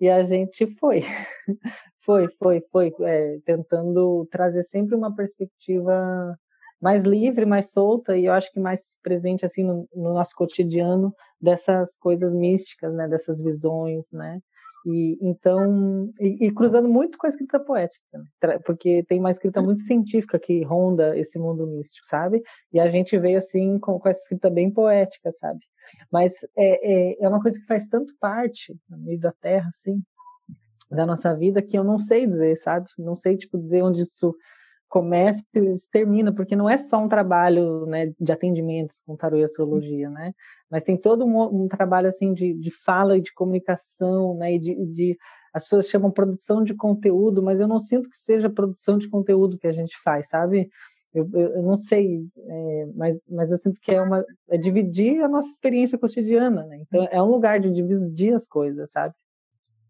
e 0.00 0.08
a 0.08 0.24
gente 0.24 0.66
foi, 0.78 1.02
foi, 2.04 2.28
foi, 2.38 2.62
foi, 2.72 2.92
é, 3.02 3.38
tentando 3.44 4.26
trazer 4.30 4.62
sempre 4.64 4.94
uma 4.96 5.14
perspectiva 5.14 6.36
mais 6.80 7.04
livre, 7.04 7.46
mais 7.46 7.70
solta 7.72 8.16
e 8.16 8.26
eu 8.26 8.32
acho 8.32 8.52
que 8.52 8.60
mais 8.60 8.98
presente 9.02 9.44
assim 9.46 9.64
no, 9.64 9.88
no 9.94 10.12
nosso 10.12 10.34
cotidiano 10.34 11.14
dessas 11.40 11.96
coisas 11.96 12.34
místicas, 12.34 12.94
né, 12.94 13.08
dessas 13.08 13.40
visões, 13.40 14.06
né? 14.12 14.40
E 14.86 15.18
então 15.20 16.12
e, 16.20 16.46
e 16.46 16.50
cruzando 16.52 16.88
muito 16.88 17.18
com 17.18 17.26
a 17.26 17.30
escrita 17.30 17.58
poética, 17.58 18.04
né? 18.14 18.58
porque 18.64 19.02
tem 19.08 19.18
uma 19.18 19.32
escrita 19.32 19.60
muito 19.60 19.82
científica 19.82 20.38
que 20.38 20.62
ronda 20.62 21.18
esse 21.18 21.40
mundo 21.40 21.66
místico, 21.66 22.06
sabe? 22.06 22.40
E 22.72 22.78
a 22.78 22.88
gente 22.88 23.18
veio 23.18 23.38
assim 23.38 23.80
com, 23.80 23.98
com 23.98 24.08
essa 24.08 24.22
escrita 24.22 24.48
bem 24.48 24.70
poética, 24.70 25.32
sabe? 25.32 25.58
Mas 26.10 26.34
é, 26.56 27.16
é, 27.16 27.24
é 27.24 27.28
uma 27.28 27.42
coisa 27.42 27.58
que 27.58 27.66
faz 27.66 27.88
tanto 27.88 28.14
parte 28.20 28.76
no 28.88 28.96
meio 28.98 29.18
da 29.18 29.32
Terra, 29.32 29.68
assim, 29.70 30.00
da 30.88 31.04
nossa 31.04 31.34
vida 31.34 31.60
que 31.60 31.76
eu 31.76 31.82
não 31.82 31.98
sei 31.98 32.24
dizer, 32.24 32.56
sabe? 32.56 32.86
Não 32.96 33.16
sei 33.16 33.36
tipo 33.36 33.58
dizer 33.58 33.82
onde 33.82 34.02
isso 34.02 34.36
começa 34.96 35.44
e 35.54 35.74
termina, 35.92 36.32
porque 36.32 36.56
não 36.56 36.70
é 36.70 36.78
só 36.78 36.96
um 36.96 37.08
trabalho 37.08 37.84
né, 37.84 38.14
de 38.18 38.32
atendimentos 38.32 38.98
com 39.04 39.14
tarô 39.14 39.36
e 39.36 39.44
astrologia, 39.44 40.08
né? 40.08 40.32
Mas 40.70 40.84
tem 40.84 40.96
todo 40.96 41.26
um, 41.26 41.64
um 41.64 41.68
trabalho 41.68 42.08
assim 42.08 42.32
de, 42.32 42.54
de 42.54 42.70
fala 42.70 43.18
e 43.18 43.20
de 43.20 43.30
comunicação, 43.34 44.34
né? 44.38 44.54
E 44.54 44.58
de, 44.58 44.74
de, 44.86 45.18
as 45.52 45.64
pessoas 45.64 45.88
chamam 45.88 46.10
produção 46.10 46.64
de 46.64 46.74
conteúdo, 46.74 47.42
mas 47.42 47.60
eu 47.60 47.68
não 47.68 47.78
sinto 47.78 48.08
que 48.08 48.16
seja 48.16 48.48
produção 48.48 48.96
de 48.96 49.06
conteúdo 49.06 49.58
que 49.58 49.66
a 49.66 49.72
gente 49.72 49.94
faz, 50.02 50.30
sabe? 50.30 50.70
Eu, 51.12 51.28
eu, 51.34 51.56
eu 51.56 51.62
não 51.62 51.76
sei, 51.76 52.26
é, 52.38 52.86
mas, 52.94 53.18
mas 53.28 53.52
eu 53.52 53.58
sinto 53.58 53.78
que 53.82 53.92
é 53.92 54.00
uma 54.00 54.24
é 54.48 54.56
dividir 54.56 55.22
a 55.22 55.28
nossa 55.28 55.48
experiência 55.48 55.98
cotidiana, 55.98 56.64
né? 56.64 56.78
Então 56.80 57.06
é 57.10 57.22
um 57.22 57.30
lugar 57.30 57.60
de 57.60 57.70
dividir 57.70 58.32
as 58.34 58.46
coisas, 58.46 58.90
sabe? 58.90 59.14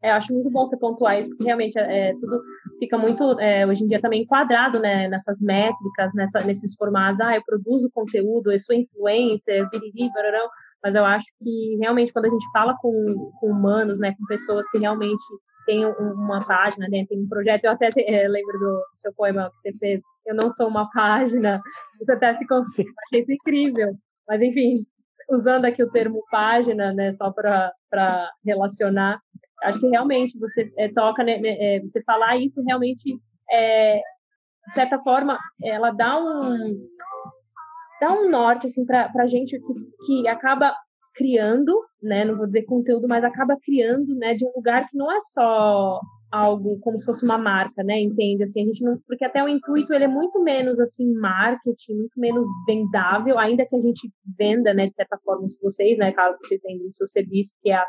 É, 0.03 0.11
eu 0.11 0.15
acho 0.15 0.33
muito 0.33 0.51
bom 0.51 0.65
você 0.65 0.77
pontuar 0.77 1.19
isso, 1.19 1.29
porque 1.31 1.45
realmente 1.45 1.79
é, 1.79 2.13
tudo 2.15 2.41
fica 2.79 2.99
muito, 2.99 3.39
é, 3.41 3.67
hoje 3.67 3.85
em 3.85 3.87
dia, 3.87 4.01
também 4.01 4.23
enquadrado 4.23 4.79
né, 4.79 5.09
nessas 5.09 5.41
métricas, 5.41 6.13
nessa, 6.15 6.41
nesses 6.43 6.75
formatos. 6.75 7.21
Ah, 7.21 7.35
eu 7.35 7.43
produzo 7.45 7.91
conteúdo, 7.93 8.53
eu 8.53 8.59
sou 8.59 8.77
influencer, 8.77 9.69
biriri, 9.71 10.11
bararão. 10.13 10.49
Mas 10.83 10.95
eu 10.95 11.05
acho 11.05 11.27
que 11.43 11.77
realmente 11.81 12.13
quando 12.13 12.27
a 12.27 12.29
gente 12.29 12.45
fala 12.53 12.77
com, 12.81 13.33
com 13.41 13.51
humanos, 13.51 13.99
né, 13.99 14.15
com 14.17 14.25
pessoas 14.27 14.69
que 14.71 14.79
realmente 14.79 15.25
têm 15.65 15.85
uma 15.85 16.47
página, 16.47 16.87
né, 16.89 17.05
tem 17.09 17.21
um 17.21 17.29
projeto, 17.29 17.65
eu 17.65 17.73
até 17.73 17.91
é, 17.97 18.29
lembro 18.29 18.59
do 18.59 18.83
seu 18.95 19.13
poema 19.13 19.51
que 19.51 19.61
você 19.61 19.73
fez, 19.79 20.01
Eu 20.25 20.35
Não 20.37 20.53
Sou 20.53 20.69
Uma 20.69 20.89
Página, 20.91 21.61
você 21.99 22.13
até 22.13 22.35
se 22.35 22.47
conseguiu, 22.47 22.93
achei 23.09 23.23
isso 23.23 23.33
incrível. 23.33 23.97
Mas, 24.29 24.43
enfim, 24.43 24.87
usando 25.29 25.65
aqui 25.65 25.83
o 25.83 25.91
termo 25.91 26.23
página, 26.31 26.93
né, 26.93 27.13
só 27.15 27.33
para 27.33 27.73
relacionar, 28.45 29.21
acho 29.63 29.81
que 29.81 29.89
realmente 29.89 30.39
você 30.39 30.73
é, 30.77 30.89
toca, 30.89 31.23
né, 31.25 31.39
né, 31.39 31.57
é, 31.59 31.81
você 31.81 32.03
falar 32.03 32.37
isso 32.37 32.63
realmente, 32.63 33.19
é, 33.51 34.01
de 34.67 34.75
certa 34.75 34.99
forma, 35.01 35.39
ela 35.63 35.91
dá 35.91 36.19
um 36.19 36.89
dá 38.01 38.13
um 38.13 38.29
norte 38.29 38.67
assim 38.67 38.85
para 38.85 39.11
a 39.19 39.27
gente 39.27 39.59
que, 39.59 39.75
que 40.07 40.29
acaba 40.29 40.75
criando, 41.15 41.81
né, 42.03 42.25
não 42.25 42.37
vou 42.37 42.47
dizer 42.47 42.65
conteúdo, 42.65 43.09
mas 43.09 43.25
acaba 43.25 43.57
criando, 43.63 44.15
né, 44.17 44.35
de 44.35 44.45
um 44.45 44.53
lugar 44.55 44.87
que 44.87 44.97
não 44.97 45.11
é 45.11 45.19
só 45.21 45.99
algo 46.31 46.79
como 46.81 46.99
se 46.99 47.05
fosse 47.05 47.25
uma 47.25 47.39
marca, 47.39 47.83
né? 47.83 48.01
Entende? 48.01 48.43
Assim, 48.43 48.63
a 48.63 48.65
gente 48.65 48.85
não, 48.85 48.99
porque 49.07 49.25
até 49.25 49.43
o 49.43 49.49
intuito 49.49 49.93
ele 49.93 50.05
é 50.05 50.09
muito 50.09 50.43
menos 50.43 50.81
assim 50.81 51.13
marketing, 51.15 51.95
muito 51.95 52.19
menos 52.19 52.47
vendável, 52.67 53.39
ainda 53.39 53.65
que 53.67 53.77
a 53.77 53.81
gente 53.81 54.11
venda, 54.39 54.75
né, 54.75 54.89
de 54.89 54.95
certa 54.95 55.19
forma, 55.25 55.49
se 55.49 55.59
vocês, 55.61 55.97
né, 55.99 56.13
caso 56.13 56.37
vocês 56.43 56.61
tenham 56.61 56.87
o 56.87 56.95
seu 56.95 57.07
serviço, 57.07 57.55
que 57.63 57.71
é 57.71 57.75
a, 57.75 57.87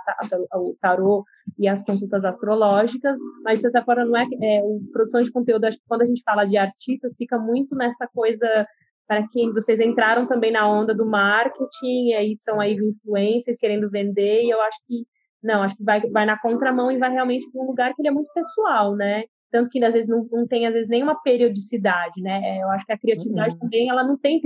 a, 0.51 0.59
o 0.59 0.75
tarô 0.79 1.23
e 1.57 1.67
as 1.67 1.83
consultas 1.83 2.23
astrológicas, 2.23 3.19
mas 3.43 3.59
de 3.59 3.63
certa 3.63 3.83
forma 3.83 4.05
não 4.05 4.17
é, 4.17 4.25
é 4.41 4.61
o 4.63 4.81
produção 4.93 5.21
de 5.21 5.31
conteúdo, 5.31 5.65
acho 5.65 5.77
que 5.77 5.87
quando 5.87 6.03
a 6.03 6.05
gente 6.05 6.21
fala 6.23 6.45
de 6.45 6.57
artistas, 6.57 7.15
fica 7.17 7.37
muito 7.37 7.75
nessa 7.75 8.07
coisa 8.07 8.67
Parece 9.07 9.29
que 9.29 9.49
vocês 9.53 9.79
entraram 9.79 10.27
também 10.27 10.51
na 10.51 10.69
onda 10.69 10.93
do 10.93 11.05
marketing, 11.05 12.09
e 12.09 12.13
aí 12.13 12.31
estão 12.33 12.59
aí 12.59 12.73
influencers 12.73 13.55
querendo 13.57 13.89
vender, 13.89 14.43
e 14.43 14.49
eu 14.49 14.61
acho 14.61 14.77
que 14.85 15.07
não, 15.47 15.63
acho 15.63 15.75
que 15.77 15.83
vai, 15.83 16.01
vai 16.01 16.25
na 16.25 16.37
contramão 16.37 16.91
e 16.91 16.97
vai 16.97 17.09
realmente 17.09 17.49
para 17.49 17.61
um 17.61 17.67
lugar 17.67 17.93
que 17.95 18.01
ele 18.01 18.09
é 18.09 18.11
muito 18.11 18.31
pessoal, 18.33 18.95
né? 18.95 19.23
Tanto 19.49 19.69
que 19.69 19.83
às 19.83 19.93
vezes 19.93 20.09
não, 20.09 20.27
não 20.29 20.45
tem 20.45 20.67
às 20.67 20.73
vezes 20.73 20.89
nenhuma 20.89 21.21
periodicidade, 21.23 22.21
né? 22.21 22.41
É, 22.43 22.63
eu 22.63 22.69
acho 22.69 22.85
que 22.85 22.91
a 22.91 22.97
criatividade 22.97 23.53
uhum. 23.55 23.59
também 23.59 23.89
ela 23.89 24.03
não 24.03 24.17
tem 24.17 24.41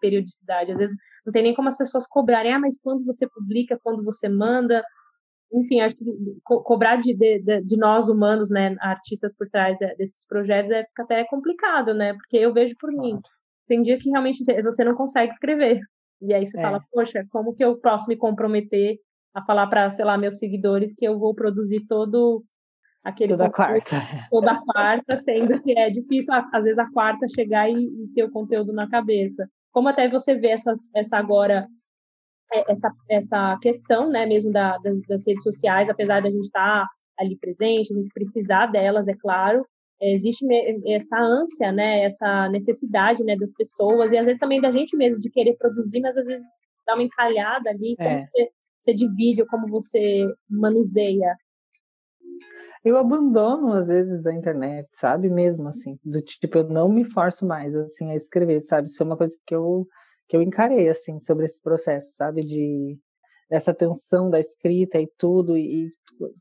periodicidade. 0.00 0.72
Às 0.72 0.78
vezes 0.78 0.94
não 1.24 1.32
tem 1.32 1.42
nem 1.42 1.54
como 1.54 1.68
as 1.68 1.76
pessoas 1.76 2.06
cobrarem, 2.06 2.52
ah, 2.52 2.58
mas 2.58 2.78
quando 2.78 3.04
você 3.04 3.26
publica, 3.26 3.80
quando 3.82 4.04
você 4.04 4.28
manda, 4.28 4.84
enfim, 5.52 5.80
acho 5.80 5.96
que 5.96 6.04
co 6.44 6.62
cobrar 6.62 6.96
de, 6.96 7.14
de, 7.14 7.62
de, 7.62 7.76
nós 7.78 8.08
humanos, 8.08 8.50
né, 8.50 8.76
artistas 8.80 9.34
por 9.34 9.48
trás 9.48 9.76
de, 9.78 9.94
desses 9.96 10.26
projetos 10.26 10.70
é 10.70 10.84
fica 10.84 11.02
até 11.02 11.24
complicado, 11.24 11.94
né? 11.94 12.12
Porque 12.14 12.36
eu 12.36 12.52
vejo 12.52 12.74
por 12.78 12.92
mim, 12.92 13.18
tem 13.66 13.82
dia 13.82 13.98
que 13.98 14.10
realmente 14.10 14.44
você 14.62 14.84
não 14.84 14.94
consegue 14.94 15.32
escrever. 15.32 15.80
E 16.20 16.34
aí 16.34 16.46
você 16.46 16.58
é. 16.58 16.62
fala, 16.62 16.80
poxa, 16.92 17.26
como 17.30 17.54
que 17.54 17.64
eu 17.64 17.78
posso 17.78 18.06
me 18.06 18.16
comprometer 18.16 18.98
a 19.34 19.42
falar 19.42 19.66
para, 19.66 19.92
sei 19.92 20.04
lá, 20.04 20.18
meus 20.18 20.38
seguidores 20.38 20.92
que 20.94 21.04
eu 21.04 21.18
vou 21.18 21.34
produzir 21.34 21.86
todo 21.86 22.44
aquele 23.02 23.32
toda 23.32 23.50
quarta. 23.50 23.96
toda 24.30 24.60
quarta 24.60 25.16
sendo 25.18 25.60
que 25.62 25.76
é 25.76 25.90
difícil 25.90 26.32
às 26.34 26.64
vezes 26.64 26.78
a 26.78 26.90
quarta 26.90 27.26
chegar 27.28 27.68
e, 27.68 27.74
e, 27.74 28.08
ter 28.14 28.24
o 28.24 28.30
conteúdo 28.30 28.72
na 28.72 28.88
cabeça. 28.88 29.48
Como 29.72 29.88
até 29.88 30.08
você 30.08 30.34
vê 30.34 30.48
essa, 30.48 30.74
essa 30.94 31.16
agora 31.16 31.66
é, 32.52 32.70
essa, 32.70 32.92
essa 33.08 33.58
questão 33.60 34.08
né 34.10 34.26
mesmo 34.26 34.52
da, 34.52 34.76
das, 34.78 35.00
das 35.08 35.26
redes 35.26 35.42
sociais 35.42 35.88
apesar 35.88 36.20
da 36.20 36.30
gente 36.30 36.44
estar 36.44 36.84
tá 36.84 36.88
ali 37.18 37.36
presente 37.38 37.92
a 37.92 37.96
gente 37.96 38.12
precisar 38.12 38.66
delas 38.66 39.08
é 39.08 39.14
claro 39.14 39.66
é, 40.00 40.12
existe 40.12 40.44
essa 40.86 41.18
ânsia 41.18 41.72
né 41.72 42.04
essa 42.04 42.48
necessidade 42.50 43.24
né 43.24 43.36
das 43.36 43.54
pessoas 43.54 44.12
e 44.12 44.18
às 44.18 44.26
vezes 44.26 44.38
também 44.38 44.60
da 44.60 44.70
gente 44.70 44.94
mesmo 44.96 45.20
de 45.20 45.30
querer 45.30 45.56
produzir 45.56 46.00
mas 46.00 46.16
às 46.16 46.26
vezes 46.26 46.46
dá 46.86 46.94
uma 46.94 47.02
encalhada 47.02 47.70
ali 47.70 47.96
é. 47.98 48.26
você 48.26 48.50
divide 48.90 49.42
ou 49.42 49.48
como 49.48 49.68
você 49.68 50.26
manuseia? 50.48 51.36
Eu 52.84 52.96
abandono 52.96 53.72
às 53.74 53.88
vezes 53.88 54.26
a 54.26 54.34
internet, 54.34 54.88
sabe? 54.92 55.30
Mesmo 55.30 55.68
assim, 55.68 55.98
do 56.04 56.20
tipo 56.20 56.58
eu 56.58 56.68
não 56.68 56.88
me 56.88 57.04
forço 57.04 57.46
mais 57.46 57.74
assim 57.76 58.10
a 58.10 58.16
escrever, 58.16 58.62
sabe? 58.62 58.88
Isso 58.88 59.02
é 59.02 59.06
uma 59.06 59.16
coisa 59.16 59.36
que 59.46 59.54
eu 59.54 59.86
que 60.28 60.36
eu 60.36 60.42
encarei 60.42 60.88
assim 60.88 61.20
sobre 61.20 61.44
esse 61.44 61.60
processo, 61.60 62.14
sabe? 62.14 62.42
De 62.42 62.98
essa 63.50 63.74
tensão 63.74 64.30
da 64.30 64.40
escrita 64.40 64.98
e 64.98 65.06
tudo 65.18 65.56
e, 65.58 65.90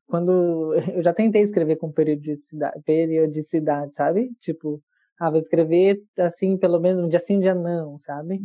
quando 0.08 0.74
eu 0.96 1.04
já 1.04 1.14
tentei 1.14 1.42
escrever 1.42 1.76
com 1.78 1.92
periodicidade, 1.92 2.82
periodicidade, 2.86 3.96
sabe? 3.96 4.32
Tipo, 4.40 4.82
ah, 5.20 5.30
vou 5.30 5.40
escrever 5.40 6.02
assim, 6.18 6.58
pelo 6.58 6.80
menos 6.80 7.04
um 7.06 7.10
dia 7.10 7.20
sim, 7.20 7.38
um 7.38 7.40
dia 7.40 7.56
não, 7.56 8.00
sabe? 8.00 8.42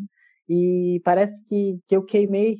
E 0.48 1.00
parece 1.04 1.42
que, 1.44 1.78
que 1.86 1.96
eu 1.96 2.04
queimei 2.04 2.58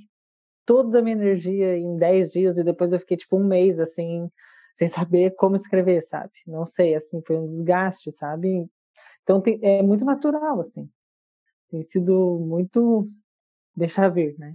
toda 0.67 0.99
a 0.99 1.03
minha 1.03 1.15
energia 1.15 1.79
em 1.79 1.97
10 1.97 2.33
dias 2.33 2.59
e 2.59 2.65
depois 2.65 2.93
eu 2.93 2.99
fiquei 2.99 3.17
tipo 3.17 3.39
um 3.39 3.47
mês 3.47 3.79
assim, 3.79 4.29
sem 4.75 4.89
saber 4.89 5.35
como 5.37 5.57
escrever, 5.57 6.03
sabe? 6.03 6.33
Não 6.47 6.67
sei, 6.67 6.95
assim, 6.95 7.23
foi 7.25 7.39
um 7.39 7.47
desgaste, 7.47 8.13
sabe? 8.13 8.69
Então 9.23 9.41
tem, 9.41 9.59
é 9.63 9.83
muito 9.83 10.05
natural, 10.05 10.61
assim. 10.61 10.89
Tem 11.71 11.83
sido 11.85 12.39
muito 12.41 13.09
deixar 13.75 14.09
vir, 14.09 14.37
né? 14.39 14.53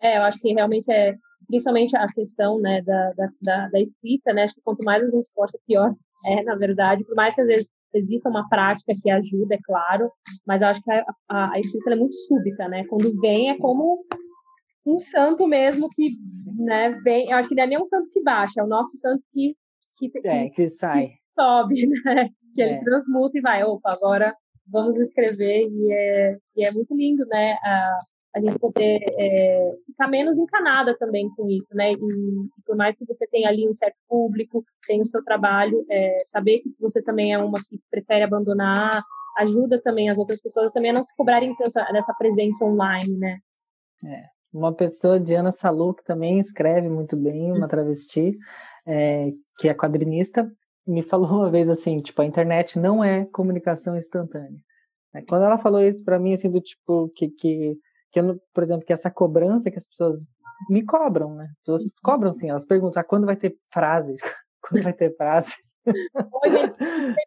É, 0.00 0.16
eu 0.16 0.22
acho 0.22 0.38
que 0.38 0.52
realmente 0.52 0.90
é, 0.90 1.14
principalmente 1.46 1.96
a 1.96 2.06
questão, 2.12 2.58
né, 2.58 2.80
da, 2.82 3.12
da, 3.40 3.68
da, 3.68 3.80
escrita, 3.80 4.32
né? 4.32 4.44
Acho 4.44 4.54
que 4.54 4.62
quanto 4.62 4.82
mais 4.84 5.02
a 5.02 5.08
gente 5.08 5.28
posta, 5.34 5.58
pior 5.66 5.94
é, 6.26 6.42
na 6.42 6.54
verdade. 6.54 7.04
Por 7.04 7.14
mais 7.14 7.34
que 7.34 7.40
às 7.40 7.46
vezes 7.46 7.68
exista 7.92 8.28
uma 8.28 8.48
prática 8.48 8.94
que 9.02 9.10
ajuda, 9.10 9.56
é 9.56 9.58
claro, 9.64 10.12
mas 10.46 10.62
eu 10.62 10.68
acho 10.68 10.80
que 10.80 10.90
a, 10.92 11.04
a, 11.28 11.52
a 11.54 11.60
escrita 11.60 11.90
é 11.90 11.96
muito 11.96 12.14
súbita, 12.14 12.68
né? 12.68 12.84
Quando 12.86 13.20
vem 13.20 13.50
é 13.50 13.58
como 13.58 14.04
um 14.86 14.98
santo 14.98 15.46
mesmo 15.46 15.88
que, 15.90 16.12
né, 16.58 16.90
vem, 17.04 17.30
eu 17.30 17.36
acho 17.36 17.48
que 17.48 17.54
não 17.54 17.62
é 17.64 17.66
nem 17.66 17.80
um 17.80 17.86
santo 17.86 18.10
que 18.10 18.22
baixa, 18.22 18.60
é 18.60 18.64
o 18.64 18.68
nosso 18.68 18.96
santo 18.98 19.22
que 19.32 19.54
que, 20.08 20.20
que, 20.20 20.28
é, 20.28 20.48
que 20.48 20.68
sai. 20.68 21.08
Que 21.08 21.18
sobe, 21.34 21.86
né? 22.04 22.30
Que 22.54 22.62
ele 22.62 22.74
é. 22.74 22.84
transmuta 22.84 23.36
e 23.36 23.40
vai, 23.40 23.62
opa, 23.64 23.92
agora 23.92 24.34
vamos 24.66 24.98
escrever 24.98 25.68
e 25.68 25.92
é, 25.92 26.36
e 26.56 26.64
é 26.64 26.72
muito 26.72 26.94
lindo, 26.94 27.26
né? 27.26 27.52
A, 27.62 27.98
a 28.36 28.40
gente 28.40 28.58
poder 28.58 29.00
é, 29.18 29.72
ficar 29.86 30.08
menos 30.08 30.38
encanada 30.38 30.96
também 30.96 31.28
com 31.36 31.48
isso, 31.48 31.74
né? 31.74 31.92
E, 31.92 31.96
por 32.64 32.76
mais 32.76 32.96
que 32.96 33.04
você 33.04 33.26
tenha 33.26 33.48
ali 33.48 33.68
um 33.68 33.74
certo 33.74 33.96
público, 34.08 34.64
tenha 34.86 35.02
o 35.02 35.06
seu 35.06 35.22
trabalho, 35.22 35.84
é, 35.90 36.22
saber 36.26 36.60
que 36.60 36.72
você 36.78 37.02
também 37.02 37.34
é 37.34 37.38
uma 37.38 37.58
que 37.58 37.80
prefere 37.90 38.22
abandonar, 38.22 39.02
ajuda 39.38 39.80
também 39.82 40.08
as 40.08 40.18
outras 40.18 40.40
pessoas 40.40 40.72
também 40.72 40.92
a 40.92 40.94
não 40.94 41.04
se 41.04 41.14
cobrarem 41.16 41.54
tanto 41.56 41.72
dessa 41.92 42.14
presença 42.14 42.64
online, 42.64 43.16
né? 43.16 43.38
É. 44.04 44.39
Uma 44.52 44.74
pessoa, 44.74 45.20
Diana 45.20 45.52
Salu, 45.52 45.94
que 45.94 46.04
também 46.04 46.40
escreve 46.40 46.88
muito 46.88 47.16
bem, 47.16 47.52
uma 47.52 47.68
travesti, 47.68 48.36
é, 48.86 49.32
que 49.58 49.68
é 49.68 49.74
quadrinista, 49.74 50.50
me 50.86 51.02
falou 51.02 51.28
uma 51.28 51.50
vez 51.50 51.68
assim, 51.68 51.98
tipo, 51.98 52.20
a 52.20 52.24
internet 52.24 52.78
não 52.78 53.04
é 53.04 53.26
comunicação 53.26 53.96
instantânea. 53.96 54.60
Quando 55.28 55.44
ela 55.44 55.58
falou 55.58 55.80
isso 55.80 56.02
para 56.04 56.18
mim, 56.18 56.32
assim, 56.32 56.50
do 56.50 56.60
tipo, 56.60 57.08
que, 57.14 57.28
que 57.28 57.78
que 58.10 58.20
eu, 58.20 58.40
por 58.52 58.62
exemplo, 58.62 58.84
que 58.84 58.92
essa 58.92 59.10
cobrança 59.10 59.70
que 59.70 59.78
as 59.78 59.86
pessoas 59.86 60.26
me 60.68 60.84
cobram, 60.84 61.34
né? 61.34 61.44
As 61.44 61.58
pessoas 61.60 61.82
cobram 62.02 62.32
sim, 62.32 62.50
elas 62.50 62.64
perguntam 62.64 63.00
ah, 63.00 63.04
quando 63.04 63.26
vai 63.26 63.36
ter 63.36 63.56
frase, 63.72 64.16
quando 64.60 64.82
vai 64.82 64.92
ter 64.92 65.16
frase. 65.16 65.54
Oi, 65.86 66.50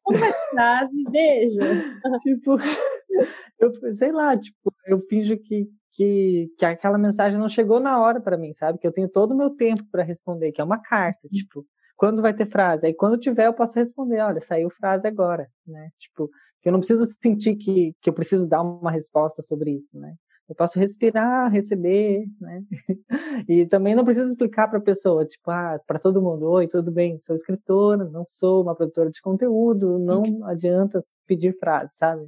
quando 0.04 0.20
vai 0.20 0.32
ter 0.32 0.50
frase, 0.52 1.04
beijo. 1.10 1.60
Tipo, 2.24 2.58
eu 3.60 3.94
sei 3.94 4.12
lá, 4.12 4.38
tipo, 4.38 4.74
eu 4.86 5.00
finjo 5.08 5.38
que 5.38 5.68
que, 5.94 6.52
que 6.58 6.66
aquela 6.66 6.98
mensagem 6.98 7.40
não 7.40 7.48
chegou 7.48 7.80
na 7.80 8.02
hora 8.02 8.20
para 8.20 8.38
mim, 8.38 8.54
sabe? 8.54 8.80
Que 8.80 8.88
eu 8.88 8.92
tenho 8.92 9.08
todo 9.08 9.32
o 9.32 9.38
meu 9.38 9.52
tempo 9.52 9.86
para 9.92 10.04
responder, 10.04 10.52
que 10.52 10.60
é 10.60 10.64
uma 10.64 10.80
carta, 10.80 11.28
tipo, 11.30 11.66
quando 11.96 12.22
vai 12.22 12.34
ter 12.34 12.46
frase? 12.46 12.88
Aí 12.88 12.94
quando 12.94 13.18
tiver 13.18 13.48
eu 13.48 13.54
posso 13.54 13.78
responder, 13.78 14.20
olha, 14.20 14.42
saiu 14.42 14.70
frase 14.70 15.08
agora, 15.08 15.48
né? 15.66 15.90
Tipo, 16.00 16.30
que 16.62 16.70
eu 16.70 16.74
não 16.74 16.80
preciso 16.80 17.06
sentir 17.22 17.56
que, 17.56 17.96
que 18.02 18.10
eu 18.10 18.14
preciso 18.14 18.48
dar 18.48 18.62
uma 18.62 18.92
resposta 18.92 19.42
sobre 19.42 19.72
isso, 19.72 20.00
né? 20.00 20.16
Eu 20.50 20.56
posso 20.56 20.78
respirar, 20.78 21.52
receber, 21.52 22.26
né? 22.40 22.64
E 23.48 23.66
também 23.66 23.96
não 23.96 24.06
preciso 24.06 24.30
explicar 24.30 24.68
para 24.68 24.80
a 24.80 24.82
pessoa, 24.82 25.26
tipo, 25.26 25.50
ah, 25.52 25.80
para 25.88 26.00
todo 26.00 26.22
mundo, 26.22 26.50
oi, 26.50 26.68
tudo 26.68 26.92
bem, 26.92 27.20
sou 27.22 27.36
escritora, 27.36 28.06
não 28.06 28.26
sou 28.28 28.62
uma 28.62 28.76
produtora 28.76 29.10
de 29.10 29.22
conteúdo, 29.22 30.00
não 30.00 30.22
uhum. 30.24 30.46
adianta 30.46 31.04
pedir 31.26 31.58
frase, 31.58 31.96
sabe? 31.96 32.28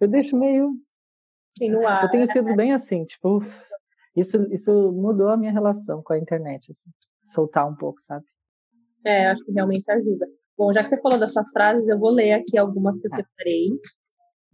Eu 0.00 0.08
deixo 0.08 0.36
meio 0.36 0.72
No 1.60 1.86
ar. 1.86 2.04
Eu 2.04 2.10
tenho 2.10 2.26
sido 2.26 2.54
bem 2.54 2.72
assim, 2.72 3.04
tipo, 3.04 3.42
isso 4.14 4.42
isso 4.52 4.92
mudou 4.92 5.28
a 5.28 5.36
minha 5.36 5.52
relação 5.52 6.02
com 6.02 6.12
a 6.12 6.18
internet, 6.18 6.72
assim, 6.72 6.90
soltar 7.22 7.68
um 7.68 7.74
pouco, 7.74 8.00
sabe? 8.00 8.24
É, 9.04 9.28
acho 9.28 9.44
que 9.44 9.52
realmente 9.52 9.90
ajuda. 9.90 10.26
Bom, 10.58 10.72
já 10.72 10.82
que 10.82 10.88
você 10.88 11.00
falou 11.00 11.18
das 11.18 11.32
suas 11.32 11.48
frases, 11.50 11.88
eu 11.88 11.98
vou 11.98 12.10
ler 12.10 12.32
aqui 12.32 12.56
algumas 12.58 12.98
que 12.98 13.06
eu 13.06 13.10
tá. 13.10 13.16
separei, 13.16 13.68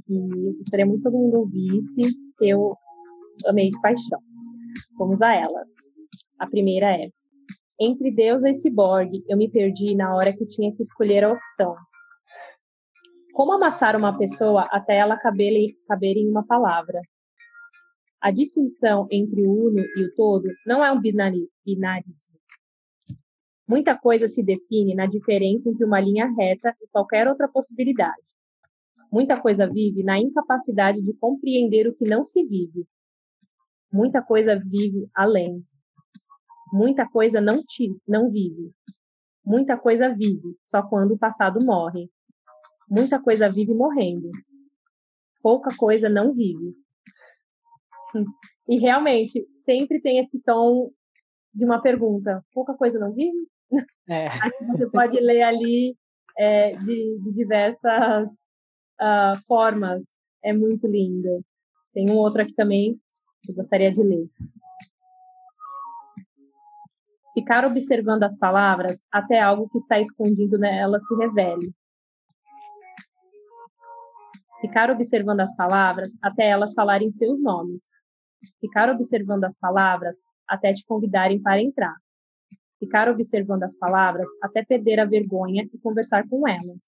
que 0.04 0.54
gostaria 0.58 0.84
muito 0.84 0.98
que 0.98 1.04
todo 1.04 1.18
mundo 1.18 1.38
ouvisse, 1.38 2.02
que 2.38 2.48
eu 2.48 2.76
amei 3.46 3.70
de 3.70 3.80
paixão. 3.80 4.20
Vamos 4.98 5.22
a 5.22 5.34
elas. 5.34 5.68
A 6.38 6.46
primeira 6.46 6.90
é: 6.90 7.08
Entre 7.80 8.10
Deus 8.10 8.44
e 8.44 8.54
ciborgue, 8.54 9.24
eu 9.28 9.36
me 9.36 9.48
perdi 9.50 9.94
na 9.94 10.14
hora 10.14 10.32
que 10.32 10.46
tinha 10.46 10.74
que 10.74 10.82
escolher 10.82 11.24
a 11.24 11.32
opção. 11.32 11.74
Como 13.32 13.52
amassar 13.52 13.96
uma 13.96 14.16
pessoa 14.16 14.62
até 14.70 14.96
ela 14.96 15.16
caber, 15.16 15.74
caber 15.86 16.16
em 16.16 16.28
uma 16.28 16.44
palavra? 16.44 17.00
A 18.20 18.30
distinção 18.30 19.06
entre 19.10 19.46
o 19.46 19.50
uno 19.50 19.80
e 19.80 20.04
o 20.04 20.14
todo 20.14 20.48
não 20.66 20.84
é 20.84 20.92
um 20.92 21.00
binarismo. 21.00 21.50
Muita 23.66 23.96
coisa 23.96 24.28
se 24.28 24.42
define 24.42 24.94
na 24.94 25.06
diferença 25.06 25.68
entre 25.68 25.84
uma 25.84 26.00
linha 26.00 26.30
reta 26.36 26.76
e 26.80 26.86
qualquer 26.88 27.26
outra 27.26 27.48
possibilidade. 27.48 28.22
Muita 29.10 29.40
coisa 29.40 29.66
vive 29.66 30.02
na 30.02 30.18
incapacidade 30.18 31.02
de 31.02 31.12
compreender 31.14 31.86
o 31.86 31.94
que 31.94 32.04
não 32.04 32.24
se 32.24 32.44
vive, 32.44 32.86
Muita 33.92 34.22
coisa 34.22 34.58
vive 34.58 35.06
além. 35.14 35.62
Muita 36.72 37.06
coisa 37.06 37.42
não, 37.42 37.62
te, 37.62 37.94
não 38.08 38.30
vive. 38.30 38.72
Muita 39.44 39.76
coisa 39.76 40.08
vive 40.08 40.56
só 40.64 40.82
quando 40.82 41.12
o 41.12 41.18
passado 41.18 41.62
morre. 41.62 42.08
Muita 42.92 43.18
coisa 43.18 43.50
vive 43.50 43.72
morrendo. 43.72 44.30
Pouca 45.42 45.74
coisa 45.74 46.10
não 46.10 46.34
vive. 46.34 46.74
E 48.68 48.78
realmente, 48.78 49.46
sempre 49.64 49.98
tem 49.98 50.18
esse 50.18 50.38
tom 50.42 50.90
de 51.54 51.64
uma 51.64 51.80
pergunta: 51.80 52.44
pouca 52.52 52.74
coisa 52.74 52.98
não 52.98 53.14
vive? 53.14 53.48
É. 54.10 54.26
Você 54.76 54.90
pode 54.90 55.18
ler 55.18 55.40
ali 55.40 55.96
é, 56.36 56.76
de, 56.76 57.18
de, 57.22 57.32
diversas 57.32 58.30
uh, 59.00 59.40
formas. 59.48 60.04
É 60.44 60.52
muito 60.52 60.86
lindo. 60.86 61.42
Tem 61.94 62.10
um 62.10 62.16
outro 62.16 62.42
aqui 62.42 62.52
também 62.54 63.00
que 63.42 63.54
gostaria 63.54 63.90
de 63.90 64.02
ler. 64.02 64.28
Ficar 67.32 67.64
observando 67.64 68.24
as 68.24 68.36
palavras 68.36 68.98
até 69.10 69.40
algo 69.40 69.66
que 69.70 69.78
está 69.78 69.98
escondido 69.98 70.58
nelas 70.58 71.06
se 71.06 71.14
revele. 71.14 71.72
Ficar 74.62 74.90
observando 74.90 75.40
as 75.40 75.54
palavras 75.54 76.12
até 76.22 76.48
elas 76.48 76.72
falarem 76.72 77.10
seus 77.10 77.38
nomes. 77.38 77.82
Ficar 78.58 78.88
observando 78.88 79.44
as 79.44 79.54
palavras 79.54 80.16
até 80.48 80.72
te 80.72 80.82
convidarem 80.86 81.42
para 81.42 81.60
entrar. 81.60 81.96
Ficar 82.78 83.10
observando 83.10 83.64
as 83.64 83.76
palavras 83.76 84.26
até 84.42 84.64
perder 84.64 85.00
a 85.00 85.04
vergonha 85.04 85.68
e 85.70 85.78
conversar 85.78 86.26
com 86.26 86.48
elas. 86.48 86.80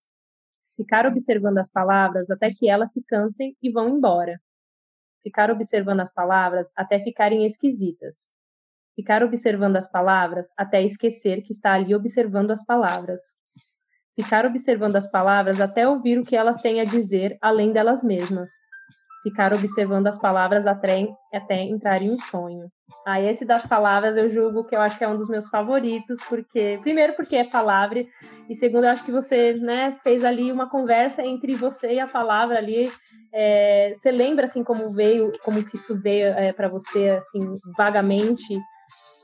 Ficar 0.74 1.06
observando 1.06 1.58
as 1.58 1.68
palavras 1.68 2.30
até 2.30 2.50
que 2.50 2.66
elas 2.66 2.92
se 2.92 3.02
cansem 3.04 3.54
e 3.62 3.70
vão 3.70 3.90
embora 3.90 4.40
ficar 5.24 5.50
observando 5.50 6.00
as 6.00 6.12
palavras 6.12 6.70
até 6.76 7.00
ficarem 7.02 7.46
esquisitas, 7.46 8.30
ficar 8.94 9.24
observando 9.24 9.76
as 9.76 9.90
palavras 9.90 10.52
até 10.54 10.82
esquecer 10.82 11.40
que 11.40 11.52
está 11.52 11.72
ali 11.72 11.94
observando 11.94 12.50
as 12.50 12.62
palavras, 12.62 13.20
ficar 14.16 14.46
observando 14.46 14.96
as 14.96 15.10
palavras 15.10 15.60
até 15.60 15.88
ouvir 15.88 16.18
o 16.18 16.24
que 16.24 16.36
elas 16.36 16.60
têm 16.60 16.80
a 16.80 16.84
dizer 16.84 17.36
além 17.40 17.72
delas 17.72 18.02
mesmas, 18.02 18.50
ficar 19.22 19.52
observando 19.52 20.06
as 20.06 20.18
palavras 20.18 20.66
até, 20.66 21.08
até 21.32 21.62
entrar 21.62 22.02
em 22.02 22.10
um 22.10 22.18
sonho. 22.18 22.68
Ah, 23.06 23.20
esse 23.20 23.44
das 23.44 23.66
palavras 23.66 24.16
eu 24.16 24.30
julgo 24.30 24.64
que 24.64 24.74
eu 24.74 24.80
acho 24.80 24.96
que 24.96 25.04
é 25.04 25.08
um 25.08 25.16
dos 25.16 25.28
meus 25.28 25.48
favoritos, 25.48 26.18
porque 26.28 26.78
primeiro 26.82 27.14
porque 27.14 27.36
é 27.36 27.44
palavra 27.44 28.04
e 28.48 28.54
segundo 28.54 28.84
eu 28.84 28.90
acho 28.90 29.04
que 29.04 29.12
você, 29.12 29.54
né, 29.54 29.96
fez 30.02 30.24
ali 30.24 30.52
uma 30.52 30.68
conversa 30.68 31.22
entre 31.22 31.56
você 31.56 31.94
e 31.94 32.00
a 32.00 32.06
palavra 32.06 32.58
ali. 32.58 32.90
É, 33.32 33.92
você 33.94 34.12
lembra 34.12 34.46
assim 34.46 34.62
como 34.62 34.90
veio, 34.90 35.32
como 35.42 35.64
que 35.64 35.76
isso 35.76 35.98
veio 36.00 36.26
é, 36.28 36.52
para 36.52 36.68
você 36.68 37.10
assim 37.10 37.56
vagamente? 37.76 38.58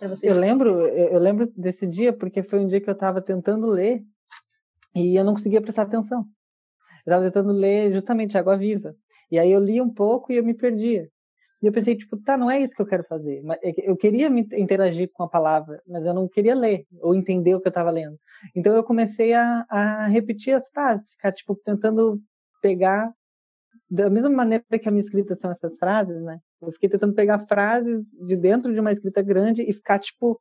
Você? 0.03 0.30
Eu 0.30 0.34
lembro, 0.34 0.86
eu 0.86 1.18
lembro 1.18 1.47
desse 1.55 1.86
dia 1.86 2.11
porque 2.11 2.43
foi 2.43 2.59
um 2.59 2.66
dia 2.66 2.80
que 2.80 2.88
eu 2.88 2.95
estava 2.95 3.20
tentando 3.20 3.66
ler 3.66 4.03
e 4.95 5.16
eu 5.16 5.24
não 5.24 5.32
conseguia 5.32 5.61
prestar 5.61 5.82
atenção. 5.82 6.24
Eu 7.07 7.12
estava 7.12 7.24
tentando 7.24 7.53
ler 7.53 7.93
justamente 7.93 8.36
Água 8.36 8.57
Viva. 8.57 8.95
E 9.30 9.38
aí 9.38 9.51
eu 9.51 9.61
li 9.61 9.80
um 9.80 9.93
pouco 9.93 10.32
e 10.32 10.36
eu 10.36 10.45
me 10.45 10.55
perdia. 10.55 11.09
E 11.62 11.66
eu 11.66 11.72
pensei, 11.72 11.95
tipo, 11.95 12.16
tá, 12.16 12.38
não 12.38 12.51
é 12.51 12.61
isso 12.61 12.74
que 12.74 12.80
eu 12.80 12.86
quero 12.86 13.05
fazer. 13.05 13.43
É 13.62 13.91
eu 13.91 13.97
queria 13.97 14.30
me 14.30 14.47
interagir 14.55 15.11
com 15.12 15.22
a 15.22 15.28
palavra, 15.28 15.80
mas 15.86 16.05
eu 16.05 16.14
não 16.14 16.26
queria 16.26 16.55
ler 16.55 16.86
ou 17.01 17.14
entender 17.14 17.55
o 17.55 17.61
que 17.61 17.68
eu 17.68 17.70
estava 17.70 17.91
lendo. 17.91 18.18
Então 18.57 18.74
eu 18.74 18.82
comecei 18.82 19.34
a, 19.34 19.66
a 19.68 20.07
repetir 20.07 20.55
as 20.55 20.68
frases, 20.70 21.11
ficar, 21.11 21.32
tipo, 21.32 21.55
tentando 21.57 22.18
pegar 22.62 23.12
da 23.91 24.09
mesma 24.09 24.30
maneira 24.30 24.64
que 24.80 24.88
a 24.88 24.91
minha 24.91 25.03
escrita 25.03 25.34
são 25.34 25.51
essas 25.51 25.76
frases, 25.76 26.22
né? 26.22 26.38
Eu 26.62 26.72
fiquei 26.72 26.88
tentando 26.88 27.14
pegar 27.14 27.41
frases 27.41 28.05
de 28.26 28.36
dentro 28.36 28.72
de 28.72 28.80
uma 28.80 28.93
escrita 28.93 29.20
grande 29.20 29.62
e 29.62 29.72
ficar, 29.72 29.99
tipo, 29.99 30.41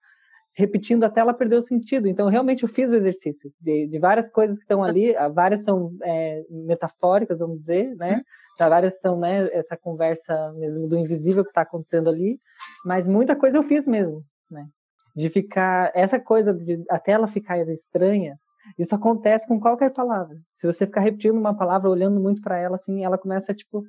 repetindo 0.60 1.06
até 1.06 1.22
ela 1.22 1.34
perder 1.34 1.56
o 1.56 1.62
sentido. 1.62 2.10
Então, 2.10 2.28
realmente, 2.28 2.64
eu 2.64 2.70
fiz 2.70 2.92
o 2.92 2.96
exercício 2.96 3.50
de, 3.62 3.88
de 3.88 3.98
várias 3.98 4.30
coisas 4.30 4.58
que 4.58 4.66
estão 4.66 4.84
ali, 4.84 5.16
várias 5.34 5.64
são 5.64 5.96
é, 6.04 6.44
metafóricas, 6.50 7.40
vamos 7.40 7.62
dizer, 7.62 7.96
né? 7.96 8.16
Uhum. 8.16 8.70
Várias 8.70 9.00
são, 9.00 9.18
né, 9.18 9.48
essa 9.54 9.78
conversa 9.78 10.52
mesmo 10.58 10.86
do 10.86 10.98
invisível 10.98 11.46
que 11.46 11.52
está 11.52 11.62
acontecendo 11.62 12.10
ali, 12.10 12.38
mas 12.84 13.08
muita 13.08 13.34
coisa 13.34 13.56
eu 13.56 13.64
fiz 13.64 13.88
mesmo, 13.88 14.22
né? 14.52 14.68
De 15.16 15.30
ficar, 15.30 15.94
essa 15.96 16.20
coisa 16.20 16.54
de 16.54 16.84
até 16.90 17.14
ela 17.14 17.26
ficar 17.26 17.58
estranha, 17.70 18.38
isso 18.78 18.94
acontece 18.94 19.48
com 19.48 19.62
qualquer 19.62 19.94
palavra. 19.94 20.36
Se 20.54 20.68
você 20.68 20.86
ficar 20.86 21.00
repetindo 21.00 21.38
uma 21.38 21.56
palavra, 21.56 21.90
olhando 21.90 22.20
muito 22.20 22.42
para 22.42 22.58
ela, 22.58 22.76
assim, 22.76 23.06
ela 23.06 23.18
começa, 23.18 23.54
tipo, 23.54 23.86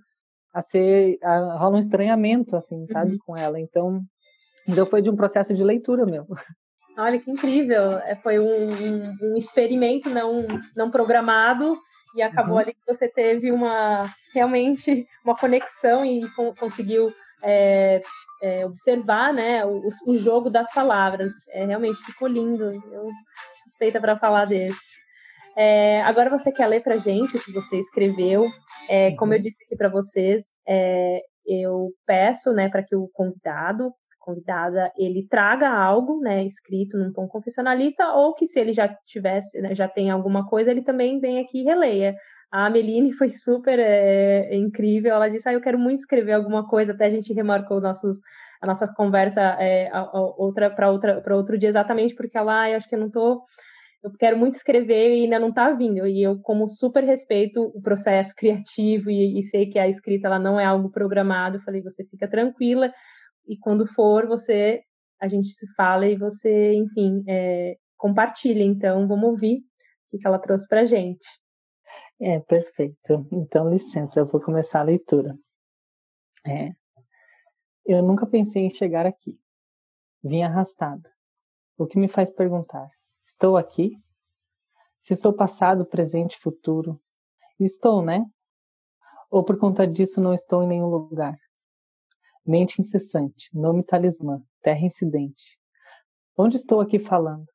a 0.54 0.62
ser, 0.62 1.18
a, 1.20 1.58
rola 1.58 1.76
um 1.76 1.80
estranhamento, 1.80 2.56
assim, 2.56 2.86
sabe, 2.86 3.14
uhum. 3.14 3.18
com 3.26 3.36
ela. 3.36 3.58
Então, 3.58 4.00
então 4.68 4.86
foi 4.86 5.02
de 5.02 5.10
um 5.10 5.16
processo 5.16 5.52
de 5.52 5.64
leitura 5.64 6.06
meu. 6.06 6.26
Olha 7.02 7.18
que 7.18 7.30
incrível! 7.30 7.98
É, 7.98 8.16
foi 8.16 8.38
um, 8.38 8.70
um, 8.70 9.16
um 9.22 9.36
experimento 9.36 10.08
não, 10.10 10.46
não 10.76 10.90
programado 10.90 11.78
e 12.14 12.22
acabou 12.22 12.54
uhum. 12.54 12.60
ali 12.60 12.74
que 12.74 12.86
você 12.86 13.08
teve 13.08 13.52
uma 13.52 14.12
realmente 14.34 15.06
uma 15.24 15.36
conexão 15.36 16.04
e 16.04 16.22
conseguiu 16.58 17.12
é, 17.42 18.02
é, 18.42 18.66
observar, 18.66 19.32
né, 19.32 19.64
o, 19.64 19.88
o, 20.06 20.16
jogo 20.16 20.50
das 20.50 20.72
palavras. 20.72 21.32
É, 21.50 21.64
realmente 21.64 22.04
ficou 22.04 22.28
lindo. 22.28 22.64
Eu 22.92 23.08
suspeita 23.64 24.00
para 24.00 24.18
falar 24.18 24.46
desse. 24.46 25.00
É, 25.56 26.02
agora 26.02 26.30
você 26.30 26.50
quer 26.52 26.66
ler 26.66 26.82
para 26.82 26.98
gente 26.98 27.36
o 27.36 27.42
que 27.42 27.52
você 27.52 27.78
escreveu? 27.78 28.46
É, 28.88 29.14
como 29.16 29.32
eu 29.32 29.36
uhum. 29.36 29.42
disse 29.42 29.62
aqui 29.64 29.76
para 29.76 29.88
vocês, 29.88 30.44
é, 30.66 31.20
eu 31.46 31.90
peço, 32.06 32.52
né, 32.52 32.68
para 32.68 32.82
que 32.82 32.96
o 32.96 33.08
convidado, 33.12 33.92
convidada, 34.20 34.92
ele 34.96 35.26
traga 35.28 35.68
algo, 35.68 36.20
né, 36.20 36.44
escrito 36.44 36.96
num 36.96 37.12
tom 37.12 37.26
confessionalista, 37.26 38.06
ou 38.14 38.34
que 38.34 38.46
se 38.46 38.60
ele 38.60 38.72
já 38.72 38.88
tivesse, 39.06 39.60
né, 39.60 39.74
já 39.74 39.88
tem 39.88 40.10
alguma 40.10 40.46
coisa, 40.46 40.70
ele 40.70 40.82
também 40.82 41.18
vem 41.18 41.40
aqui 41.40 41.60
e 41.60 41.64
releia. 41.64 42.14
A 42.52 42.66
Ameline 42.66 43.12
foi 43.18 43.30
super 43.30 43.78
é, 43.78 44.54
incrível. 44.54 45.14
Ela 45.14 45.28
disse: 45.28 45.48
ah, 45.48 45.52
eu 45.52 45.60
quero 45.60 45.78
muito 45.78 46.00
escrever 46.00 46.32
alguma 46.32 46.68
coisa. 46.68 46.92
Até 46.92 47.06
a 47.06 47.10
gente 47.10 47.32
remarcou 47.32 47.80
nossos, 47.80 48.18
a 48.60 48.66
nossa 48.66 48.86
conversa 48.94 49.40
é, 49.60 49.90
outra 50.36 50.70
para 50.70 50.90
outra 50.90 51.22
outro 51.34 51.58
dia 51.58 51.68
exatamente 51.68 52.14
porque 52.14 52.36
ela, 52.36 52.62
ah, 52.62 52.70
eu 52.70 52.76
acho 52.76 52.88
que 52.88 52.94
eu 52.94 53.00
não 53.00 53.10
tô 53.10 53.42
eu 54.02 54.10
quero 54.18 54.36
muito 54.38 54.54
escrever 54.54 55.10
e 55.14 55.24
ainda 55.24 55.38
não 55.38 55.50
está 55.50 55.70
vindo. 55.72 56.06
E 56.06 56.22
eu, 56.22 56.38
como 56.40 56.66
super 56.68 57.04
respeito 57.04 57.70
o 57.74 57.82
processo 57.82 58.32
criativo 58.36 59.10
e, 59.10 59.38
e, 59.38 59.42
sei 59.44 59.66
que 59.66 59.78
a 59.78 59.88
escrita 59.88 60.26
ela 60.26 60.38
não 60.38 60.58
é 60.58 60.64
algo 60.64 60.90
programado, 60.90 61.60
falei, 61.60 61.82
você 61.82 62.04
fica 62.04 62.28
tranquila 62.28 62.92
e 63.46 63.56
quando 63.56 63.86
for, 63.86 64.26
você 64.26 64.82
a 65.20 65.28
gente 65.28 65.48
se 65.48 65.66
fala 65.74 66.06
e 66.06 66.16
você, 66.16 66.72
enfim, 66.72 67.22
é, 67.28 67.76
compartilha. 67.96 68.62
Então, 68.62 69.06
vamos 69.06 69.28
ouvir 69.28 69.58
o 70.12 70.18
que 70.18 70.26
ela 70.26 70.38
trouxe 70.38 70.66
para 70.66 70.86
gente. 70.86 71.26
É, 72.18 72.40
perfeito. 72.40 73.26
Então, 73.30 73.68
licença, 73.68 74.18
eu 74.18 74.26
vou 74.26 74.40
começar 74.40 74.80
a 74.80 74.84
leitura. 74.84 75.38
É. 76.46 76.70
Eu 77.84 78.02
nunca 78.02 78.26
pensei 78.26 78.62
em 78.62 78.70
chegar 78.70 79.04
aqui. 79.04 79.38
Vim 80.22 80.42
arrastada. 80.42 81.10
O 81.76 81.86
que 81.86 81.98
me 81.98 82.08
faz 82.08 82.30
perguntar: 82.30 82.90
estou 83.24 83.56
aqui? 83.56 83.96
Se 85.00 85.16
sou 85.16 85.32
passado, 85.32 85.84
presente 85.84 86.38
futuro. 86.38 87.00
Estou, 87.58 88.02
né? 88.02 88.24
Ou 89.30 89.44
por 89.44 89.58
conta 89.58 89.86
disso 89.86 90.20
não 90.20 90.34
estou 90.34 90.62
em 90.62 90.66
nenhum 90.66 90.86
lugar? 90.86 91.38
Mente 92.50 92.82
incessante, 92.82 93.48
nome 93.56 93.84
talismã, 93.84 94.42
terra 94.60 94.84
incidente. 94.84 95.56
Onde 96.36 96.56
estou 96.56 96.80
aqui 96.80 96.98
falando? 96.98 97.46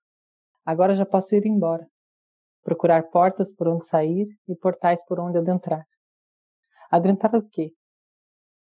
Agora 0.66 0.96
já 0.96 1.06
posso 1.06 1.36
ir 1.36 1.46
embora 1.46 1.86
procurar 2.64 3.04
portas 3.10 3.52
por 3.54 3.68
onde 3.68 3.86
sair 3.86 4.26
e 4.48 4.56
portais 4.56 5.04
por 5.06 5.20
onde 5.20 5.38
adentrar. 5.38 5.86
Adentrar 6.90 7.36
o 7.36 7.44
quê? 7.44 7.74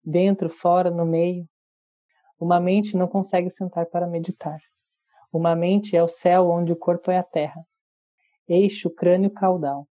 Dentro, 0.03 0.47
fora, 0.47 0.91
no 0.91 1.07
meio? 1.07 1.49
Uma 2.39 2.59
mente 2.59 2.95
não 2.95 3.07
consegue 3.07 3.49
sentar 3.49 3.88
para 3.88 4.05
meditar. 4.05 4.59
Uma 5.34 5.55
mente 5.55 5.97
é 5.97 6.03
o 6.03 6.07
céu 6.07 6.51
onde 6.51 6.72
o 6.72 6.78
corpo 6.78 7.09
é 7.09 7.17
a 7.17 7.24
terra. 7.24 7.65
Eixo, 8.47 8.91
crânio 8.91 9.32
caudal. 9.32 9.88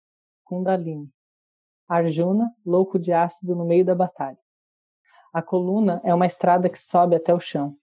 Kundalini. 0.44 1.08
Arjuna, 1.88 2.52
louco 2.66 2.98
de 2.98 3.14
ácido 3.14 3.56
no 3.56 3.64
meio 3.64 3.86
da 3.86 3.94
batalha. 3.94 4.44
A 5.36 5.42
coluna 5.42 6.00
é 6.06 6.14
uma 6.14 6.26
estrada 6.26 6.70
que 6.70 6.80
sobe 6.80 7.14
até 7.14 7.34
o 7.34 7.42
chão. 7.42 7.78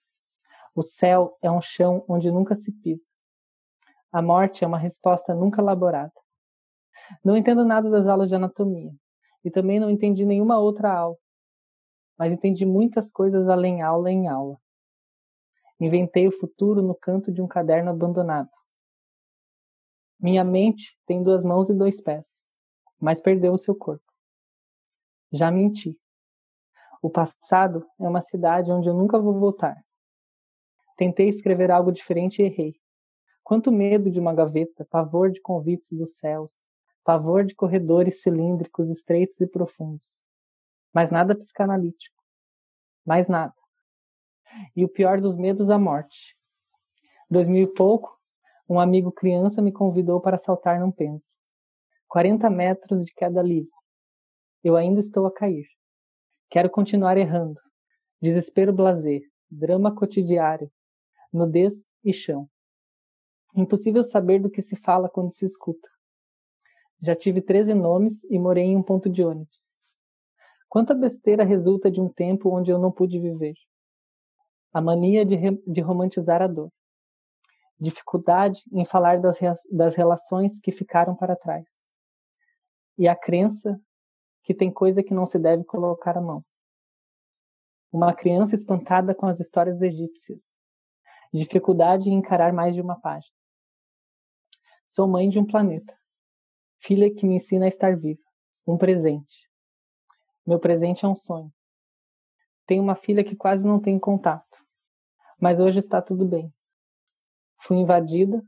O 0.75 0.83
céu 0.83 1.37
é 1.43 1.51
um 1.51 1.61
chão 1.61 2.03
onde 2.09 2.31
nunca 2.31 2.55
se 2.55 2.73
pisa. 2.73 3.05
A 4.11 4.23
morte 4.23 4.65
é 4.65 4.67
uma 4.67 4.79
resposta 4.79 5.35
nunca 5.35 5.61
elaborada. 5.61 6.15
Não 7.23 7.37
entendo 7.37 7.63
nada 7.63 7.91
das 7.91 8.07
aulas 8.07 8.31
de 8.31 8.35
anatomia 8.35 8.91
e 9.45 9.51
também 9.51 9.79
não 9.79 9.91
entendi 9.91 10.25
nenhuma 10.25 10.59
outra 10.59 10.95
aula, 10.95 11.19
mas 12.17 12.33
entendi 12.33 12.65
muitas 12.65 13.11
coisas 13.11 13.47
além 13.47 13.83
aula 13.83 14.11
em 14.11 14.29
aula. 14.29 14.57
Inventei 15.79 16.27
o 16.27 16.33
futuro 16.33 16.81
no 16.81 16.95
canto 16.95 17.31
de 17.31 17.43
um 17.43 17.47
caderno 17.47 17.91
abandonado. 17.91 18.49
Minha 20.19 20.43
mente 20.43 20.99
tem 21.05 21.23
duas 21.23 21.45
mãos 21.45 21.69
e 21.69 21.75
dois 21.75 22.01
pés, 22.01 22.33
mas 22.99 23.21
perdeu 23.21 23.53
o 23.53 23.59
seu 23.59 23.75
corpo. 23.75 24.11
Já 25.31 25.51
menti. 25.51 26.01
O 27.03 27.11
passado 27.11 27.85
é 27.99 28.09
uma 28.09 28.21
cidade 28.21 28.71
onde 28.71 28.89
eu 28.89 28.95
nunca 28.95 29.19
vou 29.19 29.37
voltar. 29.37 29.77
Tentei 30.97 31.29
escrever 31.29 31.69
algo 31.69 31.91
diferente 31.91 32.41
e 32.41 32.45
errei. 32.45 32.77
Quanto 33.43 33.73
medo 33.73 34.09
de 34.09 34.21
uma 34.21 34.33
gaveta, 34.33 34.87
pavor 34.89 35.33
de 35.33 35.41
convites 35.41 35.91
dos 35.99 36.17
céus, 36.17 36.69
pavor 37.03 37.45
de 37.45 37.57
corredores 37.57 38.23
cilíndricos 38.23 38.89
estreitos 38.89 39.41
e 39.41 39.49
profundos. 39.49 40.25
Mas 40.95 41.11
nada 41.11 41.35
psicanalítico. 41.35 42.23
Mais 43.05 43.27
nada. 43.27 43.55
E 44.77 44.85
o 44.85 44.89
pior 44.89 45.21
dos 45.21 45.37
medos, 45.37 45.71
a 45.71 45.81
morte. 45.81 46.39
Dois 47.29 47.49
mil 47.49 47.65
e 47.65 47.75
pouco, 47.75 48.17
um 48.69 48.79
amigo 48.79 49.11
criança 49.11 49.61
me 49.61 49.73
convidou 49.73 50.21
para 50.21 50.39
saltar 50.39 50.79
num 50.79 50.93
pêndulo. 50.93 51.25
40 52.07 52.49
metros 52.49 53.05
de 53.05 53.13
queda 53.13 53.43
livre. 53.43 53.73
Eu 54.63 54.77
ainda 54.77 55.01
estou 55.01 55.27
a 55.27 55.33
cair. 55.33 55.67
Quero 56.53 56.69
continuar 56.69 57.17
errando. 57.17 57.63
Desespero 58.21 58.75
blazer, 58.75 59.23
drama 59.51 59.91
cotidiário, 59.91 60.71
nudez 61.33 61.89
e 62.05 62.13
chão. 62.13 62.47
Impossível 63.57 64.05
saber 64.05 64.39
do 64.39 64.51
que 64.51 64.61
se 64.61 64.77
fala 64.77 65.09
quando 65.09 65.33
se 65.33 65.47
escuta. 65.47 65.89
Já 67.01 67.17
tive 67.17 67.41
13 67.41 67.73
nomes 67.73 68.23
e 68.25 68.39
morei 68.39 68.65
em 68.65 68.77
um 68.77 68.83
ponto 68.83 69.09
de 69.09 69.25
ônibus. 69.25 69.75
Quanta 70.69 70.95
besteira 70.95 71.43
resulta 71.43 71.91
de 71.91 72.03
um 72.03 72.11
tempo 72.11 72.51
onde 72.51 72.71
eu 72.71 72.79
não 72.79 72.93
pude 72.93 73.19
viver. 73.19 73.55
A 74.75 74.81
mania 74.83 75.25
de, 75.25 75.39
de 75.67 75.81
romantizar 75.81 76.43
a 76.43 76.47
dor. 76.47 76.71
Dificuldade 77.81 78.63
em 78.71 78.85
falar 78.85 79.23
das, 79.23 79.39
das 79.71 79.95
relações 79.95 80.61
que 80.61 80.71
ficaram 80.71 81.17
para 81.17 81.35
trás. 81.35 81.67
E 82.99 83.09
a 83.09 83.17
crença 83.17 83.81
que 84.43 84.55
tem 84.55 84.73
coisa 84.73 85.03
que 85.03 85.15
não 85.15 85.27
se 85.27 85.39
deve 85.39 85.65
colocar 85.65 86.17
a 86.17 86.21
mão. 86.21 86.45
Uma 87.93 88.15
criança 88.15 88.55
espantada 88.55 89.15
com 89.15 89.27
as 89.27 89.39
histórias 89.39 89.83
egípcias. 89.83 90.41
Dificuldade 91.33 92.11
em 92.11 92.15
encarar 92.15 92.53
mais 92.53 92.75
de 92.75 92.81
uma 92.81 92.99
página. 92.99 93.35
Sou 94.89 95.07
mãe 95.07 95.29
de 95.29 95.39
um 95.39 95.47
planeta. 95.47 95.97
Filha 96.79 97.13
que 97.13 97.27
me 97.27 97.37
ensina 97.37 97.67
a 97.67 97.69
estar 97.69 97.97
viva. 97.97 98.23
Um 98.67 98.77
presente. 98.77 99.49
Meu 100.47 100.59
presente 100.59 101.05
é 101.05 101.09
um 101.09 101.15
sonho. 101.15 101.53
Tenho 102.67 102.83
uma 102.83 102.95
filha 102.95 103.23
que 103.23 103.37
quase 103.37 103.67
não 103.67 103.79
tenho 103.79 104.01
contato. 104.01 104.65
Mas 105.39 105.61
hoje 105.61 105.79
está 105.79 106.01
tudo 106.01 106.25
bem. 106.25 106.53
Fui 107.61 107.77
invadida, 107.77 108.45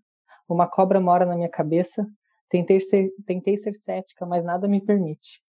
uma 0.48 0.68
cobra 0.68 1.00
mora 1.00 1.24
na 1.24 1.36
minha 1.36 1.48
cabeça, 1.48 2.06
tentei 2.48 2.80
ser, 2.80 3.12
tentei 3.26 3.56
ser 3.56 3.74
cética, 3.74 4.26
mas 4.26 4.44
nada 4.44 4.66
me 4.66 4.80
permite. 4.80 5.43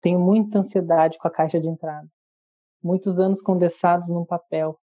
Tenho 0.00 0.20
muita 0.20 0.60
ansiedade 0.60 1.18
com 1.18 1.26
a 1.26 1.30
caixa 1.30 1.60
de 1.60 1.68
entrada. 1.68 2.08
Muitos 2.82 3.18
anos 3.18 3.42
condensados 3.42 4.08
num 4.08 4.24
papel. 4.24 4.78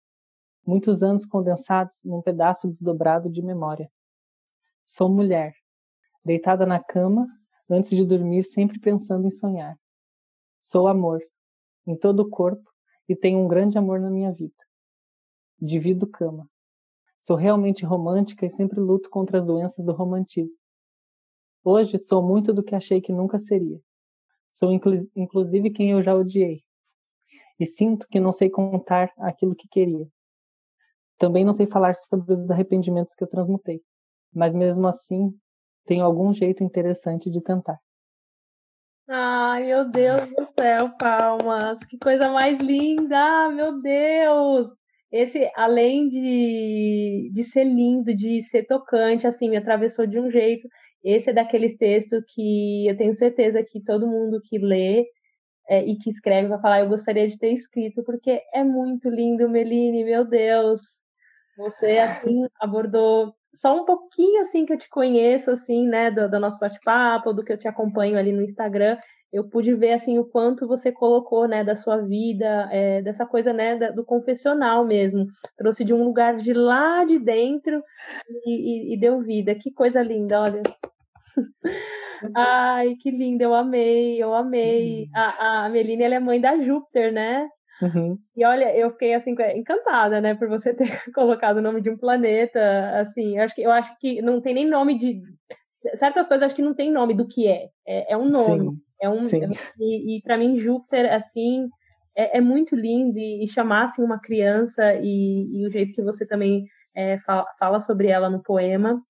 Muitos 0.65 1.03
anos 1.03 1.25
condensados 1.25 2.01
num 2.03 2.21
pedaço 2.21 2.67
desdobrado 2.69 3.29
de 3.29 3.41
memória. 3.41 3.91
Sou 4.85 5.09
mulher, 5.09 5.53
deitada 6.23 6.65
na 6.65 6.81
cama, 6.81 7.27
antes 7.69 7.89
de 7.89 8.05
dormir, 8.05 8.43
sempre 8.43 8.79
pensando 8.79 9.27
em 9.27 9.31
sonhar. 9.31 9.77
Sou 10.61 10.87
amor, 10.87 11.21
em 11.87 11.95
todo 11.95 12.21
o 12.21 12.29
corpo, 12.29 12.69
e 13.07 13.15
tenho 13.15 13.39
um 13.39 13.47
grande 13.47 13.77
amor 13.77 13.99
na 13.99 14.09
minha 14.09 14.31
vida. 14.31 14.55
Divido 15.59 16.07
cama. 16.07 16.47
Sou 17.19 17.35
realmente 17.35 17.85
romântica 17.85 18.45
e 18.45 18.49
sempre 18.49 18.79
luto 18.79 19.09
contra 19.09 19.37
as 19.37 19.45
doenças 19.45 19.85
do 19.85 19.91
romantismo. 19.91 20.59
Hoje 21.63 21.97
sou 21.97 22.23
muito 22.23 22.53
do 22.53 22.63
que 22.63 22.73
achei 22.73 22.99
que 22.99 23.13
nunca 23.13 23.37
seria. 23.37 23.79
Sou 24.51 24.71
inclu 24.71 24.95
inclusive 25.15 25.71
quem 25.71 25.91
eu 25.91 26.01
já 26.03 26.15
odiei. 26.15 26.61
E 27.59 27.65
sinto 27.65 28.07
que 28.09 28.19
não 28.19 28.31
sei 28.31 28.49
contar 28.49 29.11
aquilo 29.19 29.55
que 29.55 29.67
queria. 29.67 30.07
Também 31.17 31.45
não 31.45 31.53
sei 31.53 31.67
falar 31.67 31.95
sobre 31.95 32.33
os 32.33 32.49
arrependimentos 32.49 33.13
que 33.13 33.23
eu 33.23 33.27
transmutei 33.27 33.81
mas 34.33 34.55
mesmo 34.55 34.87
assim 34.87 35.33
tem 35.85 35.99
algum 35.99 36.33
jeito 36.33 36.63
interessante 36.63 37.29
de 37.29 37.41
tentar. 37.41 37.77
Ai, 39.07 39.65
meu 39.65 39.89
Deus 39.89 40.29
do 40.29 40.47
céu, 40.57 40.89
palmas! 40.97 41.83
Que 41.85 41.97
coisa 41.97 42.29
mais 42.29 42.59
linda! 42.61 43.49
Meu 43.49 43.81
Deus! 43.81 44.69
Esse, 45.11 45.51
além 45.55 46.07
de, 46.07 47.29
de 47.33 47.43
ser 47.43 47.65
lindo, 47.65 48.15
de 48.15 48.41
ser 48.43 48.63
tocante, 48.63 49.27
assim, 49.27 49.49
me 49.49 49.57
atravessou 49.57 50.07
de 50.07 50.17
um 50.17 50.31
jeito. 50.31 50.65
Esse 51.03 51.31
é 51.31 51.33
daqueles 51.33 51.75
textos 51.77 52.23
que 52.27 52.87
eu 52.87 52.95
tenho 52.95 53.13
certeza 53.13 53.63
que 53.63 53.83
todo 53.83 54.07
mundo 54.07 54.41
que 54.41 54.57
lê 54.57 55.05
é, 55.69 55.83
e 55.85 55.97
que 55.97 56.09
escreve 56.09 56.47
vai 56.47 56.61
falar, 56.61 56.79
eu 56.81 56.89
gostaria 56.89 57.27
de 57.27 57.37
ter 57.37 57.53
escrito, 57.53 58.03
porque 58.03 58.41
é 58.53 58.63
muito 58.63 59.09
lindo, 59.09 59.49
Meline, 59.49 60.03
meu 60.03 60.25
Deus! 60.25 60.81
Você, 61.57 61.97
assim, 61.97 62.45
abordou 62.59 63.33
só 63.53 63.81
um 63.81 63.85
pouquinho 63.85 64.41
assim 64.41 64.65
que 64.65 64.73
eu 64.73 64.77
te 64.77 64.89
conheço, 64.89 65.51
assim, 65.51 65.87
né, 65.87 66.09
do, 66.09 66.29
do 66.29 66.39
nosso 66.39 66.59
bate-papo, 66.59 67.33
do 67.33 67.43
que 67.43 67.51
eu 67.51 67.57
te 67.57 67.67
acompanho 67.67 68.17
ali 68.17 68.31
no 68.31 68.41
Instagram, 68.41 68.97
eu 69.31 69.43
pude 69.43 69.73
ver 69.73 69.93
assim 69.93 70.19
o 70.19 70.25
quanto 70.25 70.67
você 70.67 70.91
colocou, 70.91 71.47
né, 71.47 71.63
da 71.63 71.75
sua 71.75 71.97
vida, 71.97 72.67
é, 72.71 73.01
dessa 73.01 73.25
coisa, 73.25 73.53
né, 73.53 73.77
da, 73.77 73.91
do 73.91 74.03
confessional 74.03 74.85
mesmo. 74.85 75.27
Trouxe 75.57 75.85
de 75.85 75.93
um 75.93 76.03
lugar 76.03 76.35
de 76.37 76.53
lá 76.53 77.05
de 77.05 77.17
dentro 77.17 77.81
e, 78.45 78.51
e, 78.51 78.93
e 78.93 78.97
deu 78.97 79.21
vida. 79.21 79.55
Que 79.55 79.71
coisa 79.71 80.01
linda, 80.01 80.41
olha. 80.41 80.61
Ai, 82.35 82.95
que 82.99 83.09
linda, 83.09 83.43
eu 83.43 83.55
amei, 83.55 84.21
eu 84.21 84.33
amei. 84.33 85.03
Uhum. 85.03 85.11
A, 85.15 85.65
a 85.65 85.69
Meline, 85.69 86.03
ela 86.03 86.15
é 86.15 86.19
mãe 86.19 86.39
da 86.39 86.57
Júpiter, 86.57 87.11
né? 87.13 87.47
Uhum. 87.81 88.17
E 88.35 88.45
olha, 88.45 88.75
eu 88.75 88.91
fiquei 88.91 89.13
assim 89.13 89.35
encantada, 89.55 90.21
né, 90.21 90.35
por 90.35 90.47
você 90.47 90.73
ter 90.75 91.11
colocado 91.13 91.57
o 91.57 91.61
nome 91.61 91.81
de 91.81 91.89
um 91.89 91.97
planeta, 91.97 92.59
assim, 92.99 93.37
eu 93.37 93.43
acho 93.43 93.55
que 93.55 93.61
eu 93.61 93.71
acho 93.71 93.97
que 93.97 94.21
não 94.21 94.39
tem 94.39 94.53
nem 94.53 94.69
nome 94.69 94.97
de 94.97 95.21
certas 95.95 96.27
coisas 96.27 96.45
acho 96.45 96.55
que 96.55 96.61
não 96.61 96.75
tem 96.75 96.91
nome 96.91 97.15
do 97.15 97.27
que 97.27 97.47
é, 97.47 97.69
é, 97.87 98.13
é 98.13 98.17
um 98.17 98.29
nome, 98.29 98.69
Sim. 98.69 98.81
É 99.01 99.09
um 99.09 99.23
Sim. 99.23 99.49
e, 99.79 100.17
e 100.17 100.21
para 100.21 100.37
mim 100.37 100.57
Júpiter 100.57 101.11
assim 101.11 101.69
é, 102.15 102.37
é, 102.37 102.41
muito 102.41 102.75
lindo 102.75 103.17
e, 103.17 103.43
e 103.43 103.47
chamar 103.47 103.85
assim 103.85 104.03
uma 104.03 104.19
criança 104.19 104.93
e, 104.95 105.61
e 105.61 105.65
o 105.65 105.71
jeito 105.71 105.93
que 105.93 106.01
você 106.01 106.25
também 106.25 106.65
é, 106.93 107.17
fala, 107.19 107.45
fala 107.57 107.79
sobre 107.79 108.07
ela 108.07 108.29
no 108.29 108.43
poema 108.43 109.01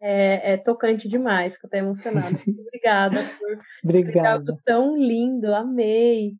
é, 0.00 0.52
é, 0.52 0.56
tocante 0.56 1.08
demais, 1.08 1.54
fico 1.54 1.66
até 1.66 1.78
emocionada. 1.78 2.28
Obrigada 2.68 3.20
por 3.40 3.58
Obrigada. 3.84 4.56
tão 4.64 4.96
lindo, 4.96 5.54
amei. 5.54 6.36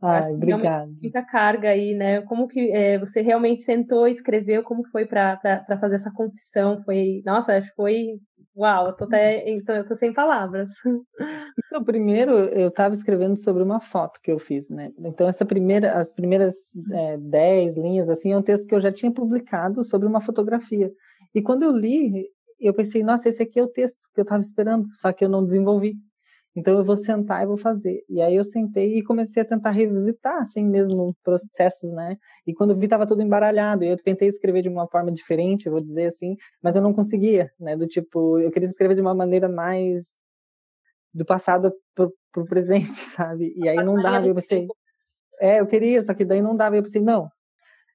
Ai, 0.00 0.32
obrigada. 0.32 0.90
Muita 1.00 1.22
carga 1.22 1.68
aí, 1.70 1.94
né? 1.94 2.22
Como 2.22 2.48
que 2.48 2.70
é, 2.72 2.98
você 2.98 3.20
realmente 3.20 3.62
sentou 3.62 4.08
e 4.08 4.12
escreveu? 4.12 4.62
Como 4.62 4.86
foi 4.88 5.04
para 5.04 5.38
fazer 5.80 5.96
essa 5.96 6.10
confissão? 6.10 6.82
Foi, 6.84 7.22
nossa, 7.24 7.56
acho 7.56 7.68
que 7.68 7.76
foi, 7.76 8.18
uau, 8.56 8.86
eu 8.88 8.92
tô 8.92 9.04
até, 9.04 9.48
então 9.50 9.74
eu 9.74 9.86
tô 9.86 9.96
sem 9.96 10.12
palavras. 10.12 10.68
Então, 11.66 11.84
primeiro 11.84 12.32
eu 12.32 12.68
estava 12.68 12.94
escrevendo 12.94 13.36
sobre 13.36 13.62
uma 13.62 13.80
foto 13.80 14.20
que 14.22 14.30
eu 14.30 14.38
fiz, 14.38 14.68
né? 14.70 14.90
Então 14.98 15.28
essa 15.28 15.44
primeira, 15.44 15.98
as 15.98 16.12
primeiras 16.12 16.54
é, 16.92 17.16
dez 17.18 17.76
linhas 17.76 18.08
assim 18.08 18.32
é 18.32 18.36
um 18.36 18.42
texto 18.42 18.66
que 18.66 18.74
eu 18.74 18.80
já 18.80 18.92
tinha 18.92 19.12
publicado 19.12 19.82
sobre 19.84 20.06
uma 20.06 20.20
fotografia. 20.20 20.90
E 21.34 21.40
quando 21.42 21.62
eu 21.62 21.72
li, 21.72 22.26
eu 22.60 22.74
pensei, 22.74 23.02
nossa, 23.02 23.28
esse 23.28 23.42
aqui 23.42 23.58
é 23.58 23.62
o 23.62 23.68
texto 23.68 24.00
que 24.14 24.20
eu 24.20 24.22
estava 24.22 24.40
esperando, 24.40 24.88
só 24.94 25.12
que 25.12 25.24
eu 25.24 25.28
não 25.28 25.44
desenvolvi. 25.44 25.96
Então 26.54 26.76
eu 26.76 26.84
vou 26.84 26.98
sentar 26.98 27.42
e 27.42 27.46
vou 27.46 27.56
fazer. 27.56 28.04
E 28.08 28.20
aí 28.20 28.36
eu 28.36 28.44
sentei 28.44 28.98
e 28.98 29.02
comecei 29.02 29.42
a 29.42 29.44
tentar 29.44 29.70
revisitar 29.70 30.42
assim 30.42 30.64
mesmo 30.64 31.16
processos, 31.22 31.92
né? 31.92 32.18
E 32.46 32.52
quando 32.52 32.76
vi 32.76 32.84
estava 32.84 33.06
tudo 33.06 33.22
embaralhado, 33.22 33.84
e 33.84 33.88
eu 33.88 33.96
tentei 33.96 34.28
escrever 34.28 34.62
de 34.62 34.68
uma 34.68 34.86
forma 34.86 35.10
diferente, 35.10 35.70
vou 35.70 35.80
dizer 35.80 36.06
assim, 36.06 36.36
mas 36.62 36.76
eu 36.76 36.82
não 36.82 36.92
conseguia, 36.92 37.50
né? 37.58 37.76
Do 37.76 37.86
tipo, 37.86 38.38
eu 38.38 38.50
queria 38.50 38.68
escrever 38.68 38.94
de 38.94 39.00
uma 39.00 39.14
maneira 39.14 39.48
mais 39.48 40.18
do 41.14 41.24
passado 41.24 41.72
pro, 41.94 42.14
pro 42.30 42.46
presente, 42.46 42.86
sabe? 42.96 43.54
E 43.56 43.68
aí 43.68 43.82
não 43.82 43.94
dava, 44.02 44.26
eu 44.26 44.34
pensei, 44.34 44.66
é, 45.40 45.60
eu 45.60 45.66
queria, 45.66 46.02
só 46.02 46.14
que 46.14 46.24
daí 46.24 46.42
não 46.42 46.56
dava, 46.56 46.76
eu 46.76 46.82
pensei, 46.82 47.00
não, 47.00 47.30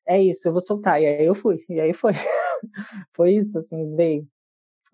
é 0.07 0.21
isso, 0.21 0.47
eu 0.47 0.51
vou 0.51 0.61
soltar. 0.61 1.01
E 1.01 1.05
aí 1.05 1.25
eu 1.25 1.35
fui, 1.35 1.63
e 1.69 1.79
aí 1.79 1.93
foi. 1.93 2.13
foi 3.15 3.33
isso, 3.33 3.57
assim, 3.59 3.95
veio. 3.95 4.27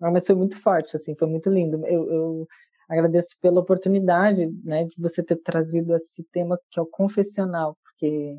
Mas 0.00 0.26
foi 0.26 0.34
muito 0.34 0.60
forte, 0.60 0.96
assim, 0.96 1.14
foi 1.14 1.28
muito 1.28 1.48
lindo. 1.48 1.84
Eu, 1.86 2.10
eu 2.10 2.48
agradeço 2.88 3.36
pela 3.40 3.60
oportunidade, 3.60 4.46
né, 4.64 4.84
de 4.84 4.94
você 4.98 5.22
ter 5.22 5.36
trazido 5.36 5.94
esse 5.94 6.24
tema 6.32 6.58
que 6.70 6.78
é 6.78 6.82
o 6.82 6.86
confessional, 6.86 7.76
porque 7.82 8.36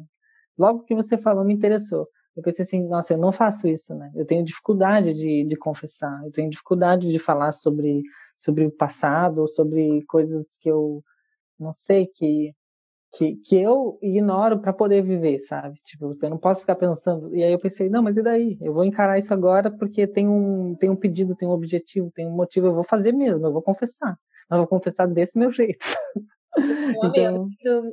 logo 0.58 0.84
que 0.84 0.96
você 0.96 1.18
falou 1.18 1.44
me 1.44 1.54
interessou. 1.54 2.08
Eu 2.36 2.44
pensei 2.44 2.64
assim, 2.64 2.84
nossa, 2.88 3.14
eu 3.14 3.18
não 3.18 3.32
faço 3.32 3.68
isso, 3.68 3.96
né? 3.96 4.12
Eu 4.14 4.26
tenho 4.26 4.44
dificuldade 4.44 5.14
de, 5.14 5.46
de 5.46 5.56
confessar, 5.56 6.22
eu 6.26 6.32
tenho 6.32 6.50
dificuldade 6.50 7.10
de 7.12 7.20
falar 7.20 7.54
sobre 7.54 8.02
sobre 8.38 8.66
o 8.66 8.72
passado, 8.72 9.48
sobre 9.48 10.04
coisas 10.08 10.48
que 10.60 10.70
eu 10.70 11.02
não 11.60 11.74
sei 11.74 12.08
que 12.08 12.54
que, 13.18 13.36
que 13.38 13.56
eu 13.56 13.98
ignoro 14.02 14.60
para 14.60 14.74
poder 14.74 15.02
viver, 15.02 15.40
sabe? 15.40 15.80
Tipo, 15.86 16.16
eu 16.22 16.30
não 16.30 16.38
posso 16.38 16.62
ficar 16.62 16.76
pensando. 16.76 17.34
E 17.36 17.44
aí 17.44 17.52
eu 17.52 17.60
pensei, 17.60 17.90
não, 17.90 18.04
mas 18.04 18.18
e 18.18 18.24
daí? 18.24 18.58
Eu 18.62 18.74
vou 18.74 18.84
encarar 18.84 19.18
isso 19.18 19.34
agora 19.34 19.72
porque 19.72 20.06
tem 20.06 20.28
um, 20.28 20.76
tem 20.76 20.90
um 20.90 20.96
pedido, 20.96 21.36
tem 21.36 21.48
um 21.48 21.52
objetivo, 21.52 22.12
tem 22.14 22.28
um 22.28 22.36
motivo, 22.36 22.68
eu 22.68 22.74
vou 22.74 22.84
fazer 22.84 23.14
mesmo, 23.14 23.46
eu 23.46 23.54
vou 23.54 23.62
confessar. 23.62 24.18
Mas 24.50 24.58
vou 24.60 24.68
confessar 24.68 25.08
desse 25.08 25.38
meu 25.38 25.52
jeito. 25.52 25.86
então... 27.04 27.50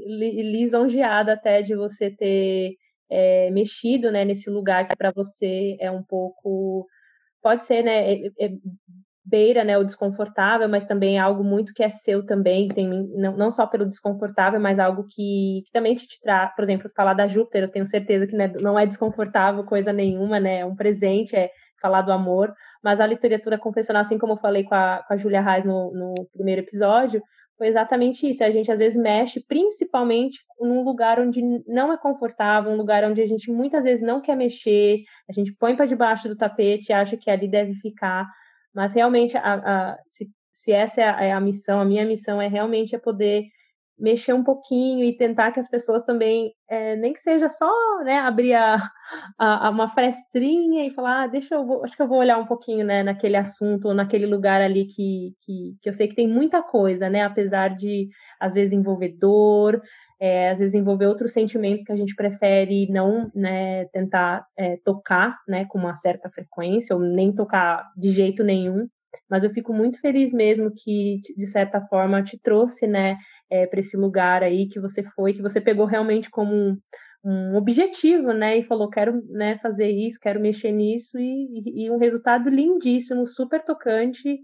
lisonjeada 0.06 1.32
até 1.32 1.62
de 1.62 1.74
você 1.74 2.10
ter 2.10 2.76
é, 3.10 3.50
mexido 3.50 4.10
né, 4.10 4.24
nesse 4.24 4.48
lugar 4.48 4.86
que 4.86 4.96
para 4.96 5.10
você 5.10 5.76
é 5.80 5.90
um 5.90 6.02
pouco. 6.02 6.86
Pode 7.42 7.64
ser, 7.64 7.82
né? 7.82 8.12
É, 8.12 8.26
é, 8.38 8.52
beira 9.24 9.62
né, 9.62 9.78
o 9.78 9.84
desconfortável, 9.84 10.68
mas 10.68 10.84
também 10.84 11.16
é 11.16 11.20
algo 11.20 11.44
muito 11.44 11.72
que 11.72 11.82
é 11.82 11.88
seu 11.88 12.26
também, 12.26 12.68
tem, 12.68 12.88
não, 12.88 13.36
não 13.36 13.52
só 13.52 13.66
pelo 13.66 13.86
desconfortável, 13.86 14.58
mas 14.58 14.78
algo 14.78 15.04
que, 15.04 15.62
que 15.64 15.72
também 15.72 15.94
te, 15.94 16.06
te 16.06 16.20
traz, 16.20 16.54
por 16.54 16.64
exemplo, 16.64 16.90
falar 16.94 17.14
da 17.14 17.28
Júpiter, 17.28 17.62
eu 17.62 17.70
tenho 17.70 17.86
certeza 17.86 18.26
que 18.26 18.34
né, 18.34 18.52
não 18.60 18.78
é 18.78 18.84
desconfortável 18.84 19.64
coisa 19.64 19.92
nenhuma, 19.92 20.40
né, 20.40 20.60
é 20.60 20.64
um 20.64 20.74
presente, 20.74 21.36
é 21.36 21.50
falar 21.80 22.02
do 22.02 22.12
amor, 22.12 22.52
mas 22.82 23.00
a 23.00 23.06
literatura 23.06 23.58
confessional, 23.58 24.02
assim 24.02 24.18
como 24.18 24.34
eu 24.34 24.38
falei 24.38 24.64
com 24.64 24.74
a, 24.74 25.04
com 25.06 25.14
a 25.14 25.16
Julia 25.16 25.40
Reis 25.40 25.64
no, 25.64 25.92
no 25.92 26.14
primeiro 26.32 26.62
episódio, 26.62 27.22
foi 27.56 27.68
exatamente 27.68 28.28
isso. 28.28 28.42
A 28.42 28.50
gente 28.50 28.72
às 28.72 28.80
vezes 28.80 29.00
mexe, 29.00 29.38
principalmente 29.38 30.40
num 30.60 30.82
lugar 30.82 31.20
onde 31.20 31.40
não 31.66 31.92
é 31.92 31.96
confortável, 31.96 32.72
um 32.72 32.76
lugar 32.76 33.04
onde 33.04 33.22
a 33.22 33.26
gente 33.26 33.50
muitas 33.52 33.84
vezes 33.84 34.04
não 34.04 34.20
quer 34.20 34.36
mexer, 34.36 35.02
a 35.28 35.32
gente 35.32 35.52
põe 35.52 35.76
para 35.76 35.86
debaixo 35.86 36.28
do 36.28 36.36
tapete 36.36 36.90
e 36.90 36.92
acha 36.92 37.16
que 37.16 37.30
ali 37.30 37.48
deve 37.48 37.74
ficar. 37.74 38.26
Mas 38.74 38.94
realmente, 38.94 39.36
a, 39.36 39.54
a, 39.54 39.98
se, 40.08 40.28
se, 40.50 40.72
essa 40.72 41.02
é 41.02 41.08
a, 41.08 41.24
é 41.24 41.32
a, 41.32 41.40
missão, 41.40 41.80
a 41.80 41.84
minha 41.84 42.04
missão 42.04 42.42
é 42.42 42.48
realmente 42.48 42.96
é 42.96 42.98
poder 42.98 43.44
mexer 44.02 44.32
um 44.32 44.42
pouquinho 44.42 45.04
e 45.04 45.16
tentar 45.16 45.52
que 45.52 45.60
as 45.60 45.68
pessoas 45.68 46.02
também, 46.02 46.52
é, 46.68 46.96
nem 46.96 47.12
que 47.12 47.20
seja 47.20 47.48
só 47.48 47.70
né, 48.04 48.18
abrir 48.18 48.52
a, 48.52 48.76
a, 49.38 49.70
uma 49.70 49.88
frestrinha 49.88 50.84
e 50.84 50.90
falar, 50.90 51.22
ah, 51.22 51.26
deixa 51.28 51.54
eu, 51.54 51.84
acho 51.84 51.94
que 51.96 52.02
eu 52.02 52.08
vou 52.08 52.18
olhar 52.18 52.36
um 52.36 52.46
pouquinho 52.46 52.84
né, 52.84 53.04
naquele 53.04 53.36
assunto 53.36 53.86
ou 53.86 53.94
naquele 53.94 54.26
lugar 54.26 54.60
ali 54.60 54.86
que, 54.86 55.36
que, 55.42 55.76
que 55.80 55.88
eu 55.88 55.92
sei 55.94 56.08
que 56.08 56.16
tem 56.16 56.26
muita 56.26 56.60
coisa, 56.64 57.08
né, 57.08 57.22
apesar 57.22 57.76
de, 57.76 58.08
às 58.40 58.54
vezes, 58.54 58.72
envolver 58.72 59.16
dor, 59.16 59.80
é, 60.20 60.50
às 60.50 60.58
vezes 60.58 60.74
envolver 60.74 61.06
outros 61.06 61.32
sentimentos 61.32 61.84
que 61.84 61.92
a 61.92 61.96
gente 61.96 62.16
prefere 62.16 62.90
não 62.90 63.30
né, 63.32 63.84
tentar 63.86 64.44
é, 64.58 64.78
tocar 64.84 65.38
né, 65.46 65.64
com 65.66 65.78
uma 65.78 65.94
certa 65.94 66.28
frequência, 66.28 66.96
ou 66.96 67.00
nem 67.00 67.32
tocar 67.32 67.88
de 67.96 68.10
jeito 68.10 68.42
nenhum. 68.42 68.88
Mas 69.28 69.44
eu 69.44 69.50
fico 69.50 69.72
muito 69.72 70.00
feliz 70.00 70.32
mesmo 70.32 70.72
que, 70.74 71.20
de 71.36 71.46
certa 71.46 71.80
forma, 71.82 72.22
te 72.22 72.38
trouxe 72.38 72.86
né, 72.86 73.16
é, 73.52 73.66
para 73.66 73.80
esse 73.80 73.96
lugar 73.96 74.42
aí 74.42 74.66
que 74.66 74.80
você 74.80 75.02
foi, 75.02 75.34
que 75.34 75.42
você 75.42 75.60
pegou 75.60 75.84
realmente 75.84 76.30
como 76.30 76.54
um, 76.54 76.78
um 77.24 77.56
objetivo, 77.56 78.32
né? 78.32 78.58
E 78.58 78.64
falou, 78.64 78.88
quero 78.88 79.22
né, 79.28 79.58
fazer 79.58 79.90
isso, 79.90 80.18
quero 80.20 80.40
mexer 80.40 80.72
nisso, 80.72 81.18
e, 81.18 81.84
e, 81.84 81.90
um 81.90 81.98
resultado 81.98 82.48
lindíssimo, 82.48 83.26
super 83.26 83.62
tocante, 83.62 84.40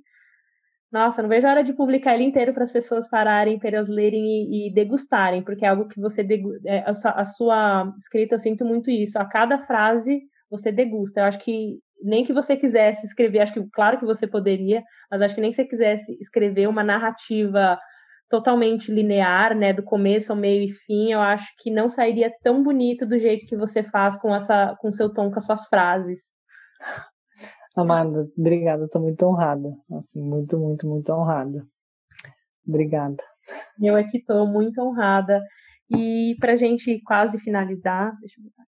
nossa, 0.90 1.20
não 1.20 1.28
vejo 1.28 1.46
a 1.46 1.50
hora 1.50 1.64
de 1.64 1.74
publicar 1.74 2.14
ele 2.14 2.24
inteiro 2.24 2.54
para 2.54 2.64
as 2.64 2.72
pessoas 2.72 3.08
pararem, 3.08 3.58
para 3.58 3.76
elas 3.76 3.88
lerem 3.88 4.24
e, 4.24 4.68
e, 4.68 4.72
degustarem, 4.72 5.42
porque 5.42 5.64
é 5.64 5.68
algo 5.68 5.86
que 5.86 6.00
você 6.00 6.26
é, 6.64 6.78
a, 6.86 6.94
sua, 6.94 7.10
a, 7.12 7.24
sua, 7.24 7.94
escrita 7.98 8.34
eu 8.34 8.38
sinto 8.38 8.64
muito 8.64 8.90
isso. 8.90 9.18
A 9.18 9.24
cada 9.26 9.58
frase 9.58 10.22
você 10.50 10.72
degusta. 10.72 11.20
Eu 11.20 11.24
acho 11.24 11.38
que 11.40 11.78
nem 12.02 12.24
que 12.24 12.32
você 12.32 12.56
quisesse 12.56 13.04
escrever, 13.04 13.40
acho 13.40 13.52
que 13.52 13.62
claro 13.70 13.98
que 13.98 14.06
você 14.06 14.26
poderia, 14.26 14.82
mas 15.10 15.20
acho 15.20 15.34
que 15.34 15.40
nem 15.42 15.50
que 15.50 15.56
você 15.56 15.64
quisesse 15.64 16.16
escrever 16.20 16.68
uma 16.68 16.82
narrativa 16.82 17.78
totalmente 18.28 18.92
linear, 18.92 19.56
né, 19.56 19.72
do 19.72 19.82
começo 19.82 20.32
ao 20.32 20.38
meio 20.38 20.64
e 20.64 20.72
fim, 20.72 21.12
eu 21.12 21.20
acho 21.20 21.46
que 21.58 21.70
não 21.70 21.88
sairia 21.88 22.32
tão 22.42 22.62
bonito 22.62 23.06
do 23.06 23.18
jeito 23.18 23.46
que 23.46 23.56
você 23.56 23.82
faz 23.82 24.16
com 24.16 24.34
essa 24.34 24.76
com 24.80 24.92
seu 24.92 25.12
tom, 25.12 25.30
com 25.30 25.38
as 25.38 25.44
suas 25.44 25.66
frases. 25.66 26.20
Amada, 27.76 28.28
obrigada, 28.36 28.84
estou 28.84 29.00
muito 29.00 29.24
honrada. 29.24 29.68
Assim, 29.92 30.20
muito, 30.20 30.58
muito, 30.58 30.86
muito 30.86 31.12
honrada. 31.12 31.64
Obrigada. 32.66 33.22
Eu 33.80 33.96
aqui 33.96 34.18
é 34.18 34.20
estou 34.20 34.46
muito 34.46 34.80
honrada. 34.80 35.40
E 35.90 36.36
para 36.38 36.52
a 36.52 36.56
gente 36.56 37.00
quase 37.02 37.38
finalizar, 37.38 38.14
deixa 38.20 38.40
eu 38.40 38.44
botar 38.44 38.68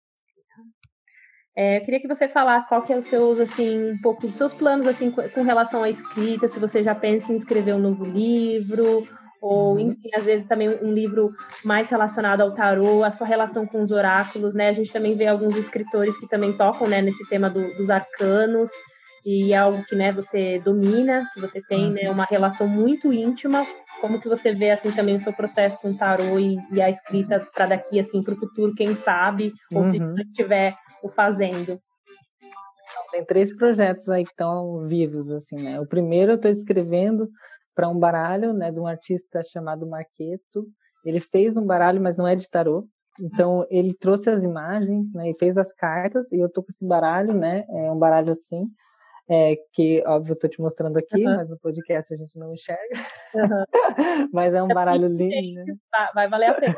é, 1.54 1.78
eu 1.78 1.82
queria 1.84 2.00
que 2.00 2.08
você 2.08 2.30
falasse 2.30 2.68
qual 2.68 2.82
que 2.82 2.94
é 2.94 2.98
os 2.98 3.06
seus, 3.06 3.38
assim, 3.38 3.92
um 3.92 4.02
pouco 4.02 4.26
dos 4.26 4.36
seus 4.36 4.54
planos, 4.54 4.88
assim, 4.88 5.12
com 5.12 5.42
relação 5.44 5.84
à 5.84 5.90
escrita, 5.90 6.48
se 6.48 6.58
você 6.58 6.82
já 6.82 6.96
pensa 6.96 7.34
em 7.34 7.36
escrever 7.36 7.74
um 7.76 7.80
novo 7.80 8.06
livro, 8.06 9.06
ou, 9.42 9.74
uhum. 9.74 9.80
enfim, 9.80 10.10
às 10.16 10.24
vezes 10.24 10.48
também 10.48 10.70
um 10.70 10.94
livro 10.94 11.34
mais 11.66 11.90
relacionado 11.90 12.42
ao 12.42 12.54
tarô, 12.54 13.04
a 13.04 13.10
sua 13.10 13.26
relação 13.26 13.66
com 13.66 13.82
os 13.82 13.92
oráculos, 13.92 14.54
né? 14.54 14.70
A 14.70 14.74
gente 14.74 14.94
também 14.94 15.16
vê 15.16 15.26
alguns 15.26 15.56
escritores 15.56 16.16
que 16.20 16.28
também 16.28 16.56
tocam, 16.56 16.88
né, 16.88 17.02
nesse 17.02 17.28
tema 17.28 17.50
do, 17.50 17.76
dos 17.76 17.90
arcanos, 17.90 18.70
e 19.26 19.52
é 19.52 19.58
algo 19.58 19.84
que 19.86 19.96
né, 19.96 20.12
você 20.12 20.60
domina, 20.60 21.28
que 21.34 21.42
você 21.42 21.60
tem 21.62 21.92
né, 21.92 22.04
uhum. 22.04 22.14
uma 22.14 22.26
relação 22.26 22.68
muito 22.68 23.12
íntima. 23.12 23.66
Como 24.00 24.20
que 24.20 24.30
você 24.30 24.54
vê 24.54 24.72
assim 24.72 24.92
também 24.92 25.16
o 25.16 25.20
seu 25.20 25.34
processo 25.34 25.80
com 25.80 25.92
o 25.92 25.98
tarô 25.98 26.40
e, 26.40 26.58
e 26.72 26.82
a 26.82 26.90
escrita 26.90 27.48
para 27.54 27.68
daqui 27.68 28.00
assim 28.00 28.24
para 28.24 28.34
o 28.34 28.38
futuro, 28.38 28.76
quem 28.76 28.96
sabe, 28.96 29.54
ou 29.72 29.84
uhum. 29.84 30.16
se 30.16 30.22
estiver 30.24 30.76
o 31.04 31.10
fazendo? 31.10 31.80
Tem 33.12 33.26
três 33.26 33.56
projetos 33.56 34.08
aí 34.10 34.24
que 34.24 34.32
estão 34.32 34.88
vivos 34.88 35.30
assim, 35.32 35.62
né? 35.62 35.80
O 35.80 35.88
primeiro 35.88 36.32
eu 36.32 36.36
estou 36.36 36.52
escrevendo 36.52 37.28
para 37.76 37.90
um 37.90 37.98
baralho, 37.98 38.54
né, 38.54 38.72
de 38.72 38.80
um 38.80 38.88
artista 38.88 39.42
chamado 39.44 39.88
Marqueto. 39.88 40.68
Ele 41.06 41.20
fez 41.20 41.58
um 41.58 41.66
baralho, 41.66 42.02
mas 42.02 42.18
não 42.18 42.28
é 42.28 42.36
de 42.36 42.50
tarô. 42.50 42.88
Então 43.20 43.66
ele 43.70 43.94
trouxe 43.94 44.30
as 44.30 44.44
imagens, 44.44 45.14
né, 45.14 45.30
e 45.30 45.36
fez 45.38 45.58
as 45.58 45.74
cartas. 45.74 46.32
E 46.32 46.40
eu 46.40 46.50
tô 46.50 46.64
com 46.64 46.72
esse 46.72 46.86
baralho, 46.86 47.34
né, 47.34 47.66
é 47.70 47.92
um 47.92 47.98
baralho 47.98 48.34
assim 48.34 48.70
é, 49.30 49.56
que, 49.74 50.04
óbvio, 50.06 50.34
eu 50.34 50.40
tô 50.40 50.48
te 50.48 50.60
mostrando 50.60 50.98
aqui, 50.98 51.26
uhum. 51.26 51.36
mas 51.36 51.50
no 51.50 51.58
podcast 51.58 52.14
a 52.14 52.18
gente 52.18 52.38
não 52.38 52.54
enxerga. 52.54 52.98
Uhum. 53.34 53.66
mas 54.34 54.54
é 54.54 54.62
um 54.62 54.70
é 54.70 54.74
baralho 54.74 55.08
lindo. 55.08 55.64
Né? 55.66 55.76
Vai 56.14 56.28
valer 56.30 56.50
a 56.50 56.54
pena. 56.54 56.76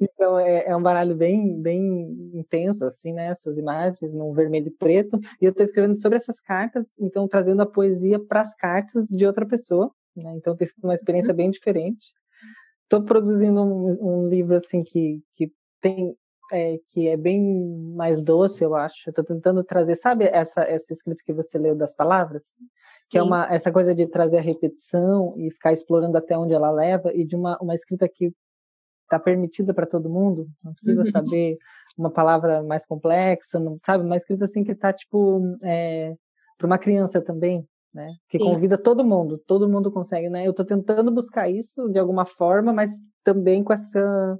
então, 0.00 0.38
é, 0.38 0.66
é, 0.66 0.76
um 0.76 0.82
baralho 0.82 1.14
bem, 1.14 1.60
bem 1.60 2.30
intenso, 2.34 2.84
assim, 2.84 3.12
né? 3.12 3.28
Essas 3.28 3.56
imagens, 3.56 4.12
num 4.12 4.32
vermelho 4.32 4.68
e 4.68 4.70
preto. 4.70 5.18
E 5.40 5.44
eu 5.44 5.54
tô 5.54 5.62
escrevendo 5.62 5.98
sobre 5.98 6.18
essas 6.18 6.40
cartas, 6.40 6.86
então 6.98 7.26
trazendo 7.26 7.62
a 7.62 7.66
poesia 7.66 8.18
para 8.18 8.40
as 8.40 8.54
cartas 8.54 9.06
de 9.06 9.26
outra 9.26 9.46
pessoa. 9.46 9.90
Né? 10.16 10.34
Então 10.36 10.56
tem 10.56 10.66
sido 10.66 10.84
uma 10.84 10.94
experiência 10.94 11.30
uhum. 11.30 11.36
bem 11.36 11.50
diferente. 11.50 12.12
Estou 12.82 13.02
produzindo 13.02 13.62
um, 13.62 14.24
um 14.24 14.28
livro, 14.28 14.56
assim, 14.56 14.82
que, 14.82 15.22
que 15.34 15.50
tem 15.80 16.14
é, 16.50 16.78
que 16.90 17.08
é 17.08 17.16
bem 17.16 17.40
mais 17.94 18.22
doce, 18.22 18.64
eu 18.64 18.74
acho. 18.74 19.08
Eu 19.08 19.12
tô 19.12 19.24
tentando 19.24 19.62
trazer, 19.62 19.96
sabe 19.96 20.24
essa, 20.24 20.62
essa 20.62 20.92
escrita 20.92 21.22
que 21.24 21.32
você 21.32 21.58
leu 21.58 21.74
das 21.74 21.94
palavras? 21.94 22.44
Que 23.08 23.18
é 23.18 23.20
Sim. 23.20 23.26
é 23.26 23.28
uma, 23.28 23.46
essa 23.52 23.70
coisa 23.70 23.94
de 23.94 24.06
trazer 24.06 24.38
a 24.38 24.42
repetição 24.42 25.34
e 25.36 25.50
ficar 25.50 25.72
explorando 25.72 26.16
até 26.16 26.36
onde 26.36 26.52
ela 26.54 26.70
leva, 26.70 27.12
e 27.14 27.24
de 27.24 27.36
uma, 27.36 27.56
uma 27.60 27.74
escrita 27.74 28.08
que 28.08 28.32
está 29.04 29.18
permitida 29.18 29.74
para 29.74 29.86
todo 29.86 30.08
mundo, 30.10 30.48
não 30.64 30.72
precisa 30.72 31.04
saber 31.12 31.58
uma 31.96 32.10
palavra 32.10 32.62
mais 32.62 32.86
complexa, 32.86 33.58
não 33.58 33.78
sabe? 33.84 34.04
Uma 34.04 34.16
escrita 34.16 34.44
assim 34.44 34.64
que 34.64 34.72
está 34.72 34.92
tipo 34.92 35.56
é, 35.62 36.14
para 36.56 36.66
uma 36.66 36.78
criança 36.78 37.20
também, 37.20 37.66
né? 37.92 38.14
Que 38.28 38.38
Sim. 38.38 38.44
convida 38.44 38.78
todo 38.78 39.04
mundo, 39.04 39.38
todo 39.46 39.68
mundo 39.68 39.92
consegue, 39.92 40.28
né? 40.28 40.46
Eu 40.46 40.50
estou 40.50 40.64
tentando 40.64 41.10
buscar 41.10 41.48
isso 41.48 41.88
de 41.88 41.98
alguma 41.98 42.24
forma, 42.24 42.72
mas 42.72 42.90
também 43.22 43.62
com 43.62 43.72
essa 43.72 44.38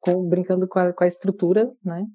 com, 0.00 0.28
brincando 0.28 0.66
com 0.68 0.78
a, 0.78 0.92
com 0.92 1.04
a 1.04 1.06
estrutura, 1.06 1.72
né? 1.84 2.06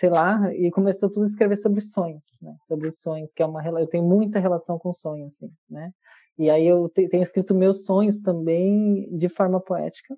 sei 0.00 0.08
lá, 0.08 0.50
e 0.54 0.70
começou 0.70 1.10
tudo 1.10 1.24
a 1.24 1.26
escrever 1.26 1.56
sobre 1.56 1.82
sonhos, 1.82 2.38
né? 2.40 2.56
Sobre 2.64 2.88
os 2.88 3.00
sonhos, 3.00 3.34
que 3.34 3.42
é 3.42 3.46
uma 3.46 3.62
eu 3.78 3.86
tenho 3.86 4.02
muita 4.02 4.38
relação 4.38 4.78
com 4.78 4.94
sonhos, 4.94 5.34
assim, 5.34 5.52
né? 5.68 5.92
E 6.38 6.48
aí 6.48 6.66
eu 6.66 6.88
te, 6.88 7.06
tenho 7.06 7.22
escrito 7.22 7.54
meus 7.54 7.84
sonhos 7.84 8.22
também 8.22 9.14
de 9.14 9.28
forma 9.28 9.60
poética. 9.60 10.16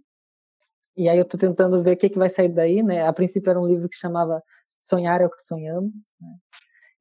E 0.96 1.08
aí 1.08 1.18
eu 1.18 1.22
estou 1.22 1.40
tentando 1.40 1.82
ver 1.82 1.94
o 1.94 1.96
que, 1.96 2.08
que 2.08 2.18
vai 2.18 2.30
sair 2.30 2.48
daí, 2.48 2.80
né? 2.80 3.04
A 3.04 3.12
princípio 3.12 3.50
era 3.50 3.60
um 3.60 3.66
livro 3.66 3.88
que 3.88 3.96
chamava 3.96 4.40
Sonhar 4.80 5.20
é 5.20 5.26
o 5.26 5.30
que 5.30 5.42
sonhamos, 5.42 5.92
né? 6.20 6.28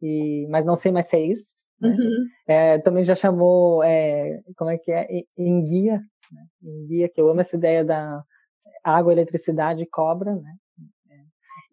E 0.01 0.47
mas 0.49 0.65
não 0.65 0.75
sei 0.75 0.91
mais 0.91 1.07
se 1.07 1.17
é 1.17 1.23
isso. 1.23 1.53
Né? 1.79 1.89
Uhum. 1.89 2.25
É, 2.47 2.79
também 2.79 3.03
já 3.03 3.13
chamou, 3.13 3.83
é, 3.83 4.41
como 4.57 4.71
é 4.71 4.77
que 4.79 4.91
é, 4.91 5.07
enguia, 5.37 6.01
né? 6.31 6.45
enguia, 6.63 7.09
que 7.09 7.21
eu 7.21 7.29
amo 7.29 7.41
essa 7.41 7.55
ideia 7.55 7.85
da 7.85 8.23
água, 8.83 9.11
eletricidade 9.11 9.83
e 9.83 9.87
cobra, 9.87 10.35
né? 10.35 10.55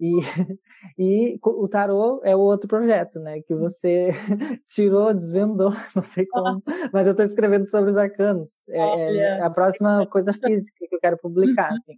E, 0.01 0.13
e 0.99 1.39
o 1.43 1.69
tarô 1.69 2.21
é 2.25 2.35
o 2.35 2.41
outro 2.41 2.69
projeto, 2.69 3.19
né? 3.19 3.41
Que 3.43 3.55
você 3.55 4.11
tirou, 4.69 5.13
desvendou, 5.13 5.71
não 5.95 6.03
sei 6.03 6.27
como, 6.27 6.63
mas 6.93 7.07
eu 7.07 7.13
estou 7.13 7.27
escrevendo 7.27 7.69
sobre 7.69 7.91
os 7.91 7.97
arcanos. 7.97 8.51
É, 8.69 9.17
é, 9.17 9.41
a 9.41 9.51
próxima 9.51 10.07
coisa 10.07 10.33
física 10.33 10.87
que 10.89 10.95
eu 10.95 11.01
quero 11.01 11.19
publicar, 11.19 11.73
assim. 11.73 11.97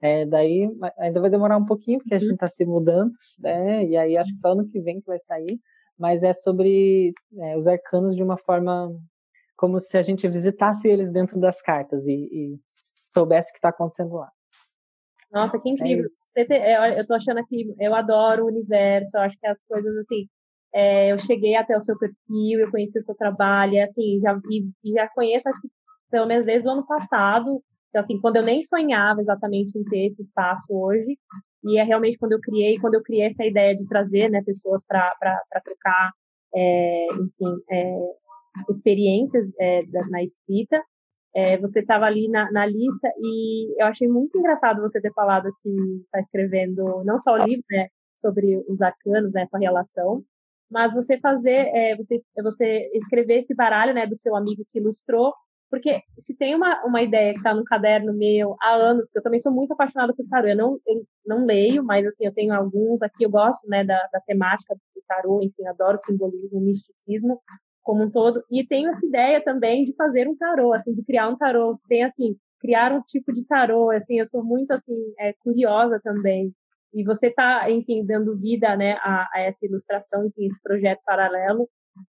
É, 0.00 0.24
daí 0.26 0.68
ainda 0.98 1.20
vai 1.20 1.30
demorar 1.30 1.56
um 1.56 1.64
pouquinho, 1.64 1.98
porque 1.98 2.14
a 2.14 2.18
gente 2.18 2.34
está 2.34 2.46
se 2.46 2.64
mudando, 2.64 3.12
né? 3.38 3.84
E 3.84 3.96
aí 3.96 4.16
acho 4.16 4.32
que 4.32 4.38
só 4.38 4.52
ano 4.52 4.68
que 4.68 4.80
vem 4.80 5.00
que 5.00 5.06
vai 5.06 5.18
sair. 5.18 5.58
Mas 5.98 6.22
é 6.22 6.32
sobre 6.32 7.12
é, 7.40 7.56
os 7.56 7.66
arcanos 7.66 8.14
de 8.14 8.22
uma 8.22 8.36
forma 8.36 8.92
como 9.56 9.80
se 9.80 9.98
a 9.98 10.02
gente 10.02 10.28
visitasse 10.28 10.86
eles 10.86 11.10
dentro 11.10 11.40
das 11.40 11.60
cartas 11.60 12.06
e, 12.06 12.12
e 12.12 12.60
soubesse 13.12 13.50
o 13.50 13.52
que 13.52 13.58
está 13.58 13.70
acontecendo 13.70 14.14
lá. 14.14 14.30
Nossa, 15.32 15.58
que 15.58 15.68
é 15.68 15.72
incrível. 15.72 16.04
É 16.36 17.00
eu 17.00 17.06
tô 17.06 17.14
achando 17.14 17.38
aqui, 17.38 17.74
eu 17.78 17.94
adoro 17.94 18.44
o 18.44 18.48
universo, 18.48 19.16
eu 19.16 19.20
acho 19.22 19.38
que 19.38 19.46
as 19.46 19.60
coisas 19.66 19.96
assim. 19.98 20.26
É, 20.74 21.12
eu 21.12 21.18
cheguei 21.18 21.56
até 21.56 21.76
o 21.76 21.80
seu 21.80 21.98
perfil, 21.98 22.60
eu 22.60 22.70
conheci 22.70 22.98
o 22.98 23.02
seu 23.02 23.14
trabalho, 23.14 23.82
assim, 23.82 24.20
já, 24.20 24.38
e, 24.50 24.92
já 24.92 25.08
conheço, 25.08 25.48
acho 25.48 25.60
que 25.62 25.68
pelo 26.10 26.26
menos 26.26 26.44
desde 26.44 26.68
o 26.68 26.70
ano 26.70 26.86
passado, 26.86 27.62
então, 27.88 28.00
assim, 28.02 28.20
quando 28.20 28.36
eu 28.36 28.42
nem 28.42 28.62
sonhava 28.62 29.20
exatamente 29.20 29.78
em 29.78 29.84
ter 29.84 30.06
esse 30.06 30.22
espaço 30.22 30.66
hoje, 30.70 31.18
e 31.64 31.78
é 31.78 31.82
realmente 31.82 32.18
quando 32.18 32.32
eu 32.32 32.40
criei, 32.40 32.78
quando 32.78 32.94
eu 32.94 33.02
criei 33.02 33.26
essa 33.26 33.44
ideia 33.44 33.74
de 33.76 33.86
trazer, 33.88 34.30
né, 34.30 34.42
pessoas 34.44 34.84
para 34.86 35.10
trocar, 35.64 36.12
é, 36.54 37.06
enfim, 37.14 37.62
é, 37.70 37.98
experiências 38.70 39.48
é, 39.58 39.82
na 40.10 40.22
escrita, 40.22 40.82
é, 41.34 41.58
você 41.58 41.80
estava 41.80 42.06
ali 42.06 42.28
na, 42.28 42.50
na, 42.50 42.66
lista 42.66 43.08
e 43.18 43.80
eu 43.80 43.86
achei 43.86 44.08
muito 44.08 44.38
engraçado 44.38 44.80
você 44.80 45.00
ter 45.00 45.12
falado 45.12 45.50
que 45.62 45.70
está 46.04 46.20
escrevendo 46.20 47.04
não 47.04 47.18
só 47.18 47.34
o 47.34 47.44
livro 47.44 47.64
né, 47.70 47.88
sobre 48.16 48.56
os 48.68 48.80
arcanos, 48.82 49.32
né, 49.32 49.42
essa 49.42 49.58
relação, 49.58 50.24
mas 50.70 50.94
você 50.94 51.18
fazer, 51.18 51.70
é, 51.74 51.96
você, 51.96 52.22
você 52.42 52.90
escrever 52.94 53.38
esse 53.38 53.54
baralho 53.54 53.94
né, 53.94 54.06
do 54.06 54.16
seu 54.16 54.34
amigo 54.36 54.64
que 54.68 54.78
ilustrou, 54.78 55.32
porque 55.70 56.00
se 56.18 56.34
tem 56.34 56.54
uma, 56.54 56.82
uma 56.84 57.02
ideia 57.02 57.32
que 57.32 57.38
está 57.38 57.54
no 57.54 57.64
caderno 57.64 58.12
meu 58.14 58.56
há 58.60 58.74
anos, 58.74 59.06
porque 59.06 59.18
eu 59.18 59.22
também 59.22 59.38
sou 59.38 59.52
muito 59.52 59.72
apaixonada 59.72 60.14
por 60.14 60.26
tarô, 60.26 60.48
eu 60.48 60.56
não, 60.56 60.80
eu 60.86 61.02
não 61.26 61.44
leio, 61.44 61.84
mas 61.84 62.06
assim, 62.06 62.24
eu 62.24 62.32
tenho 62.32 62.54
alguns 62.54 63.02
aqui, 63.02 63.24
eu 63.24 63.30
gosto 63.30 63.68
né, 63.68 63.84
da, 63.84 63.98
da 64.12 64.20
temática 64.20 64.74
do 64.74 65.02
tarô, 65.06 65.40
enfim, 65.42 65.66
adoro 65.66 65.98
simbolismo, 65.98 66.60
misticismo, 66.60 67.40
como 67.88 68.04
um 68.04 68.10
todo. 68.10 68.44
E 68.50 68.66
tenho 68.66 68.90
essa 68.90 69.06
ideia 69.06 69.42
também 69.42 69.82
de 69.82 69.94
fazer 69.94 70.28
um 70.28 70.36
tarô, 70.36 70.74
assim, 70.74 70.92
de 70.92 71.02
criar 71.02 71.26
um 71.30 71.38
tarô. 71.38 71.80
Tem, 71.88 72.04
assim, 72.04 72.36
criar 72.60 72.92
um 72.92 73.00
tipo 73.00 73.32
de 73.32 73.46
tarô, 73.46 73.90
assim, 73.90 74.18
eu 74.18 74.26
sou 74.26 74.44
muito, 74.44 74.72
assim, 74.72 74.94
é, 75.18 75.32
curiosa 75.40 75.98
também. 76.04 76.52
E 76.92 77.02
você 77.02 77.28
está, 77.28 77.70
enfim, 77.70 78.04
dando 78.04 78.36
vida, 78.36 78.76
né, 78.76 78.98
a, 79.00 79.26
a, 79.32 79.40
essa 79.40 79.64
ilustração, 79.64 80.26
enfim, 80.26 80.48
esse 80.48 80.60
projeto 80.62 81.00
paralelo. 81.02 81.66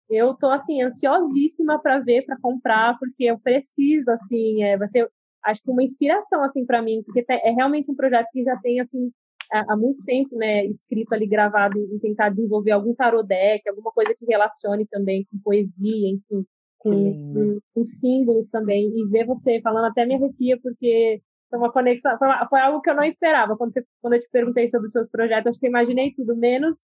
Eu 0.10 0.34
tô, 0.34 0.50
assim, 0.50 0.82
ansiosíssima 0.82 1.82
para 1.82 2.00
ver, 2.00 2.26
para 2.26 2.38
comprar, 2.42 3.00
porque 3.00 3.24
eu 3.24 3.40
preciso, 3.40 4.12
assim, 4.12 4.62
é, 4.62 4.78
vai 4.78 4.88
ser, 4.90 5.10
acho 5.46 5.64
que 5.64 5.72
uma 5.72 5.82
inspiração, 5.84 6.44
assim, 6.44 6.66
para 6.66 6.82
mim, 6.82 7.02
porque 7.06 7.24
é 7.30 7.52
realmente 7.52 7.90
um 7.90 7.96
projeto 7.96 8.28
que 8.34 8.44
já 8.44 8.58
tem, 8.58 8.82
assim, 8.82 9.12
há 9.52 9.76
muito 9.76 10.04
tempo, 10.04 10.36
né, 10.36 10.66
escrito 10.66 11.14
ali, 11.14 11.28
gravado, 11.28 11.80
em 11.80 12.00
tentar 12.00 12.30
desenvolver 12.30 12.72
algum 12.72 12.94
tarot 12.94 13.28
deck, 13.28 13.68
alguma 13.68 13.92
coisa 13.92 14.14
que 14.16 14.26
relacione 14.26 14.86
também 14.88 15.26
com 15.26 15.40
poesia, 15.40 16.10
enfim, 16.10 16.46
com, 16.78 17.34
com, 17.34 17.60
com, 17.74 17.86
símbolos 17.86 18.48
também, 18.48 18.88
e 18.88 19.08
ver 19.08 19.26
você 19.26 19.60
falando 19.62 19.86
até 19.86 20.06
me 20.06 20.16
arrepia, 20.16 20.58
porque 20.62 21.22
foi 21.50 21.60
uma 21.60 21.72
conexão, 21.72 22.18
foi, 22.18 22.28
uma, 22.28 22.48
foi, 22.48 22.60
algo 22.60 22.82
que 22.82 22.90
eu 22.90 22.96
não 22.96 23.04
esperava, 23.04 23.58
quando, 23.58 23.74
você, 23.74 23.84
quando 24.02 24.14
eu 24.14 24.20
te 24.20 24.30
perguntei 24.32 24.68
sobre 24.68 24.86
os 24.86 24.92
seus 24.92 25.10
projetos, 25.10 25.48
acho 25.48 25.60
que 25.60 25.66
eu 25.66 25.72
imaginei 25.72 26.14
tudo, 26.14 26.36
menos 26.36 26.78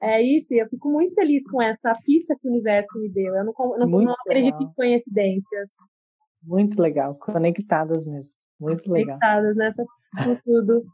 é 0.00 0.22
isso, 0.22 0.54
e 0.54 0.58
eu 0.58 0.68
fico 0.68 0.90
muito 0.90 1.14
feliz 1.14 1.42
com 1.44 1.60
essa 1.60 1.92
pista 2.04 2.36
que 2.40 2.46
o 2.46 2.50
universo 2.50 2.98
me 3.00 3.08
deu, 3.08 3.34
eu 3.34 3.44
não, 3.44 3.54
não, 3.78 4.00
não 4.02 4.12
acredito 4.12 4.62
em 4.62 4.72
coincidências. 4.74 5.70
Muito 6.42 6.80
legal, 6.80 7.16
conectadas 7.18 8.04
mesmo, 8.04 8.34
muito 8.60 8.90
legal. 8.90 9.18
Conectadas 9.18 9.56
nessa, 9.56 9.84
tudo. 10.44 10.84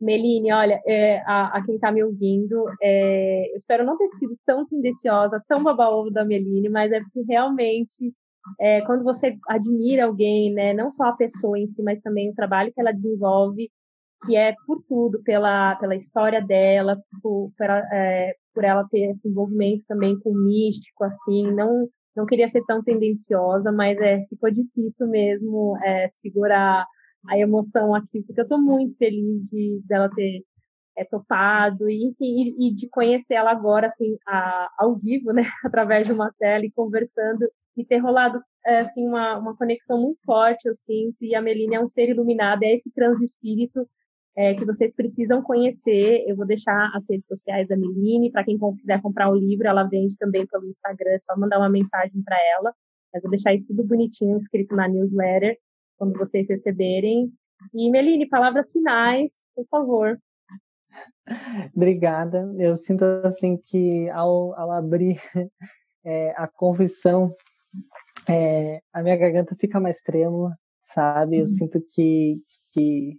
Meline, 0.00 0.52
olha, 0.52 0.80
é, 0.86 1.20
a, 1.26 1.58
a, 1.58 1.64
quem 1.64 1.76
está 1.76 1.92
me 1.92 2.02
ouvindo, 2.02 2.64
é, 2.82 3.50
eu 3.52 3.56
espero 3.56 3.84
não 3.84 3.96
ter 3.96 4.08
sido 4.08 4.36
tão 4.46 4.66
tendenciosa, 4.66 5.42
tão 5.48 5.62
baba-ovo 5.62 6.10
da 6.10 6.24
Meline, 6.24 6.68
mas 6.68 6.92
é 6.92 7.00
porque 7.00 7.22
realmente, 7.28 8.14
é, 8.60 8.80
quando 8.82 9.04
você 9.04 9.36
admira 9.48 10.06
alguém, 10.06 10.52
né, 10.52 10.72
não 10.72 10.90
só 10.90 11.04
a 11.04 11.16
pessoa 11.16 11.58
em 11.58 11.68
si, 11.68 11.82
mas 11.82 12.00
também 12.00 12.30
o 12.30 12.34
trabalho 12.34 12.72
que 12.72 12.80
ela 12.80 12.92
desenvolve, 12.92 13.70
que 14.26 14.36
é 14.36 14.54
por 14.66 14.82
tudo, 14.88 15.22
pela, 15.22 15.76
pela 15.76 15.96
história 15.96 16.40
dela, 16.42 16.98
por, 17.22 17.50
por, 17.56 17.70
é, 17.70 18.34
por 18.54 18.64
ela 18.64 18.86
ter 18.88 19.10
esse 19.10 19.28
envolvimento 19.28 19.84
também 19.88 20.18
com 20.20 20.30
o 20.30 20.44
místico, 20.44 21.04
assim, 21.04 21.50
não, 21.52 21.88
não 22.14 22.26
queria 22.26 22.48
ser 22.48 22.62
tão 22.66 22.82
tendenciosa, 22.82 23.72
mas 23.72 23.98
é, 23.98 24.24
ficou 24.28 24.50
difícil 24.50 25.06
mesmo 25.06 25.76
é, 25.82 26.08
segurar 26.14 26.86
a 27.28 27.38
emoção 27.38 27.94
aqui, 27.94 28.22
porque 28.22 28.40
eu 28.40 28.44
estou 28.44 28.60
muito 28.60 28.96
feliz 28.96 29.42
de 29.50 29.80
dela 29.86 30.10
ter 30.14 30.44
é, 30.96 31.04
topado, 31.04 31.88
e, 31.88 32.04
enfim, 32.08 32.54
e, 32.58 32.68
e 32.68 32.74
de 32.74 32.88
conhecer 32.88 33.34
ela 33.34 33.50
agora, 33.50 33.86
assim, 33.86 34.16
a, 34.26 34.70
ao 34.78 34.96
vivo, 34.96 35.32
né, 35.32 35.42
através 35.64 36.06
de 36.06 36.12
uma 36.12 36.32
tela 36.38 36.64
e 36.64 36.70
conversando, 36.70 37.48
e 37.76 37.84
ter 37.84 37.98
rolado, 37.98 38.40
é, 38.66 38.80
assim, 38.80 39.06
uma, 39.06 39.38
uma 39.38 39.56
conexão 39.56 40.00
muito 40.00 40.20
forte, 40.24 40.66
eu 40.68 40.74
sinto, 40.74 41.16
e 41.22 41.34
a 41.34 41.42
Melina 41.42 41.76
é 41.76 41.80
um 41.80 41.86
ser 41.86 42.08
iluminado, 42.10 42.62
é 42.64 42.74
esse 42.74 42.90
transespírito 42.92 43.86
é, 44.36 44.54
que 44.54 44.64
vocês 44.64 44.94
precisam 44.94 45.42
conhecer. 45.42 46.24
Eu 46.26 46.36
vou 46.36 46.46
deixar 46.46 46.90
as 46.94 47.08
redes 47.08 47.26
sociais 47.28 47.68
da 47.68 47.76
Meline, 47.76 48.30
para 48.30 48.44
quem 48.44 48.58
quiser 48.78 49.00
comprar 49.02 49.30
o 49.30 49.36
livro, 49.36 49.66
ela 49.66 49.84
vende 49.84 50.16
também 50.16 50.46
pelo 50.46 50.66
Instagram, 50.66 51.12
é 51.12 51.18
só 51.18 51.36
mandar 51.36 51.58
uma 51.58 51.68
mensagem 51.68 52.22
para 52.22 52.36
ela. 52.58 52.74
Eu 53.14 53.20
vou 53.22 53.30
deixar 53.30 53.54
isso 53.54 53.66
tudo 53.66 53.84
bonitinho 53.84 54.36
escrito 54.36 54.76
na 54.76 54.88
newsletter 54.88 55.56
quando 56.00 56.18
vocês 56.18 56.48
receberem. 56.48 57.30
E 57.74 57.90
Meline, 57.90 58.26
palavras 58.26 58.72
finais, 58.72 59.44
por 59.54 59.66
favor. 59.68 60.18
Obrigada. 61.76 62.50
Eu 62.58 62.74
sinto 62.78 63.04
assim 63.22 63.58
que 63.58 64.08
ao, 64.08 64.58
ao 64.58 64.72
abrir 64.72 65.20
é, 66.02 66.30
a 66.36 66.48
confissão 66.48 67.36
é, 68.26 68.80
a 68.92 69.02
minha 69.02 69.16
garganta 69.16 69.54
fica 69.54 69.78
mais 69.78 70.00
trêmula, 70.00 70.56
sabe? 70.82 71.36
Eu 71.36 71.42
uhum. 71.42 71.46
sinto 71.46 71.80
que, 71.90 72.40
que, 72.72 73.18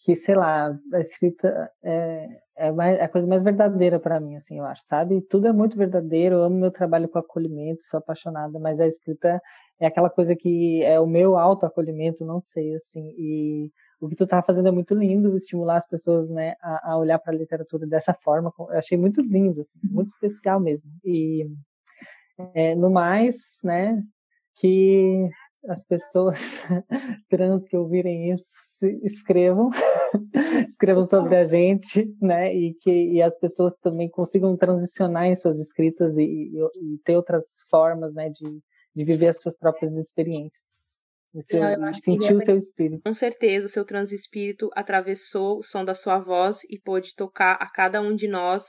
que, 0.00 0.16
sei 0.16 0.34
lá, 0.34 0.78
a 0.92 1.00
escrita 1.00 1.70
é, 1.82 2.28
é, 2.56 2.72
mais, 2.72 2.98
é 2.98 3.04
a 3.04 3.08
coisa 3.08 3.26
mais 3.26 3.42
verdadeira 3.42 3.98
para 3.98 4.20
mim, 4.20 4.36
assim, 4.36 4.58
eu 4.58 4.64
acho, 4.64 4.82
sabe? 4.86 5.22
Tudo 5.22 5.48
é 5.48 5.52
muito 5.52 5.76
verdadeiro, 5.76 6.36
eu 6.36 6.42
amo 6.44 6.56
meu 6.56 6.70
trabalho 6.70 7.08
com 7.08 7.18
acolhimento, 7.18 7.84
sou 7.84 7.98
apaixonada, 7.98 8.58
mas 8.58 8.78
a 8.80 8.86
escrita 8.86 9.40
é 9.80 9.86
aquela 9.86 10.10
coisa 10.10 10.34
que 10.34 10.82
é 10.82 10.98
o 11.00 11.06
meu 11.06 11.36
autoacolhimento, 11.36 12.24
não 12.24 12.40
sei, 12.42 12.74
assim, 12.74 13.14
e 13.16 13.70
o 14.00 14.08
que 14.08 14.16
tu 14.16 14.26
tá 14.26 14.42
fazendo 14.42 14.68
é 14.68 14.72
muito 14.72 14.94
lindo, 14.94 15.36
estimular 15.36 15.76
as 15.76 15.88
pessoas, 15.88 16.28
né, 16.30 16.54
a, 16.60 16.92
a 16.92 16.98
olhar 16.98 17.18
para 17.18 17.32
a 17.32 17.36
literatura 17.36 17.86
dessa 17.86 18.14
forma, 18.14 18.52
eu 18.58 18.70
achei 18.70 18.98
muito 18.98 19.20
lindo, 19.20 19.60
assim, 19.62 19.78
muito 19.84 20.08
especial 20.08 20.60
mesmo, 20.60 20.90
e 21.04 21.48
é, 22.54 22.74
no 22.74 22.90
mais, 22.90 23.36
né, 23.64 24.02
que 24.56 25.28
as 25.68 25.84
pessoas 25.84 26.38
trans 27.28 27.66
que 27.66 27.76
ouvirem 27.76 28.32
isso 28.32 28.86
escrevam, 29.02 29.70
escrevam 30.68 31.04
sobre 31.04 31.36
a 31.36 31.46
gente, 31.46 32.14
né? 32.20 32.54
E 32.54 32.74
que 32.74 32.90
e 32.90 33.22
as 33.22 33.36
pessoas 33.38 33.74
também 33.76 34.08
consigam 34.08 34.56
transicionar 34.56 35.26
em 35.26 35.36
suas 35.36 35.58
escritas 35.58 36.16
e, 36.16 36.22
e, 36.22 36.94
e 36.94 36.98
ter 37.04 37.16
outras 37.16 37.44
formas, 37.68 38.14
né? 38.14 38.30
De, 38.30 38.62
de 38.98 39.04
viver 39.04 39.28
as 39.28 39.40
suas 39.40 39.56
próprias 39.56 39.92
experiências. 39.92 40.60
O 41.32 41.40
seu, 41.40 41.60
sentir 42.02 42.34
o 42.34 42.44
seu 42.44 42.58
espírito. 42.58 43.02
Com 43.04 43.14
certeza, 43.14 43.66
o 43.66 43.68
seu 43.68 43.84
transespírito 43.84 44.68
atravessou 44.74 45.58
o 45.58 45.62
som 45.62 45.84
da 45.84 45.94
sua 45.94 46.18
voz 46.18 46.64
e 46.68 46.80
pôde 46.80 47.14
tocar 47.14 47.52
a 47.60 47.70
cada 47.70 48.00
um 48.00 48.16
de 48.16 48.26
nós. 48.26 48.64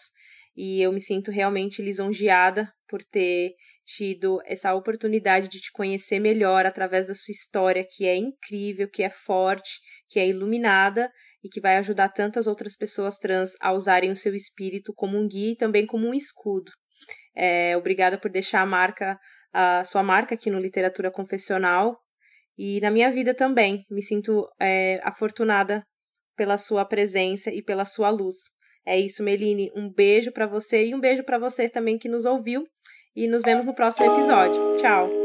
E 0.55 0.81
eu 0.81 0.91
me 0.91 1.01
sinto 1.01 1.31
realmente 1.31 1.81
lisonjeada 1.81 2.71
por 2.87 3.03
ter 3.03 3.53
tido 3.85 4.39
essa 4.45 4.71
oportunidade 4.75 5.47
de 5.47 5.59
te 5.59 5.71
conhecer 5.71 6.19
melhor 6.19 6.63
através 6.63 7.07
da 7.07 7.15
sua 7.15 7.31
história, 7.31 7.83
que 7.89 8.05
é 8.05 8.15
incrível, 8.15 8.87
que 8.87 9.01
é 9.01 9.09
forte, 9.09 9.79
que 10.07 10.19
é 10.19 10.27
iluminada 10.27 11.09
e 11.43 11.49
que 11.49 11.61
vai 11.61 11.77
ajudar 11.77 12.09
tantas 12.09 12.45
outras 12.45 12.75
pessoas 12.75 13.17
trans 13.17 13.53
a 13.59 13.73
usarem 13.73 14.11
o 14.11 14.15
seu 14.15 14.35
espírito 14.35 14.93
como 14.93 15.17
um 15.17 15.27
guia 15.27 15.53
e 15.53 15.57
também 15.57 15.87
como 15.87 16.07
um 16.07 16.13
escudo. 16.13 16.71
É, 17.35 17.75
obrigada 17.77 18.19
por 18.19 18.29
deixar 18.29 18.61
a 18.61 18.65
marca, 18.65 19.17
a 19.53 19.83
sua 19.83 20.03
marca 20.03 20.35
aqui 20.35 20.49
no 20.49 20.59
Literatura 20.59 21.11
Confessional 21.11 21.97
e 22.57 22.79
na 22.81 22.91
minha 22.91 23.11
vida 23.11 23.33
também. 23.33 23.85
Me 23.89 24.01
sinto 24.01 24.47
é, 24.59 24.99
afortunada 25.03 25.83
pela 26.35 26.57
sua 26.57 26.85
presença 26.85 27.51
e 27.51 27.61
pela 27.61 27.85
sua 27.85 28.09
luz. 28.09 28.35
É 28.85 28.97
isso, 28.97 29.23
Meline. 29.23 29.71
Um 29.75 29.91
beijo 29.91 30.31
para 30.31 30.47
você 30.47 30.85
e 30.85 30.95
um 30.95 30.99
beijo 30.99 31.23
para 31.23 31.37
você 31.37 31.69
também 31.69 31.97
que 31.97 32.09
nos 32.09 32.25
ouviu 32.25 32.63
e 33.15 33.27
nos 33.27 33.43
vemos 33.43 33.65
no 33.65 33.75
próximo 33.75 34.13
episódio. 34.13 34.61
Tchau! 34.77 35.18